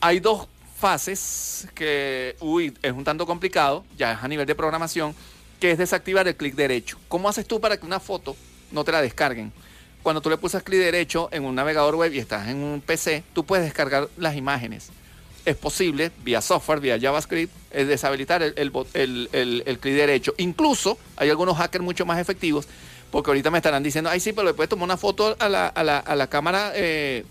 Hay 0.00 0.20
dos 0.20 0.46
fases 0.76 1.68
que, 1.74 2.36
uy, 2.40 2.72
es 2.82 2.92
un 2.92 3.04
tanto 3.04 3.26
complicado, 3.26 3.84
ya 3.96 4.12
es 4.12 4.18
a 4.22 4.28
nivel 4.28 4.46
de 4.46 4.54
programación, 4.54 5.14
que 5.60 5.70
es 5.70 5.78
desactivar 5.78 6.28
el 6.28 6.36
clic 6.36 6.54
derecho. 6.54 6.98
¿Cómo 7.08 7.28
haces 7.28 7.46
tú 7.46 7.60
para 7.60 7.76
que 7.78 7.86
una 7.86 7.98
foto 8.00 8.36
no 8.72 8.84
te 8.84 8.92
la 8.92 9.00
descarguen? 9.00 9.52
Cuando 10.02 10.20
tú 10.20 10.30
le 10.30 10.36
pulsas 10.36 10.62
clic 10.62 10.78
derecho 10.78 11.28
en 11.32 11.44
un 11.44 11.54
navegador 11.54 11.96
web 11.96 12.12
y 12.12 12.18
estás 12.18 12.48
en 12.48 12.58
un 12.58 12.80
PC, 12.80 13.24
tú 13.32 13.44
puedes 13.44 13.64
descargar 13.64 14.08
las 14.16 14.36
imágenes. 14.36 14.90
Es 15.44 15.56
posible, 15.56 16.10
vía 16.24 16.40
software, 16.40 16.80
vía 16.80 16.98
JavaScript, 17.00 17.52
eh, 17.70 17.84
deshabilitar 17.84 18.42
el, 18.42 19.78
clic 19.80 19.94
derecho. 19.94 20.34
Incluso 20.38 20.98
hay 21.16 21.30
algunos 21.30 21.56
hackers 21.56 21.82
mucho 21.82 22.04
más 22.04 22.18
efectivos, 22.20 22.68
porque 23.10 23.30
ahorita 23.30 23.50
me 23.50 23.58
estarán 23.58 23.82
diciendo, 23.82 24.10
ay 24.10 24.20
sí, 24.20 24.32
pero 24.32 24.48
le 24.48 24.54
puedes 24.54 24.68
tomar 24.68 24.84
una 24.84 24.96
foto 24.96 25.36
a 25.38 25.48
la, 25.48 25.68
a 25.68 25.82
la- 25.84 25.98
a 25.98 26.14
la 26.16 26.26
cámara 26.28 26.72
eh, 26.74 27.24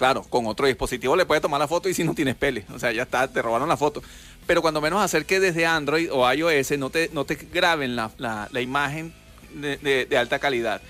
Claro, 0.00 0.22
con 0.22 0.46
otro 0.46 0.66
dispositivo 0.66 1.14
le 1.14 1.26
puedes 1.26 1.42
tomar 1.42 1.60
la 1.60 1.68
foto 1.68 1.86
y 1.90 1.92
si 1.92 2.04
no 2.04 2.14
tienes 2.14 2.34
pele. 2.34 2.64
O 2.74 2.78
sea, 2.78 2.90
ya 2.90 3.02
está, 3.02 3.28
te 3.28 3.42
robaron 3.42 3.68
la 3.68 3.76
foto. 3.76 4.02
Pero 4.46 4.62
cuando 4.62 4.80
menos 4.80 5.02
hacer 5.02 5.26
que 5.26 5.38
desde 5.40 5.66
Android 5.66 6.08
o 6.10 6.32
iOS 6.32 6.70
no 6.78 6.88
te, 6.88 7.10
no 7.12 7.26
te 7.26 7.34
graben 7.34 7.96
la, 7.96 8.10
la- 8.16 8.48
la 8.50 8.60
imagen 8.62 9.12
de, 9.52 9.76
de- 9.76 10.06
de 10.06 10.16
alta 10.16 10.38
calidad. 10.38 10.80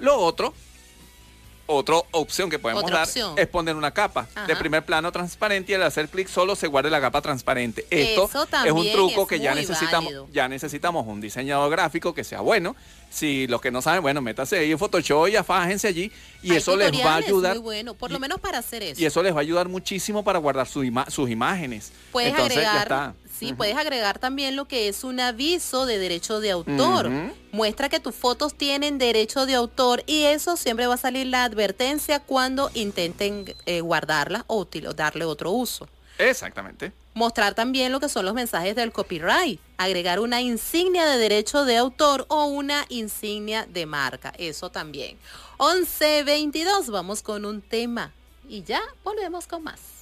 Lo 0.00 0.16
otro, 0.18 0.52
otra 1.68 1.96
opción 2.12 2.48
que 2.50 2.58
podemos 2.58 2.82
dar 2.90 3.04
opción. 3.04 3.34
es 3.38 3.46
poner 3.48 3.74
una 3.76 3.92
capa 3.92 4.26
de 4.46 4.54
primer 4.56 4.84
plano 4.84 5.10
transparente 5.10 5.70
y 5.72 5.74
al 5.74 5.82
hacer 5.84 6.08
clic 6.08 6.28
solo 6.28 6.54
se 6.56 6.66
guarde 6.68 6.90
la 6.90 7.00
capa 7.00 7.20
transparente. 7.22 7.86
Esto 7.90 8.28
es 8.66 8.72
un 8.72 8.82
truco 8.92 9.22
es 9.22 9.28
que 9.28 9.38
ya 9.40 9.52
necesitamos, 9.54 10.04
válido. 10.06 10.28
ya 10.32 10.48
necesitamos 10.48 11.06
un 11.06 11.20
diseñador 11.20 11.70
gráfico 11.70 12.14
que 12.14 12.24
sea 12.24 12.40
bueno. 12.40 12.74
Si 13.10 13.46
los 13.46 13.60
que 13.62 13.70
no 13.70 13.80
saben, 13.80 14.02
bueno, 14.02 14.20
métase 14.20 14.58
ahí 14.58 14.72
en 14.72 14.78
Photoshop 14.78 15.28
y 15.28 15.36
afájense 15.36 15.88
allí 15.88 16.12
y 16.42 16.50
Hay 16.50 16.56
eso 16.58 16.76
les 16.76 16.92
va 16.92 17.14
a 17.14 17.16
ayudar. 17.16 17.54
Muy 17.54 17.62
bueno, 17.62 17.94
por 17.94 18.10
lo 18.10 18.18
menos 18.18 18.40
para 18.40 18.58
hacer 18.58 18.82
eso. 18.82 19.00
Y 19.00 19.06
eso 19.06 19.22
les 19.22 19.32
va 19.32 19.38
a 19.38 19.40
ayudar 19.40 19.68
muchísimo 19.68 20.22
para 20.22 20.38
guardar 20.38 20.66
su 20.66 20.84
ima- 20.84 21.08
sus 21.10 21.30
imágenes. 21.30 21.92
Puedes 22.12 22.30
Entonces, 22.30 22.56
ya 22.56 22.72
agregar, 22.72 22.82
está. 23.14 23.14
sí, 23.38 23.54
puedes 23.54 23.76
agregar 23.76 24.18
también 24.18 24.54
lo 24.54 24.66
que 24.66 24.88
es 24.88 25.02
un 25.02 25.18
aviso 25.20 25.86
de 25.86 25.98
derecho 25.98 26.40
de 26.40 26.50
autor. 26.50 27.10
Muestra 27.52 27.88
que 27.88 28.00
tus 28.00 28.14
fotos 28.14 28.54
tienen 28.54 28.98
derecho 28.98 29.46
de 29.46 29.54
autor 29.54 30.02
y 30.06 30.24
eso 30.24 30.56
siempre 30.58 30.86
va 30.86 30.94
a 30.94 30.98
salir 30.98 31.26
la 31.28 31.44
advertencia 31.44 32.20
cuando 32.20 32.70
intenten 32.74 33.54
eh, 33.64 33.80
guardarlas 33.80 34.44
o 34.46 34.66
darle 34.94 35.24
otro 35.24 35.52
uso. 35.52 35.88
Exactamente. 36.18 36.92
Mostrar 37.16 37.54
también 37.54 37.92
lo 37.92 37.98
que 37.98 38.10
son 38.10 38.26
los 38.26 38.34
mensajes 38.34 38.76
del 38.76 38.92
copyright. 38.92 39.58
Agregar 39.78 40.20
una 40.20 40.42
insignia 40.42 41.06
de 41.06 41.16
derecho 41.16 41.64
de 41.64 41.78
autor 41.78 42.26
o 42.28 42.44
una 42.44 42.84
insignia 42.90 43.64
de 43.64 43.86
marca. 43.86 44.34
Eso 44.36 44.70
también. 44.70 45.16
11.22. 45.56 46.90
Vamos 46.90 47.22
con 47.22 47.46
un 47.46 47.62
tema. 47.62 48.12
y 48.46 48.64
ya 48.64 48.82
volvemos 49.02 49.46
con 49.46 49.62
más. 49.62 49.95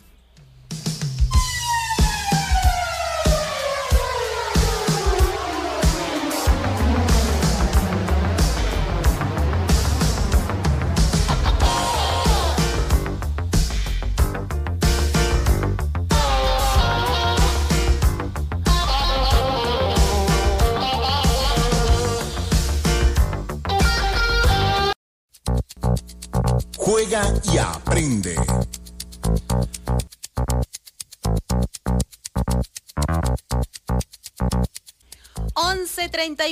Juega 26.77 27.23
y 27.53 27.59
aprende. 27.59 28.37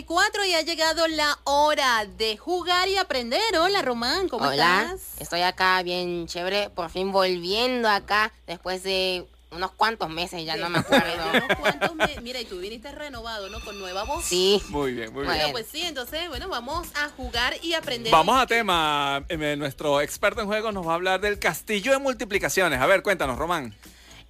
cuatro 0.07 0.45
y 0.45 0.55
ha 0.55 0.63
llegado 0.63 1.07
la 1.09 1.39
hora 1.45 2.07
de 2.07 2.37
jugar 2.37 2.89
y 2.89 2.97
aprender. 2.97 3.41
Hola 3.59 3.83
Román, 3.83 4.29
¿cómo 4.29 4.47
Hola, 4.47 4.83
estás? 4.95 5.21
estoy 5.21 5.43
acá 5.43 5.83
bien 5.83 6.27
chévere, 6.27 6.71
por 6.71 6.91
fin 6.91 7.13
volviendo 7.13 7.89
acá 7.89 8.33
después 8.47 8.83
de 8.83 9.27
unos 9.53 9.71
cuantos 9.73 10.09
meses, 10.11 10.45
ya 10.45 10.57
no 10.57 10.69
me 10.69 10.79
acuerdo. 10.81 11.13
Unos 11.33 11.59
cuantos 11.59 11.95
me- 11.95 12.21
Mira, 12.23 12.41
y 12.41 12.45
tú 12.45 12.59
viniste 12.59 12.91
renovado, 12.93 13.49
¿no? 13.49 13.61
Con 13.61 13.79
nueva 13.79 14.05
voz. 14.05 14.25
Sí, 14.25 14.63
Muy 14.69 14.93
bien, 14.93 15.13
muy 15.13 15.23
bien. 15.23 15.27
Bueno, 15.27 15.33
Bueno. 15.45 15.53
pues 15.53 15.67
sí, 15.71 15.83
entonces, 15.83 16.29
bueno, 16.29 16.49
vamos 16.49 16.89
a 16.95 17.09
jugar 17.11 17.55
y 17.63 17.75
aprender. 17.75 18.13
Vamos 18.13 18.41
a 18.41 18.47
tema. 18.47 19.25
Eh, 19.29 19.57
Nuestro 19.57 20.01
experto 20.01 20.41
en 20.41 20.47
juegos 20.47 20.73
nos 20.75 20.87
va 20.87 20.93
a 20.93 20.95
hablar 20.95 21.21
del 21.21 21.39
castillo 21.39 21.93
de 21.93 21.99
multiplicaciones. 21.99 22.81
A 22.81 22.87
ver, 22.87 23.03
cuéntanos, 23.03 23.39
Román. 23.39 23.75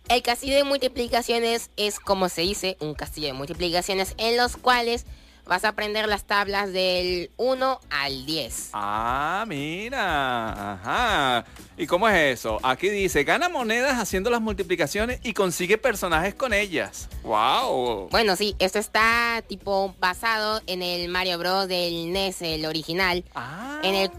el 0.09 0.23
castillo 0.23 0.57
de 0.57 0.65
multiplicaciones 0.65 1.71
es 1.77 2.01
como 2.01 2.29
se 2.29 2.43
dice, 2.43 2.77
un 2.81 2.95
castillo 2.95 3.29
de 3.29 3.33
multiplicaciones 3.35 4.15
en 4.19 4.37
los 4.37 4.57
cuales 4.57 5.07
vas 5.47 5.65
a 5.65 5.69
aprender 5.69 6.09
las 6.09 6.25
tablas 6.25 6.73
del 6.73 7.31
1 7.37 7.81
al 7.91 8.27
10. 8.27 8.71
Ah, 8.73 9.45
mira. 9.47 10.73
Ajá. 10.75 11.45
¿Y 11.77 11.87
cómo 11.87 12.09
es 12.09 12.39
eso? 12.39 12.59
Aquí 12.63 12.89
dice, 12.89 13.25
gana 13.25 13.49
monedas 13.49 13.99
haciendo 13.99 14.31
las 14.31 14.41
multiplicaciones 14.41 15.21
y 15.23 15.33
consigue 15.33 15.79
personajes 15.79 16.35
con 16.35 16.53
ellas. 16.53 17.09
¡Wow! 17.23 18.09
Bueno, 18.11 18.37
sí, 18.37 18.55
esto 18.59 18.79
está 18.79 19.43
tipo 19.47 19.95
basado 19.99 20.61
en 20.67 20.83
el 20.83 21.09
Mario 21.09 21.39
Bros. 21.39 21.69
del 21.69 22.13
NES, 22.13 22.43
el 22.43 22.67
original. 22.67 23.25
Ah. 23.35 23.81
En 23.83 23.95
el, 23.95 24.11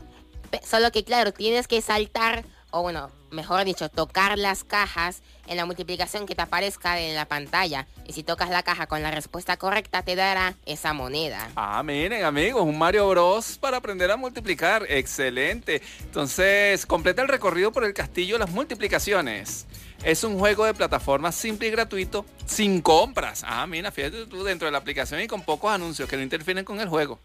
solo 0.63 0.91
que 0.91 1.03
claro, 1.03 1.31
tienes 1.31 1.67
que 1.67 1.81
saltar, 1.81 2.43
o 2.73 2.81
bueno, 2.81 3.11
mejor 3.29 3.63
dicho, 3.65 3.87
tocar 3.87 4.35
las 4.35 4.63
cajas 4.63 5.21
en 5.45 5.57
la 5.57 5.65
multiplicación 5.65 6.25
que 6.25 6.33
te 6.33 6.41
aparezca 6.41 6.99
en 6.99 7.13
la 7.13 7.25
pantalla. 7.25 7.85
Y 8.07 8.13
si 8.13 8.23
tocas 8.23 8.49
la 8.49 8.63
caja 8.63 8.87
con 8.87 9.03
la 9.03 9.11
respuesta 9.11 9.57
correcta, 9.57 10.01
te 10.01 10.15
dará 10.15 10.55
esa 10.65 10.91
moneda. 10.91 11.51
Ah, 11.55 11.83
miren 11.83 12.23
amigos, 12.23 12.63
un 12.63 12.79
Mario 12.79 13.07
Bros 13.09 13.59
para 13.59 13.77
aprender 13.77 14.09
a 14.09 14.17
multiplicar. 14.17 14.87
Excelente. 14.89 15.83
Entonces, 15.99 16.87
completa 16.87 17.21
el 17.21 17.27
recorrido 17.27 17.71
por 17.71 17.83
el 17.83 17.93
castillo 17.93 18.35
de 18.35 18.39
las 18.39 18.49
multiplicaciones. 18.49 19.67
Es 20.03 20.23
un 20.23 20.39
juego 20.39 20.65
de 20.65 20.73
plataforma 20.73 21.31
simple 21.31 21.67
y 21.67 21.71
gratuito, 21.71 22.25
sin 22.47 22.81
compras. 22.81 23.43
Ah, 23.45 23.67
mira, 23.67 23.91
fíjate 23.91 24.25
tú 24.25 24.43
dentro 24.43 24.65
de 24.65 24.71
la 24.71 24.79
aplicación 24.79 25.21
y 25.21 25.27
con 25.27 25.43
pocos 25.43 25.71
anuncios 25.71 26.09
que 26.09 26.17
no 26.17 26.23
interfieren 26.23 26.65
con 26.65 26.79
el 26.79 26.89
juego. 26.89 27.19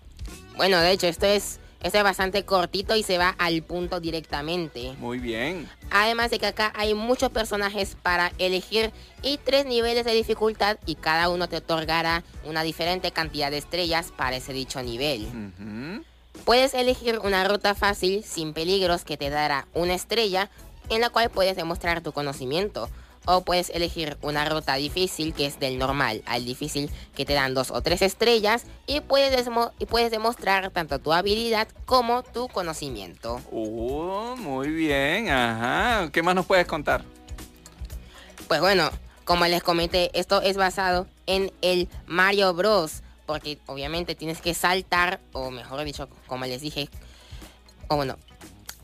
Bueno, 0.59 0.78
de 0.78 0.90
hecho, 0.90 1.07
esto 1.07 1.24
es, 1.24 1.59
esto 1.83 1.99
es 1.99 2.05
bastante 2.05 2.45
cortito 2.45 2.97
y 2.97 3.03
se 3.03 3.18
va 3.18 3.31
al 3.39 3.62
punto 3.62 4.01
directamente. 4.01 4.95
Muy 4.99 5.18
bien. 5.18 5.68
Además 5.91 6.31
de 6.31 6.39
que 6.39 6.47
acá 6.47 6.72
hay 6.74 6.95
muchos 6.95 7.31
personajes 7.31 7.97
para 8.03 8.33
elegir 8.39 8.91
y 9.22 9.39
tres 9.39 9.64
niveles 9.64 10.05
de 10.05 10.12
dificultad 10.12 10.79
y 10.87 10.97
cada 10.97 11.29
uno 11.29 11.49
te 11.49 11.57
otorgará 11.57 12.24
una 12.45 12.62
diferente 12.62 13.12
cantidad 13.12 13.51
de 13.51 13.59
estrellas 13.59 14.12
para 14.16 14.37
ese 14.37 14.53
dicho 14.53 14.83
nivel. 14.83 15.29
Puedes 16.45 16.74
elegir 16.74 17.20
una 17.20 17.45
ruta 17.45 17.74
fácil 17.74 18.24
sin 18.24 18.55
peligros 18.55 19.05
que 19.05 19.16
te 19.16 19.31
dará 19.31 19.66
una 19.74 19.95
estrella 19.95 20.51
en 20.89 21.01
la 21.01 21.11
cual 21.11 21.31
puedes 21.31 21.57
demostrar 21.57 22.01
tu 22.01 22.12
conocimiento. 22.12 22.89
O 23.31 23.43
puedes 23.43 23.68
elegir 23.68 24.16
una 24.22 24.47
ruta 24.47 24.74
difícil 24.76 25.35
que 25.35 25.45
es 25.45 25.61
del 25.61 25.79
normal 25.79 26.22
al 26.24 26.47
difícil 26.47 26.91
que 27.14 27.26
te 27.26 27.35
dan 27.35 27.53
dos 27.53 27.70
o 27.70 27.83
tres 27.83 28.01
estrellas 28.01 28.64
y 28.87 29.01
puedes, 29.01 29.47
y 29.79 29.85
puedes 29.85 30.11
demostrar 30.11 30.70
tanto 30.70 30.99
tu 30.99 31.12
habilidad 31.12 31.68
como 31.85 32.22
tu 32.22 32.49
conocimiento. 32.49 33.39
Uh, 33.51 34.35
muy 34.39 34.70
bien. 34.70 35.29
Ajá. 35.29 36.09
¿Qué 36.11 36.22
más 36.22 36.37
nos 36.37 36.47
puedes 36.47 36.66
contar? 36.66 37.05
Pues 38.49 38.62
bueno, 38.62 38.89
como 39.26 39.45
les 39.45 39.62
comenté, 39.62 40.11
esto 40.18 40.41
es 40.41 40.57
basado 40.57 41.07
en 41.26 41.53
el 41.61 41.87
Mario 42.07 42.55
Bros. 42.55 43.03
Porque 43.26 43.59
obviamente 43.66 44.14
tienes 44.14 44.41
que 44.41 44.55
saltar, 44.55 45.20
o 45.35 45.51
mejor 45.51 45.85
dicho, 45.85 46.09
como 46.26 46.47
les 46.47 46.62
dije, 46.62 46.89
o 47.89 47.97
bueno, 47.97 48.16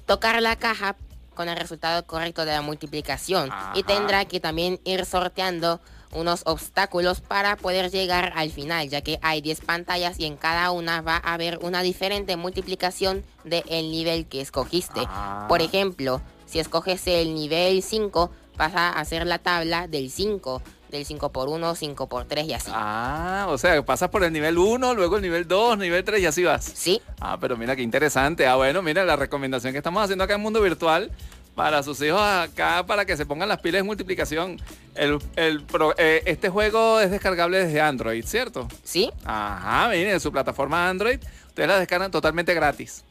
tocar 0.04 0.42
la 0.42 0.56
caja 0.56 0.96
con 1.34 1.48
el 1.48 1.56
resultado 1.56 2.06
correcto 2.06 2.44
de 2.44 2.52
la 2.52 2.62
multiplicación. 2.62 3.50
Y 3.74 3.82
tendrá 3.82 4.24
que 4.24 4.40
también 4.40 4.80
ir 4.84 5.04
sorteando 5.04 5.80
unos 6.14 6.42
obstáculos 6.46 7.20
para 7.20 7.56
poder 7.56 7.90
llegar 7.90 8.32
al 8.36 8.50
final, 8.50 8.88
ya 8.88 9.00
que 9.00 9.18
hay 9.22 9.40
10 9.40 9.60
pantallas 9.62 10.18
y 10.18 10.26
en 10.26 10.36
cada 10.36 10.70
una 10.70 11.02
va 11.02 11.16
a 11.16 11.34
haber 11.34 11.58
una 11.62 11.82
diferente 11.82 12.36
multiplicación 12.36 13.24
del 13.44 13.90
nivel 13.90 14.26
que 14.26 14.40
escogiste. 14.40 15.02
Ah. 15.06 15.46
Por 15.48 15.60
ejemplo, 15.60 16.22
si 16.46 16.60
escoges 16.60 17.06
el 17.06 17.34
nivel 17.34 17.82
5, 17.82 18.30
vas 18.56 18.74
a 18.74 18.90
hacer 18.90 19.26
la 19.26 19.38
tabla 19.38 19.88
del 19.88 20.10
5, 20.10 20.62
del 20.94 21.04
5 21.06 21.30
por 21.32 21.48
1, 21.48 21.74
5 21.74 22.08
por 22.08 22.24
3 22.24 22.46
y 22.46 22.52
así. 22.54 22.70
Ah, 22.74 23.46
o 23.48 23.58
sea, 23.58 23.84
pasas 23.84 24.08
por 24.08 24.24
el 24.24 24.32
nivel 24.32 24.56
1, 24.58 24.94
luego 24.94 25.16
el 25.16 25.22
nivel 25.22 25.46
2, 25.46 25.76
nivel 25.78 26.02
3 26.04 26.20
y 26.22 26.26
así 26.26 26.42
vas. 26.44 26.64
Sí, 26.64 27.00
Ah, 27.20 27.36
pero 27.40 27.56
mira 27.56 27.76
qué 27.76 27.82
interesante. 27.82 28.46
Ah, 28.46 28.56
bueno, 28.56 28.82
mira 28.82 29.04
la 29.04 29.16
recomendación 29.16 29.72
que 29.72 29.78
estamos 29.78 30.02
haciendo 30.02 30.24
acá 30.24 30.34
en 30.34 30.40
Mundo 30.40 30.60
Virtual 30.60 31.10
para 31.54 31.82
sus 31.84 32.00
hijos 32.02 32.20
acá 32.20 32.84
para 32.84 33.04
que 33.04 33.16
se 33.16 33.26
pongan 33.26 33.48
las 33.48 33.60
pilas 33.60 33.78
de 33.80 33.82
multiplicación. 33.84 34.60
El, 34.96 35.18
el 35.36 35.62
pro- 35.62 35.94
eh, 35.98 36.22
este 36.26 36.48
juego 36.48 36.98
es 37.00 37.10
descargable 37.10 37.64
desde 37.64 37.80
Android, 37.80 38.24
¿cierto? 38.24 38.66
sí, 38.82 39.10
Ajá, 39.24 39.88
miren, 39.90 40.14
en 40.14 40.20
su 40.20 40.32
plataforma 40.32 40.88
Android, 40.88 41.20
ustedes 41.48 41.68
la 41.68 41.78
descargan 41.78 42.10
totalmente 42.10 42.54
gratis. 42.54 43.04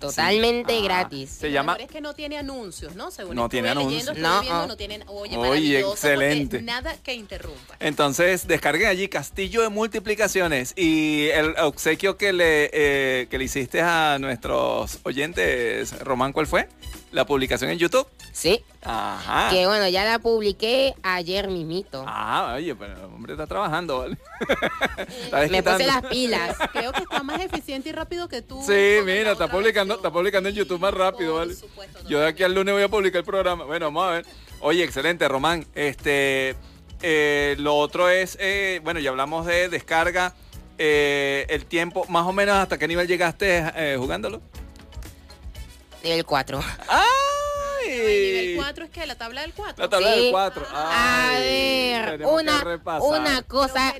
Totalmente 0.00 0.76
Ah, 0.78 0.82
gratis. 0.82 1.30
Se 1.30 1.48
Lo 1.48 1.54
llama... 1.54 1.76
es 1.78 1.88
que 1.88 2.00
no 2.00 2.14
tiene 2.14 2.38
anuncios, 2.38 2.94
¿no? 2.96 3.10
Según 3.10 3.36
No 3.36 3.48
tiene 3.48 3.68
leyendo, 3.74 3.90
anuncios. 3.90 4.18
No, 4.18 4.40
viendo, 4.40 4.60
ah. 4.62 4.66
no 4.66 4.76
tienen, 4.76 5.04
oye, 5.06 5.36
Oye, 5.36 5.80
excelente. 5.80 6.62
Nada 6.62 6.96
que 7.02 7.14
interrumpa. 7.14 7.76
Entonces, 7.78 8.46
descarguen 8.46 8.88
allí 8.88 9.08
Castillo 9.08 9.62
de 9.62 9.68
Multiplicaciones 9.68 10.72
y 10.76 11.28
el 11.28 11.54
obsequio 11.58 12.16
que 12.16 12.32
le, 12.32 12.70
eh, 12.72 13.26
que 13.30 13.38
le 13.38 13.44
hiciste 13.44 13.80
a 13.82 14.18
nuestros 14.18 14.98
oyentes, 15.04 15.98
Román, 16.00 16.32
¿cuál 16.32 16.46
fue? 16.46 16.68
La 17.12 17.26
publicación 17.26 17.70
en 17.70 17.78
YouTube. 17.78 18.06
Sí, 18.32 18.62
Ajá. 18.84 19.50
que 19.50 19.66
bueno, 19.66 19.88
ya 19.88 20.04
la 20.04 20.20
publiqué 20.20 20.94
ayer 21.02 21.48
mismito. 21.48 22.04
Ah, 22.06 22.54
oye, 22.56 22.74
pero 22.76 22.92
el 22.96 23.04
hombre 23.04 23.32
está 23.32 23.46
trabajando, 23.48 23.98
¿vale? 23.98 24.16
Está 25.24 25.48
Me 25.48 25.62
puse 25.62 25.86
las 25.86 26.02
pilas. 26.02 26.56
Creo 26.72 26.92
que 26.92 27.02
está 27.02 27.22
más 27.24 27.40
eficiente 27.40 27.88
y 27.88 27.92
rápido 27.92 28.28
que 28.28 28.42
tú. 28.42 28.62
Sí, 28.64 28.98
mira, 29.04 29.32
está 29.32 29.50
publicando, 29.50 29.96
está 29.96 30.12
publicando 30.12 30.48
en 30.48 30.54
YouTube 30.54 30.78
más 30.80 30.94
rápido, 30.94 31.32
Por 31.32 31.40
¿vale? 31.40 31.54
supuesto, 31.54 31.98
Yo 32.08 32.20
de 32.20 32.28
aquí 32.28 32.44
al 32.44 32.54
lunes 32.54 32.72
voy 32.74 32.82
a 32.84 32.88
publicar 32.88 33.18
el 33.18 33.24
programa. 33.24 33.64
Bueno, 33.64 33.86
vamos 33.86 34.06
a 34.06 34.10
ver. 34.12 34.26
Oye, 34.60 34.84
excelente, 34.84 35.26
Román. 35.26 35.66
Este, 35.74 36.54
eh, 37.02 37.56
lo 37.58 37.76
otro 37.76 38.08
es, 38.08 38.36
eh, 38.40 38.80
bueno, 38.84 39.00
ya 39.00 39.10
hablamos 39.10 39.46
de 39.46 39.68
descarga. 39.68 40.34
eh, 40.78 41.44
el 41.50 41.66
tiempo, 41.66 42.06
más 42.08 42.24
o 42.26 42.32
menos, 42.32 42.54
¿hasta 42.56 42.78
qué 42.78 42.86
nivel 42.88 43.06
llegaste 43.08 43.64
eh, 43.74 43.96
jugándolo? 43.98 44.40
Nivel 46.02 46.24
4. 46.24 46.60
El 47.92 48.22
nivel 48.22 48.48
¡Ay! 48.50 48.56
4 48.56 48.84
es 48.84 48.90
que 48.90 49.06
la 49.06 49.14
tabla 49.16 49.40
del 49.42 49.52
4. 49.54 49.82
La 49.84 49.90
tabla 49.90 50.14
Sí. 50.14 50.20
del 50.20 50.30
4. 50.30 50.66
A 50.72 51.30
ver, 51.38 52.26
una, 52.26 52.80
una 53.00 53.42
cosa. 53.42 53.94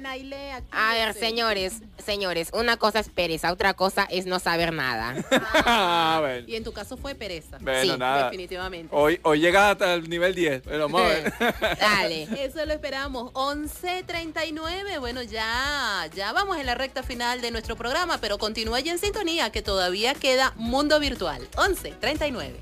A 0.72 0.92
ver, 0.94 1.14
señores, 1.14 1.74
señores, 2.04 2.50
una 2.52 2.76
cosa 2.76 3.00
es 3.00 3.08
pereza, 3.08 3.52
otra 3.52 3.74
cosa 3.74 4.06
es 4.10 4.26
no 4.26 4.38
saber 4.38 4.72
nada. 4.72 5.14
Ah, 5.72 6.18
bueno. 6.20 6.48
Y 6.48 6.56
en 6.56 6.64
tu 6.64 6.72
caso 6.72 6.96
fue 6.96 7.14
pereza. 7.14 7.58
Bueno, 7.60 7.92
Sí, 7.92 7.98
nada. 7.98 8.24
Definitivamente. 8.24 8.88
Hoy, 8.94 9.20
hoy 9.22 9.40
llegas 9.40 9.72
hasta 9.72 9.94
el 9.94 10.08
nivel 10.08 10.34
10. 10.34 10.62
Pero 10.64 10.88
vamos 10.88 11.02
a 11.02 11.06
ver. 11.08 11.32
Dale. 11.78 12.22
Eso 12.44 12.64
lo 12.64 12.72
esperamos. 12.72 13.32
11.39. 13.34 14.98
Bueno, 15.00 15.22
ya, 15.22 16.08
ya 16.14 16.32
vamos 16.32 16.56
en 16.58 16.66
la 16.66 16.74
recta 16.74 17.02
final 17.02 17.40
de 17.40 17.50
nuestro 17.50 17.76
programa, 17.76 18.18
pero 18.18 18.38
continúa 18.38 18.78
allí 18.78 18.90
en 18.90 18.98
sintonía 18.98 19.50
que 19.52 19.62
todavía 19.62 20.14
queda 20.14 20.52
Mundo 20.56 20.98
Virtual. 21.00 21.46
11.39. 21.52 22.54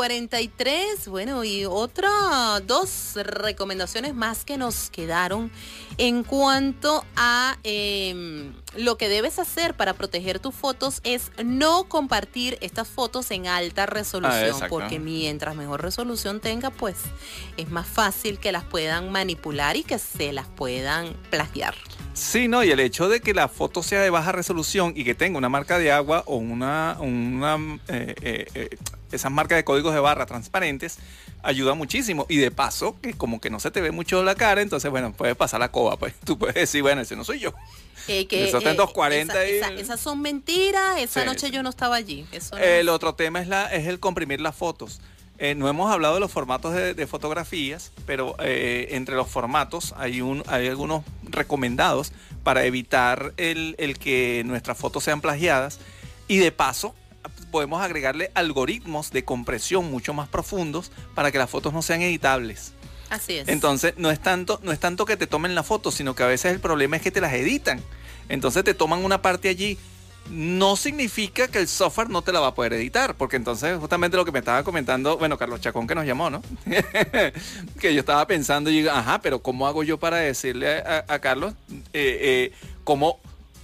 9.43. 0.00 1.08
Bueno, 1.08 1.44
y 1.44 1.64
otra, 1.66 2.08
dos 2.66 3.12
recomendaciones 3.16 4.14
más 4.14 4.44
que 4.44 4.56
nos 4.56 4.90
quedaron 4.90 5.50
en 5.98 6.24
cuanto 6.24 7.04
a 7.16 7.58
em, 7.64 8.54
lo 8.76 8.96
que 8.96 9.08
debes 9.08 9.38
hacer 9.38 9.74
para 9.74 9.94
proteger 9.94 10.38
tus 10.38 10.54
fotos 10.54 11.00
es 11.04 11.30
no 11.44 11.84
compartir 11.84 12.56
estas 12.62 12.88
fotos 12.88 13.30
en 13.30 13.46
alta 13.46 13.86
resolución, 13.86 14.46
exacto. 14.46 14.68
porque 14.70 14.98
mientras 14.98 15.54
mejor 15.54 15.82
resolución 15.82 16.40
tenga, 16.40 16.70
pues 16.70 16.96
es 17.56 17.70
más 17.70 17.86
fácil 17.86 18.38
que 18.38 18.52
las 18.52 18.64
puedan 18.64 19.12
manipular 19.12 19.76
y 19.76 19.82
que 19.82 19.98
se 19.98 20.32
las 20.32 20.46
puedan 20.46 21.14
plagiar. 21.30 21.74
Sí, 22.12 22.48
no, 22.48 22.64
y 22.64 22.70
el 22.70 22.80
hecho 22.80 23.08
de 23.08 23.20
que 23.20 23.34
la 23.34 23.48
foto 23.48 23.82
sea 23.82 24.00
de 24.00 24.10
baja 24.10 24.32
resolución 24.32 24.92
y 24.96 25.04
que 25.04 25.14
tenga 25.14 25.38
una 25.38 25.48
marca 25.48 25.78
de 25.78 25.92
agua 25.92 26.24
o 26.26 26.36
una, 26.36 26.96
una 27.00 27.78
eh, 27.88 28.14
eh, 28.20 28.46
eh, 28.54 28.68
esas 29.12 29.30
marcas 29.32 29.56
de 29.56 29.64
códigos 29.64 29.94
de 29.94 30.00
barra 30.00 30.26
transparentes 30.26 30.98
ayuda 31.42 31.74
muchísimo. 31.74 32.26
Y 32.28 32.36
de 32.36 32.50
paso, 32.50 32.96
que 33.00 33.14
como 33.14 33.40
que 33.40 33.50
no 33.50 33.60
se 33.60 33.70
te 33.70 33.80
ve 33.80 33.90
mucho 33.90 34.22
la 34.22 34.34
cara, 34.34 34.60
entonces, 34.62 34.90
bueno, 34.90 35.12
puedes 35.12 35.36
pasar 35.36 35.60
la 35.60 35.70
coba, 35.70 35.96
pues 35.96 36.14
tú 36.24 36.38
puedes 36.38 36.54
decir, 36.54 36.82
bueno, 36.82 37.00
ese 37.02 37.16
no 37.16 37.24
soy 37.24 37.40
yo. 37.40 37.52
Eh, 38.08 38.26
que, 38.26 38.48
Eso 38.48 38.58
está 38.58 38.70
en 38.70 38.76
240 38.76 39.46
y- 39.46 39.50
esa- 39.58 39.68
esa- 39.68 39.80
esas 39.80 40.00
son 40.00 40.20
mentiras, 40.22 40.98
esa 40.98 41.20
Sí, 41.20 41.26
noche 41.26 41.46
sí. 41.48 41.52
yo 41.52 41.62
no 41.62 41.68
estaba 41.70 41.96
allí. 41.96 42.26
Eso 42.32 42.56
no 42.56 42.62
El 42.62 42.88
es- 42.88 42.94
otro 42.94 43.14
tema 43.14 43.40
es, 43.40 43.48
la, 43.48 43.72
es 43.72 43.86
el 43.86 44.00
comprimir 44.00 44.40
las 44.40 44.56
fotos. 44.56 45.00
Eh, 45.42 45.54
no 45.54 45.68
hemos 45.70 45.90
hablado 45.90 46.14
de 46.14 46.20
los 46.20 46.30
formatos 46.30 46.74
de, 46.74 46.92
de 46.92 47.06
fotografías, 47.06 47.92
pero 48.06 48.36
eh, 48.40 48.88
entre 48.90 49.14
los 49.16 49.26
formatos 49.28 49.94
hay, 49.96 50.20
un, 50.20 50.42
hay 50.48 50.68
algunos 50.68 51.02
recomendados 51.22 52.12
para 52.44 52.64
evitar 52.64 53.32
el, 53.38 53.74
el 53.78 53.98
que 53.98 54.42
nuestras 54.44 54.76
fotos 54.76 55.04
sean 55.04 55.20
plagiadas. 55.20 55.78
Y 56.28 56.38
de 56.38 56.52
paso, 56.52 56.94
podemos 57.50 57.82
agregarle 57.82 58.30
algoritmos 58.34 59.10
de 59.10 59.24
compresión 59.24 59.90
mucho 59.90 60.14
más 60.14 60.28
profundos 60.28 60.92
para 61.14 61.30
que 61.32 61.38
las 61.38 61.50
fotos 61.50 61.72
no 61.72 61.82
sean 61.82 62.02
editables. 62.02 62.72
Así 63.10 63.36
es. 63.36 63.48
Entonces, 63.48 63.94
no 63.96 64.10
es 64.10 64.20
tanto, 64.20 64.60
no 64.62 64.72
es 64.72 64.78
tanto 64.78 65.04
que 65.04 65.16
te 65.16 65.26
tomen 65.26 65.54
la 65.54 65.62
foto, 65.62 65.90
sino 65.90 66.14
que 66.14 66.22
a 66.22 66.26
veces 66.26 66.52
el 66.52 66.60
problema 66.60 66.96
es 66.96 67.02
que 67.02 67.10
te 67.10 67.20
las 67.20 67.32
editan. 67.32 67.82
Entonces 68.28 68.62
te 68.64 68.74
toman 68.74 69.04
una 69.04 69.20
parte 69.20 69.48
allí. 69.48 69.76
No 70.30 70.76
significa 70.76 71.48
que 71.48 71.58
el 71.58 71.66
software 71.66 72.08
no 72.08 72.22
te 72.22 72.32
la 72.32 72.38
va 72.38 72.48
a 72.48 72.54
poder 72.54 72.74
editar, 72.74 73.16
porque 73.16 73.34
entonces 73.34 73.76
justamente 73.78 74.16
lo 74.16 74.24
que 74.24 74.30
me 74.30 74.38
estaba 74.38 74.62
comentando, 74.62 75.18
bueno, 75.18 75.36
Carlos 75.36 75.60
Chacón 75.60 75.88
que 75.88 75.96
nos 75.96 76.06
llamó, 76.06 76.30
¿no? 76.30 76.40
que 77.80 77.92
yo 77.92 78.00
estaba 78.00 78.24
pensando 78.28 78.70
y 78.70 78.78
digo, 78.78 78.90
ajá, 78.90 79.20
pero 79.22 79.42
¿cómo 79.42 79.66
hago 79.66 79.82
yo 79.82 79.98
para 79.98 80.18
decirle 80.18 80.78
a, 80.78 81.04
a 81.08 81.18
Carlos 81.18 81.54
eh, 81.92 82.52
eh, 82.52 82.52
cómo, 82.84 83.18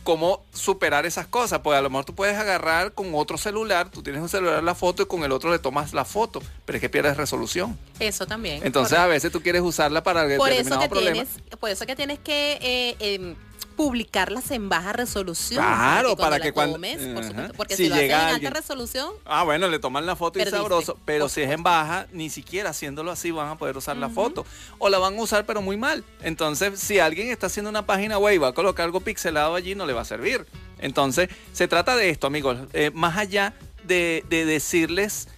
cómo 0.07 0.45
superar 0.53 1.05
esas 1.05 1.27
cosas? 1.27 1.59
Pues 1.59 1.77
a 1.77 1.83
lo 1.83 1.91
mejor 1.91 2.05
tú 2.05 2.15
puedes 2.15 2.37
agarrar 2.37 2.93
con 2.93 3.13
otro 3.13 3.37
celular, 3.37 3.91
tú 3.91 4.05
tienes 4.05 4.23
un 4.23 4.29
celular 4.29 4.63
la 4.63 4.77
foto 4.77 5.03
y 5.03 5.07
con 5.07 5.25
el 5.25 5.33
otro 5.33 5.51
le 5.51 5.59
tomas 5.59 5.93
la 5.93 6.05
foto, 6.05 6.41
pero 6.65 6.77
es 6.77 6.81
que 6.81 6.89
pierdes 6.89 7.17
resolución. 7.17 7.77
Eso 7.99 8.25
también. 8.25 8.65
Entonces 8.65 8.91
correcto. 8.93 9.03
a 9.03 9.07
veces 9.09 9.33
tú 9.33 9.43
quieres 9.43 9.63
usarla 9.63 10.05
para 10.05 10.23
por 10.23 10.31
eso 10.31 10.59
determinado 10.59 10.83
que 10.83 10.89
problema. 10.89 11.13
tienes, 11.13 11.57
por 11.59 11.71
eso 11.71 11.87
que 11.87 11.97
tienes 11.97 12.21
que 12.21 12.59
eh, 12.63 12.97
em, 13.01 13.35
publicarlas 13.77 14.51
en 14.51 14.69
baja 14.69 14.93
resolución. 14.93 15.63
Claro, 15.63 16.17
para 16.17 16.41
que 16.41 16.53
cuando- 16.53 16.75
tomes, 16.75 16.99
por 17.15 17.25
supuesto, 17.25 17.53
porque 17.57 17.77
Si 17.77 17.85
si, 17.85 17.89
lo 17.89 17.95
en 17.97 18.01
llega 18.01 18.21
alta 18.25 18.35
alguien- 18.37 18.53
resolución, 18.55 19.13
Ah, 19.25 19.45
bueno, 19.45 19.69
le 19.69 19.79
toman 19.79 20.07
la 20.07 20.17
foto 20.17 20.39
y 20.39 20.41
Perdiste, 20.43 20.57
sabroso, 20.59 20.99
pero 21.05 21.29
si 21.29 21.43
es 21.43 21.51
en 21.51 21.63
baja, 21.63 22.07
ni 22.13 22.31
siquiera 22.31 22.71
haciéndolo 22.71 23.11
así 23.13 23.31
van 23.31 23.49
a 23.49 23.59
poder 23.59 23.77
usar 23.77 23.97
la 23.97 24.09
foto. 24.09 24.45
O 24.79 24.89
la 24.89 24.99
van 24.99 25.17
a 25.19 25.23
usar 25.23 25.47
pero 25.47 25.61
muy 25.63 25.77
mal. 25.77 26.05
Entonces, 26.23 26.81
si 26.81 26.99
alguien 26.99 27.29
está 27.29 27.47
haciendo 27.47 27.69
una 27.71 27.87
página 27.87 28.19
web 28.19 28.35
y 28.35 28.39
va 28.39 28.49
a 28.49 28.53
colocar 28.55 28.85
algo 28.85 29.01
pixelado 29.01 29.55
allí, 29.55 29.75
no 29.75 29.87
le 29.87 29.93
va 29.93 30.01
a 30.01 30.05
servir. 30.07 30.47
Entonces, 30.79 31.29
se 31.53 31.69
trata 31.69 31.97
de 31.97 32.11
esto, 32.11 32.27
amigos. 32.27 32.59
Eh, 32.73 32.91
más 32.95 33.17
allá 33.17 33.55
de, 33.85 34.25
de 34.29 34.45
decirles, 34.45 35.29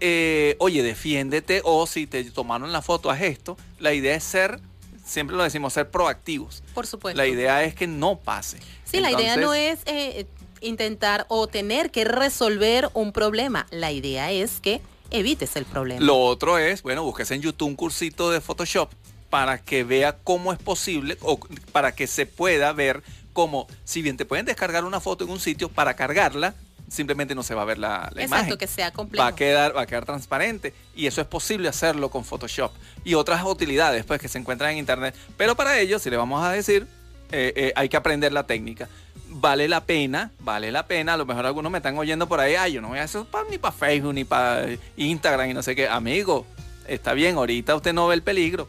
eh, 0.00 0.56
oye, 0.58 0.82
defiéndete 0.82 1.62
o 1.64 1.86
si 1.86 2.06
te 2.06 2.22
tomaron 2.24 2.72
la 2.72 2.82
foto, 2.82 3.10
haz 3.10 3.22
esto. 3.22 3.56
La 3.78 3.94
idea 3.94 4.14
es 4.14 4.24
ser, 4.24 4.60
siempre 5.06 5.36
lo 5.36 5.42
decimos, 5.42 5.72
ser 5.72 5.90
proactivos. 5.90 6.62
por 6.74 6.86
supuesto. 6.86 7.16
La 7.16 7.26
idea 7.26 7.64
es 7.64 7.74
que 7.74 7.86
no 7.86 8.18
pase. 8.18 8.58
Sí, 8.84 9.00
la 9.00 9.12
idea 9.12 9.36
no 9.36 9.54
es 9.54 9.78
eh, 9.86 10.26
intentar 10.60 11.26
o 11.28 11.46
tener 11.46 11.90
que 11.90 12.04
resolver 12.04 12.90
un 12.92 13.12
problema. 13.12 13.66
La 13.70 13.92
idea 13.92 14.30
es 14.30 14.60
que 14.60 14.82
evites 15.10 15.56
el 15.56 15.64
problema. 15.64 16.04
Lo 16.04 16.18
otro 16.18 16.58
es, 16.58 16.82
bueno, 16.82 17.04
búsquese 17.04 17.34
en 17.34 17.42
YouTube 17.42 17.68
un 17.68 17.76
cursito 17.76 18.30
de 18.30 18.40
Photoshop 18.40 18.90
para 19.30 19.58
que 19.58 19.84
vea 19.84 20.18
cómo 20.18 20.52
es 20.52 20.58
posible 20.58 21.16
o 21.20 21.38
para 21.72 21.94
que 21.94 22.06
se 22.06 22.26
pueda 22.26 22.72
ver 22.72 23.02
cómo, 23.32 23.66
si 23.84 24.02
bien 24.02 24.16
te 24.16 24.24
pueden 24.24 24.46
descargar 24.46 24.84
una 24.84 25.00
foto 25.00 25.24
en 25.24 25.30
un 25.30 25.40
sitio, 25.40 25.68
para 25.68 25.94
cargarla, 25.94 26.54
simplemente 26.88 27.34
no 27.34 27.42
se 27.42 27.54
va 27.54 27.62
a 27.62 27.64
ver 27.64 27.78
la, 27.78 28.10
la 28.14 28.22
Exacto, 28.22 28.44
imagen. 28.44 28.58
que 28.58 28.66
sea 28.66 28.90
complejo. 28.92 29.22
Va 29.22 29.28
a, 29.30 29.34
quedar, 29.34 29.76
va 29.76 29.82
a 29.82 29.86
quedar 29.86 30.04
transparente 30.04 30.72
y 30.94 31.06
eso 31.06 31.20
es 31.20 31.26
posible 31.26 31.68
hacerlo 31.68 32.10
con 32.10 32.24
Photoshop 32.24 32.70
y 33.04 33.14
otras 33.14 33.42
utilidades 33.44 34.04
pues, 34.04 34.20
que 34.20 34.28
se 34.28 34.38
encuentran 34.38 34.70
en 34.72 34.78
internet. 34.78 35.14
Pero 35.36 35.54
para 35.56 35.78
ello, 35.80 35.98
si 35.98 36.10
le 36.10 36.16
vamos 36.16 36.44
a 36.44 36.52
decir, 36.52 36.86
eh, 37.32 37.52
eh, 37.56 37.72
hay 37.74 37.88
que 37.88 37.96
aprender 37.96 38.32
la 38.32 38.44
técnica. 38.46 38.88
Vale 39.28 39.68
la 39.68 39.84
pena, 39.84 40.30
vale 40.38 40.70
la 40.72 40.86
pena. 40.86 41.14
A 41.14 41.16
lo 41.16 41.26
mejor 41.26 41.44
algunos 41.44 41.70
me 41.72 41.78
están 41.78 41.98
oyendo 41.98 42.26
por 42.28 42.40
ahí, 42.40 42.54
ay, 42.54 42.72
yo 42.74 42.80
no 42.80 42.88
voy 42.88 42.98
a 43.00 43.02
hacer 43.02 43.24
pa- 43.24 43.44
ni 43.50 43.58
para 43.58 43.72
Facebook, 43.72 44.14
ni 44.14 44.24
para 44.24 44.66
Instagram 44.96 45.50
y 45.50 45.54
no 45.54 45.62
sé 45.62 45.74
qué. 45.74 45.88
Amigo, 45.88 46.46
está 46.86 47.12
bien, 47.12 47.36
ahorita 47.36 47.74
usted 47.74 47.92
no 47.92 48.06
ve 48.06 48.14
el 48.14 48.22
peligro. 48.22 48.68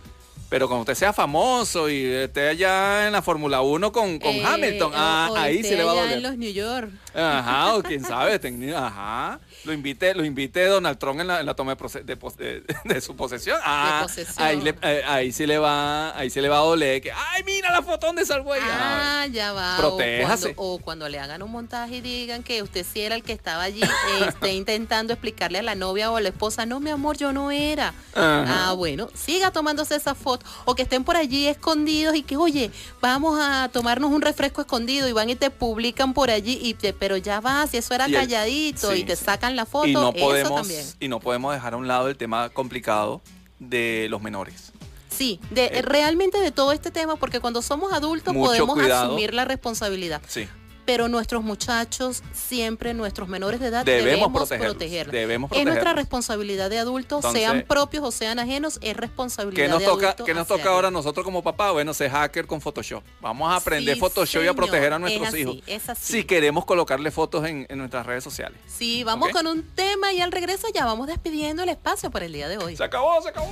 Pero 0.49 0.68
cuando 0.70 0.82
usted 0.84 0.95
sea 0.95 1.11
famoso 1.11 1.89
y 1.89 2.05
esté 2.05 2.47
allá 2.47 3.05
en 3.07 3.11
la 3.11 3.22
Fórmula 3.22 3.59
1 3.61 3.91
con, 3.91 4.18
con 4.18 4.32
Eh, 4.34 4.43
Hamilton, 4.45 4.93
ah, 4.95 5.30
ahí 5.36 5.61
sí 5.61 5.76
le 5.76 5.84
va 5.84 5.91
a 5.91 5.95
doler. 5.95 6.18
en 6.18 6.24
los 6.24 6.38
New 6.38 6.51
York. 6.53 6.89
Ajá, 7.18 7.76
o 7.76 7.84
quién 7.84 8.03
sabe, 8.03 8.39
ajá. 8.76 9.39
Lo 9.63 9.74
invite, 9.74 10.13
lo 10.13 10.24
invite 10.24 10.65
Donald 10.65 10.97
Trump 10.97 11.20
en 11.20 11.28
la, 11.28 11.39
en 11.39 11.45
la 11.45 11.53
toma 11.55 11.76
de, 11.76 12.03
de 12.03 12.15
de- 12.15 12.63
de 12.93 13.01
su 13.01 13.15
posesión. 13.15 13.57
Ah, 13.63 14.01
posesión. 14.03 14.45
Ahí, 14.45 14.61
le- 14.61 14.76
eh, 14.82 15.03
ahí 15.07 15.32
sí 15.32 15.45
le 15.47 15.57
va, 15.57 16.18
ahí 16.18 16.30
sí 16.30 16.39
le 16.41 16.47
va 16.49 16.57
a 16.57 16.61
doler 16.61 17.01
que, 17.01 17.11
ay, 17.11 17.43
mira 17.43 17.72
la 17.72 17.82
foto 17.82 18.07
donde 18.07 18.26
salgo 18.26 18.53
ahí. 18.53 18.61
Ah, 18.63 19.26
ya 19.32 19.51
va. 19.53 19.76
O 19.78 19.82
Protéjase. 19.82 20.53
cuando, 20.55 20.74
o 20.74 20.80
cuando 20.80 21.09
le 21.09 21.20
hagan 21.20 21.41
un 21.41 21.51
montaje 21.51 21.97
y 21.97 22.01
digan 22.01 22.43
que 22.43 22.61
usted 22.61 22.86
sí 22.91 23.01
era 23.01 23.15
el 23.15 23.24
que 23.24 23.34
estaba 23.34 23.63
allí, 23.63 23.82
eh, 23.84 24.26
esté 24.28 24.53
intentando 24.53 25.11
explicarle 25.13 25.59
a 25.59 25.63
la 25.63 25.76
novia 25.76 26.11
o 26.11 26.18
a 26.18 26.22
la 26.22 26.30
esposa, 26.30 26.65
no, 26.65 26.80
mi 26.80 26.89
amor, 26.91 27.18
yo 27.18 27.34
no 27.34 27.51
era. 27.51 27.93
Ajá. 28.13 28.70
Ah, 28.70 28.74
bueno, 28.74 29.09
siga 29.15 29.51
tomándose 29.51 29.95
esa 29.95 30.15
foto. 30.15 30.45
O 30.65 30.76
que 30.76 30.84
estén 30.84 31.03
por 31.03 31.18
allí 31.18 31.47
escondidos 31.47 32.15
y 32.15 32.24
que, 32.24 32.38
oye, 32.38 32.72
vamos 33.01 33.39
a 33.41 33.70
tomarnos 33.74 34.11
un 34.11 34.22
refresco 34.22 34.61
escondido 34.61 35.07
y 35.07 35.11
van 35.13 35.30
y 35.30 35.36
te 35.36 35.49
publican 35.49 36.13
por 36.13 36.30
allí, 36.30 36.59
y 36.61 36.74
te, 36.76 36.93
pero 37.08 37.16
ya 37.18 37.39
va, 37.39 37.66
si 37.68 37.78
eso 37.78 37.93
era 37.93 38.08
Y 38.10 38.14
el- 38.14 38.20
calladito 38.20 38.91
sí, 38.91 38.99
y 38.99 39.03
te 39.05 39.16
sacan 39.16 39.55
la 39.55 39.66
foto, 39.66 39.88
y 39.88 39.93
no 39.93 40.10
eso 40.14 40.26
podemos 40.26 40.53
también. 40.62 40.86
y 40.99 41.08
no 41.08 41.20
podemos 41.22 41.53
dejar 41.53 41.74
a 41.74 41.78
un 41.78 41.88
lado 41.88 42.10
el 42.10 42.18
tema 42.18 42.49
complicado 42.49 43.22
de 43.60 44.08
los 44.10 44.22
menores. 44.22 44.74
Sí, 45.10 45.39
de, 45.49 45.68
Eh, 45.68 45.82
realmente 45.82 46.38
de 46.39 46.51
todo 46.51 46.74
este 46.74 46.91
tema, 46.91 47.16
porque 47.16 47.39
cuando 47.39 47.62
somos 47.62 47.93
adultos 47.93 48.36
podemos 48.36 48.76
cuidado. 48.76 49.05
asumir 49.05 49.34
la 49.34 49.45
responsabilidad. 49.45 50.22
Sí. 50.28 50.47
Pero 50.88 51.10
nuestros 51.10 51.44
muchachos, 51.44 52.24
siempre 52.32 52.94
nuestros 52.94 53.28
menores 53.28 53.60
de 53.60 53.68
edad, 53.68 53.84
Debemos 53.84 54.06
debemos, 54.06 54.32
protegerlos, 54.32 54.74
protegerlos. 54.76 55.12
debemos 55.12 55.52
Es 55.52 55.66
nuestra 55.66 55.92
responsabilidad 55.92 56.70
de 56.70 56.80
adultos, 56.80 57.18
Entonces, 57.18 57.42
sean 57.42 57.66
propios 57.68 58.06
o 58.06 58.12
sean 58.12 58.40
ajenos, 58.40 58.80
es 58.82 58.96
responsabilidad 58.96 59.66
¿Qué 59.66 59.70
nos 59.70 59.80
de 59.80 59.86
toca, 59.86 60.06
adultos 60.08 60.26
¿qué 60.26 60.34
nos 60.34 60.48
toca 60.48 60.70
ahora 60.70 60.90
nosotros 60.90 61.26
como 61.26 61.44
papá? 61.44 61.72
Bueno, 61.72 61.94
ser 61.94 62.10
hacker 62.10 62.48
con 62.48 62.62
Photoshop. 62.62 63.04
Vamos 63.20 63.52
a 63.52 63.58
aprender 63.58 63.96
Sí, 63.96 64.00
Photoshop 64.00 64.44
y 64.44 64.48
a 64.48 64.54
proteger 64.54 64.94
a 64.94 64.96
es 64.96 65.02
nuestros 65.02 65.28
así, 65.28 65.42
hijos. 65.42 65.56
es 65.68 65.90
así. 65.90 66.14
Si 66.14 66.24
queremos 66.24 66.64
colocarle 66.64 67.12
fotos 67.12 67.46
en, 67.46 67.66
en 67.68 67.78
nuestras 67.78 68.06
redes 68.06 68.24
sociales. 68.24 68.58
Sí, 68.66 69.04
vamos 69.04 69.30
con 69.32 69.46
un 69.46 69.64
tema 69.64 70.14
y 70.14 70.22
al 70.22 70.32
regreso 70.32 70.68
ya 70.74 70.86
vamos 70.86 71.08
despidiendo 71.08 71.64
el 71.64 71.70
espacio 71.70 72.10
por 72.12 72.24
el 72.24 72.32
día 72.32 72.48
de 72.48 72.60
hoy. 72.60 72.78
Se 72.78 72.84
acabó, 72.86 73.22
se 73.22 73.28
acabó. 73.28 73.50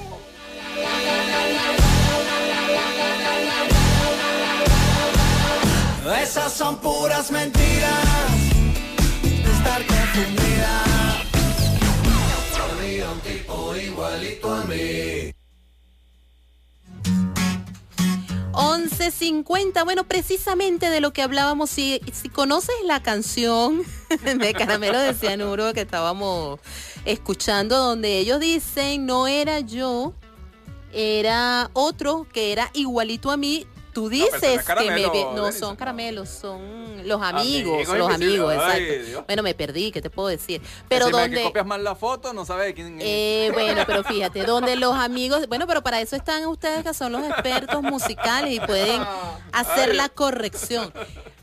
Esas 6.14 6.53
son 6.53 6.78
puras 6.78 7.32
mentiras 7.32 8.06
de 9.24 9.51
estar 9.51 9.84
confundida. 9.88 10.84
Había 12.78 13.12
un 13.12 13.20
tipo 13.22 13.76
igualito 13.76 14.53
a 14.53 14.64
mí. 14.66 15.34
11.50, 18.51 19.84
bueno, 19.84 20.03
precisamente 20.03 20.91
de 20.91 21.01
lo 21.01 21.12
que 21.12 21.24
hablábamos, 21.24 21.72
si, 21.72 21.99
si 22.14 22.30
conoces 22.30 22.76
la 22.86 23.01
canción 23.01 23.82
de 24.39 24.53
Caramelo 24.53 24.99
de 24.99 25.16
Cianuro 25.16 25.74
que 25.74 25.82
estábamos 25.82 26.60
escuchando, 27.03 27.78
donde 27.78 28.20
ellos 28.20 28.39
dicen, 28.39 29.08
no 29.08 29.26
era 29.28 29.60
yo, 29.60 30.14
era 30.93 31.72
otro 31.74 32.28
que 32.32 32.51
era 32.51 32.70
igualito 32.74 33.32
a 33.32 33.38
mí. 33.38 33.66
Tú 33.96 34.10
dices 34.10 34.68
no 34.68 34.76
que 34.76 34.91
me... 34.91 35.10
vi- 35.10 35.24
No 35.36 35.54
son 35.54 35.78
caramelos, 35.78 36.28
son 36.28 37.08
los 37.08 37.22
amigos, 37.22 37.76
Amigos, 37.88 37.98
los 37.98 38.14
amigos, 38.14 38.52
Ay, 38.60 38.84
exacto. 38.84 39.08
Dios. 39.10 39.24
Bueno, 39.26 39.41
me 39.43 39.54
perdí, 39.54 39.89
¿qué 39.93 40.02
te 40.02 40.10
puedo 40.10 40.28
decir? 40.28 40.62
Pero 40.89 41.10
donde... 41.10 41.38
que 41.38 41.43
copias 41.43 41.66
mal 41.66 41.82
la 41.82 41.96
foto, 41.96 42.34
no 42.34 42.43
sabes 42.43 42.74
quién 42.76 43.00
es. 43.00 43.04
Eh, 43.08 43.52
bueno, 43.54 43.84
pero 43.88 44.04
fíjate, 44.04 44.43
donde 44.43 44.76
los 44.76 44.93
amigos, 44.96 45.48
bueno, 45.48 45.66
pero 45.66 45.82
para 45.82 46.02
eso 46.02 46.18
están 46.18 46.46
ustedes 46.48 46.84
que 46.84 46.93
son 46.93 47.14
los 47.14 47.24
expertos 47.26 47.82
musicales 47.82 48.52
y 48.54 48.60
pueden 48.60 49.02
hacer 49.54 49.96
la 49.96 50.10
corrección. 50.10 50.91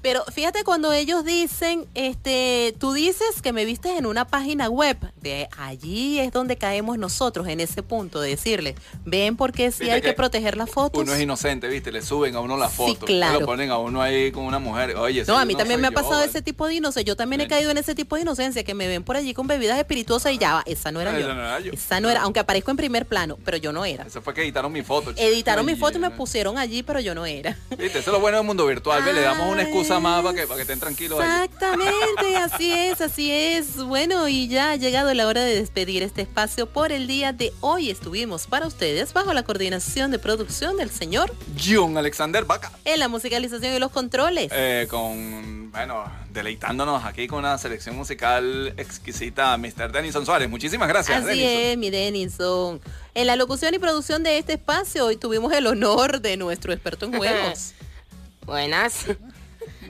Pero 0.03 0.25
fíjate 0.33 0.65
cuando 0.65 0.93
ellos 0.93 1.25
dicen, 1.25 1.87
este, 1.95 2.75
tú 2.81 2.93
dices 2.93 3.41
que 3.41 3.53
me 3.53 3.65
vistes 3.65 3.97
en 3.97 4.05
una 4.07 4.27
página 4.27 4.69
web, 4.69 4.97
de 5.21 5.49
allí 5.57 6.19
es 6.19 6.33
donde 6.33 6.57
caemos 6.57 6.99
nosotros 6.99 7.47
en 7.47 7.61
ese 7.61 7.83
punto 7.85 8.21
de 8.21 8.31
decirle, 8.31 8.75
ven 9.05 9.37
porque 9.37 9.71
sí 9.71 9.81
Viste 9.85 9.93
hay 9.95 10.01
que, 10.01 10.09
que 10.09 10.15
proteger 10.15 10.57
las 10.57 10.69
fotos. 10.71 11.01
Uno 11.01 11.15
es 11.15 11.21
inocente, 11.21 11.69
¿viste? 11.69 11.93
Le 11.93 12.03
suben 12.03 12.35
a 12.35 12.41
uno 12.41 12.57
las 12.57 12.73
Sí, 12.73 12.77
fotos. 12.79 13.05
claro. 13.07 13.41
Lo 13.41 13.47
ponen 13.47 13.71
a 13.71 13.79
uno 13.79 14.03
ahí 14.03 14.33
con 14.33 14.45
una 14.45 14.59
mujer. 14.59 14.97
Oye, 14.97 15.21
No, 15.25 15.37
sí, 15.37 15.41
a 15.41 15.45
mí 15.45 15.55
también 15.55 15.81
me 15.81 15.87
ha 15.87 15.93
pasado 15.93 16.23
ese 16.25 16.43
tipo 16.43 16.67
de 16.67 16.75
inocencia. 16.75 17.03
Yo 17.03 17.15
también 17.17 17.41
he 17.41 17.45
Sí. 17.45 17.51
caído 17.51 17.71
en 17.71 17.79
ese 17.79 17.95
tipo 17.95 18.17
de 18.17 18.23
inocencia, 18.23 18.65
que 18.65 18.75
me 18.75 18.89
ven 18.89 19.05
por 19.05 19.17
allí 19.17 19.35
con 19.35 19.47
bebidas 19.47 19.79
espirituosas 19.79 20.33
y 20.33 20.39
ya, 20.39 20.55
va, 20.55 20.63
esa 20.67 20.91
no 20.91 21.01
era 21.01 21.11
Esa 21.17 21.21
yo. 21.29 21.35
no 21.35 21.41
era 21.41 21.61
yo. 21.61 21.73
Esa 21.73 22.01
no 22.01 22.11
era, 22.11 22.23
aunque 22.23 22.41
aparezco 22.41 22.73
en 22.73 22.77
primer 22.77 23.07
plano, 23.07 23.39
pero 23.45 23.57
yo 23.57 23.73
no 23.73 23.85
era. 23.85 24.05
Eso 24.05 24.21
fue 24.21 24.35
que 24.35 24.43
editaron 24.43 24.73
mi 24.73 24.83
foto. 24.83 25.13
Editaron 25.17 25.65
mi 25.65 25.77
foto 25.77 25.99
y 25.99 26.01
me 26.01 26.11
pusieron 26.11 26.59
allí, 26.59 26.83
pero 26.83 26.99
yo 26.99 27.15
no 27.15 27.25
era. 27.25 27.57
Viste, 27.71 28.01
eso 28.01 28.11
es 28.11 28.13
lo 28.13 28.19
bueno 28.21 28.39
del 28.39 28.47
mundo 28.47 28.67
virtual. 28.67 29.03
ve, 29.05 29.13
Le 29.13 29.21
damos 29.21 29.49
una 29.53 29.63
excusa 29.63 29.92
más 30.01 30.23
para 30.23 30.35
que, 30.35 30.47
para 30.47 30.57
que 30.57 30.63
estén 30.63 30.81
tranquilos 30.81 31.21
ahí. 31.21 31.45
Exactamente, 31.45 32.37
así 32.43 32.73
es, 32.73 33.01
así 33.01 33.31
es. 33.31 33.77
Bueno, 33.77 34.29
y 34.29 34.49
ya 34.49 34.71
ha 34.73 34.77
llegado 34.77 35.13
la 35.15 35.27
hora 35.27 35.43
de 35.43 35.55
despedir 35.55 36.03
este 36.03 36.23
espacio 36.23 36.67
por 36.67 36.93
el 36.93 37.07
día 37.07 37.33
de 37.33 37.53
hoy. 37.61 37.91
Estuvimos 37.91 38.47
para 38.47 38.67
ustedes 38.67 39.13
bajo 39.13 39.33
la 39.35 39.43
coordinación 39.43 40.11
de 40.11 40.19
producción 40.19 40.77
del 40.77 40.91
señor 40.91 41.35
John 41.63 41.97
Alexander 41.99 42.45
Vaca. 42.45 42.73
en 42.85 42.99
la 43.01 43.09
musicalización 43.09 43.75
y 43.75 43.79
los 43.79 43.91
controles. 43.91 44.51
Eh, 44.53 44.87
con, 44.89 45.71
bueno, 45.73 46.05
deleitándonos 46.33 47.05
aquí 47.05 47.27
con 47.27 47.41
una 47.41 47.59
selección 47.59 47.97
musical 47.97 48.73
exquisita, 48.77 49.57
Mr. 49.57 49.93
Denison 49.93 50.25
Suárez. 50.25 50.49
Muchísimas 50.49 50.89
gracias, 50.89 51.19
Así 51.25 51.39
Denison. 51.39 51.51
es, 51.51 51.79
mi 51.79 51.91
Denison. 51.91 52.81
En 53.15 53.27
la 53.27 53.37
locución 53.37 53.75
y 53.75 53.79
producción 53.79 54.23
de 54.23 54.39
este 54.39 54.55
espacio 54.55 55.07
hoy 55.07 55.17
tuvimos 55.17 55.53
el 55.53 55.67
honor 55.67 56.21
de 56.21 56.37
nuestro 56.37 56.73
experto 56.73 57.07
en 57.07 57.17
juegos. 57.19 57.73
Buenas. 58.47 59.05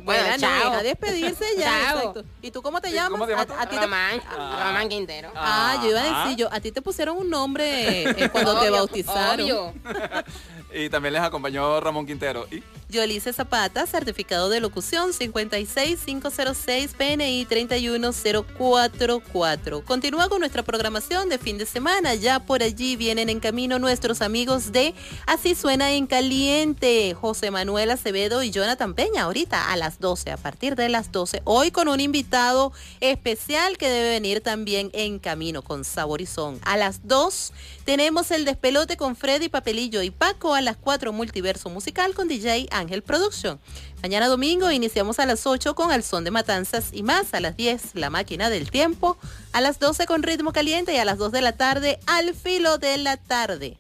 Bueno, 0.05 0.22
Bueno, 0.22 0.28
no, 0.32 0.38
chao. 0.38 0.72
a 0.72 0.82
despedirse 0.82 1.44
ya. 1.59 1.90
Exacto. 1.92 2.24
¿Y 2.42 2.50
tú 2.50 2.62
cómo 2.62 2.80
te 2.80 2.88
Sí, 2.88 2.94
llamas? 2.94 3.11
¿cómo 3.12 3.26
te 3.26 3.32
llamas 3.32 3.50
A- 3.50 3.62
a 3.62 3.66
ti 3.68 3.76
te- 3.76 3.82
Román. 3.82 4.20
Ah. 4.30 4.64
Román 4.66 4.88
Quintero. 4.88 5.30
Ah, 5.34 5.78
yo 5.82 5.90
iba 5.90 6.00
a 6.00 6.05
Ah. 6.05 6.24
decir, 6.24 6.38
yo, 6.38 6.53
a 6.53 6.61
ti 6.61 6.72
te 6.72 6.82
pusieron 6.82 7.16
un 7.16 7.30
nombre 7.30 8.03
eh, 8.11 8.28
cuando 8.30 8.55
te 8.55 8.61
Obvio, 8.68 8.72
bautizaron. 8.72 9.40
obvio. 9.40 9.74
Y 10.74 10.90
también 10.90 11.14
les 11.14 11.22
acompañó 11.22 11.80
Ramón 11.80 12.06
Quintero. 12.06 12.46
Y 12.50 12.62
Yolice 12.92 13.32
Zapata, 13.32 13.86
certificado 13.86 14.50
de 14.50 14.60
locución 14.60 15.14
56506 15.14 16.94
PNI 16.94 17.46
31044. 17.46 19.82
Continúa 19.84 20.28
con 20.28 20.40
nuestra 20.40 20.62
programación 20.62 21.30
de 21.30 21.38
fin 21.38 21.56
de 21.56 21.64
semana. 21.64 22.14
Ya 22.14 22.40
por 22.40 22.62
allí 22.62 22.96
vienen 22.96 23.30
en 23.30 23.40
camino 23.40 23.78
nuestros 23.78 24.20
amigos 24.20 24.72
de 24.72 24.94
Así 25.26 25.54
Suena 25.54 25.92
en 25.92 26.06
Caliente, 26.06 27.16
José 27.18 27.50
Manuel 27.50 27.90
Acevedo 27.90 28.42
y 28.42 28.50
Jonathan 28.50 28.92
Peña, 28.94 29.22
ahorita 29.22 29.72
a 29.72 29.76
las 29.76 29.98
12, 29.98 30.30
a 30.30 30.36
partir 30.36 30.76
de 30.76 30.90
las 30.90 31.10
12. 31.12 31.40
Hoy 31.44 31.70
con 31.70 31.88
un 31.88 32.00
invitado 32.00 32.74
especial 33.00 33.78
que 33.78 33.88
debe 33.88 34.10
venir 34.10 34.42
también 34.42 34.90
en 34.92 35.18
camino 35.18 35.62
con 35.62 35.84
Saborizón. 35.84 36.60
A 36.62 36.76
las 36.76 37.08
2 37.08 37.54
tenemos 37.86 38.30
el 38.30 38.44
despelote 38.44 38.98
con 38.98 39.16
Freddy 39.16 39.48
Papelillo 39.48 40.02
y 40.02 40.10
Paco 40.10 40.54
las 40.64 40.76
4 40.76 41.12
Multiverso 41.12 41.68
Musical 41.70 42.14
con 42.14 42.28
DJ 42.28 42.68
Ángel 42.70 43.02
Production. 43.02 43.58
Mañana 44.02 44.28
domingo 44.28 44.70
iniciamos 44.70 45.18
a 45.18 45.26
las 45.26 45.46
8 45.46 45.74
con 45.74 45.92
Al 45.92 46.02
Son 46.02 46.24
de 46.24 46.30
Matanzas 46.30 46.90
y 46.92 47.02
más. 47.02 47.34
A 47.34 47.40
las 47.40 47.56
10 47.56 47.94
La 47.94 48.10
Máquina 48.10 48.50
del 48.50 48.70
Tiempo. 48.70 49.18
A 49.52 49.60
las 49.60 49.78
12 49.78 50.06
con 50.06 50.22
Ritmo 50.22 50.52
Caliente 50.52 50.94
y 50.94 50.98
a 50.98 51.04
las 51.04 51.18
2 51.18 51.32
de 51.32 51.40
la 51.40 51.52
tarde 51.52 51.98
Al 52.06 52.34
Filo 52.34 52.78
de 52.78 52.98
la 52.98 53.16
Tarde. 53.16 53.78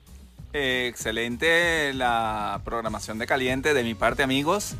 excelente 0.52 1.92
la 1.94 2.60
programación 2.64 3.18
de 3.18 3.26
Caliente 3.26 3.74
de 3.74 3.82
mi 3.82 3.94
parte, 3.94 4.22
amigos. 4.22 4.74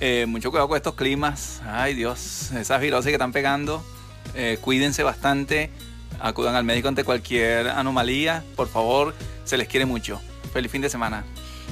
Eh, 0.00 0.26
mucho 0.26 0.50
cuidado 0.50 0.68
con 0.68 0.76
estos 0.76 0.94
climas. 0.94 1.62
Ay, 1.64 1.94
Dios, 1.94 2.50
esas 2.52 2.80
viroses 2.80 3.06
que 3.10 3.14
están 3.14 3.32
pegando. 3.32 3.84
Eh, 4.34 4.58
cuídense 4.60 5.02
bastante. 5.02 5.70
Acudan 6.20 6.54
al 6.54 6.64
médico 6.64 6.88
ante 6.88 7.04
cualquier 7.04 7.68
anomalía. 7.68 8.44
Por 8.56 8.68
favor, 8.68 9.14
se 9.44 9.56
les 9.56 9.68
quiere 9.68 9.86
mucho. 9.86 10.20
Feliz 10.52 10.70
fin 10.70 10.82
de 10.82 10.90
semana. 10.90 11.24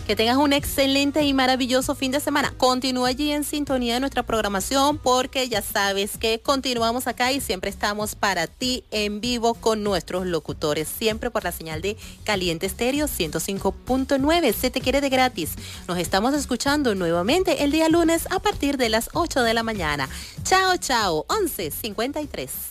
Que 0.06 0.16
tengas 0.16 0.38
un 0.38 0.52
excelente 0.52 1.22
y 1.22 1.34
maravilloso 1.34 1.94
fin 1.94 2.10
de 2.10 2.18
semana. 2.18 2.52
Continúa 2.56 3.08
allí 3.08 3.30
en 3.30 3.44
sintonía 3.44 3.94
de 3.94 4.00
nuestra 4.00 4.24
programación 4.24 4.98
porque 4.98 5.48
ya 5.48 5.62
sabes 5.62 6.16
que 6.18 6.40
continuamos 6.40 7.06
acá 7.06 7.30
y 7.30 7.40
siempre 7.40 7.70
estamos 7.70 8.16
para 8.16 8.46
ti 8.46 8.82
en 8.90 9.20
vivo 9.20 9.54
con 9.54 9.84
nuestros 9.84 10.26
locutores, 10.26 10.88
siempre 10.88 11.30
por 11.30 11.44
la 11.44 11.52
señal 11.52 11.80
de 11.82 11.96
Caliente 12.24 12.66
Estéreo 12.66 13.06
105.9. 13.06 14.52
Se 14.52 14.70
te 14.70 14.80
quiere 14.80 15.00
de 15.00 15.10
gratis. 15.10 15.52
Nos 15.86 15.98
estamos 15.98 16.34
escuchando 16.34 16.94
nuevamente 16.94 17.62
el 17.62 17.70
día 17.70 17.88
lunes 17.88 18.26
a 18.30 18.40
partir 18.40 18.78
de 18.78 18.88
las 18.88 19.10
8 19.12 19.42
de 19.42 19.54
la 19.54 19.62
mañana. 19.62 20.08
Chao, 20.42 20.76
chao. 20.78 21.24
11.53. 21.28 22.69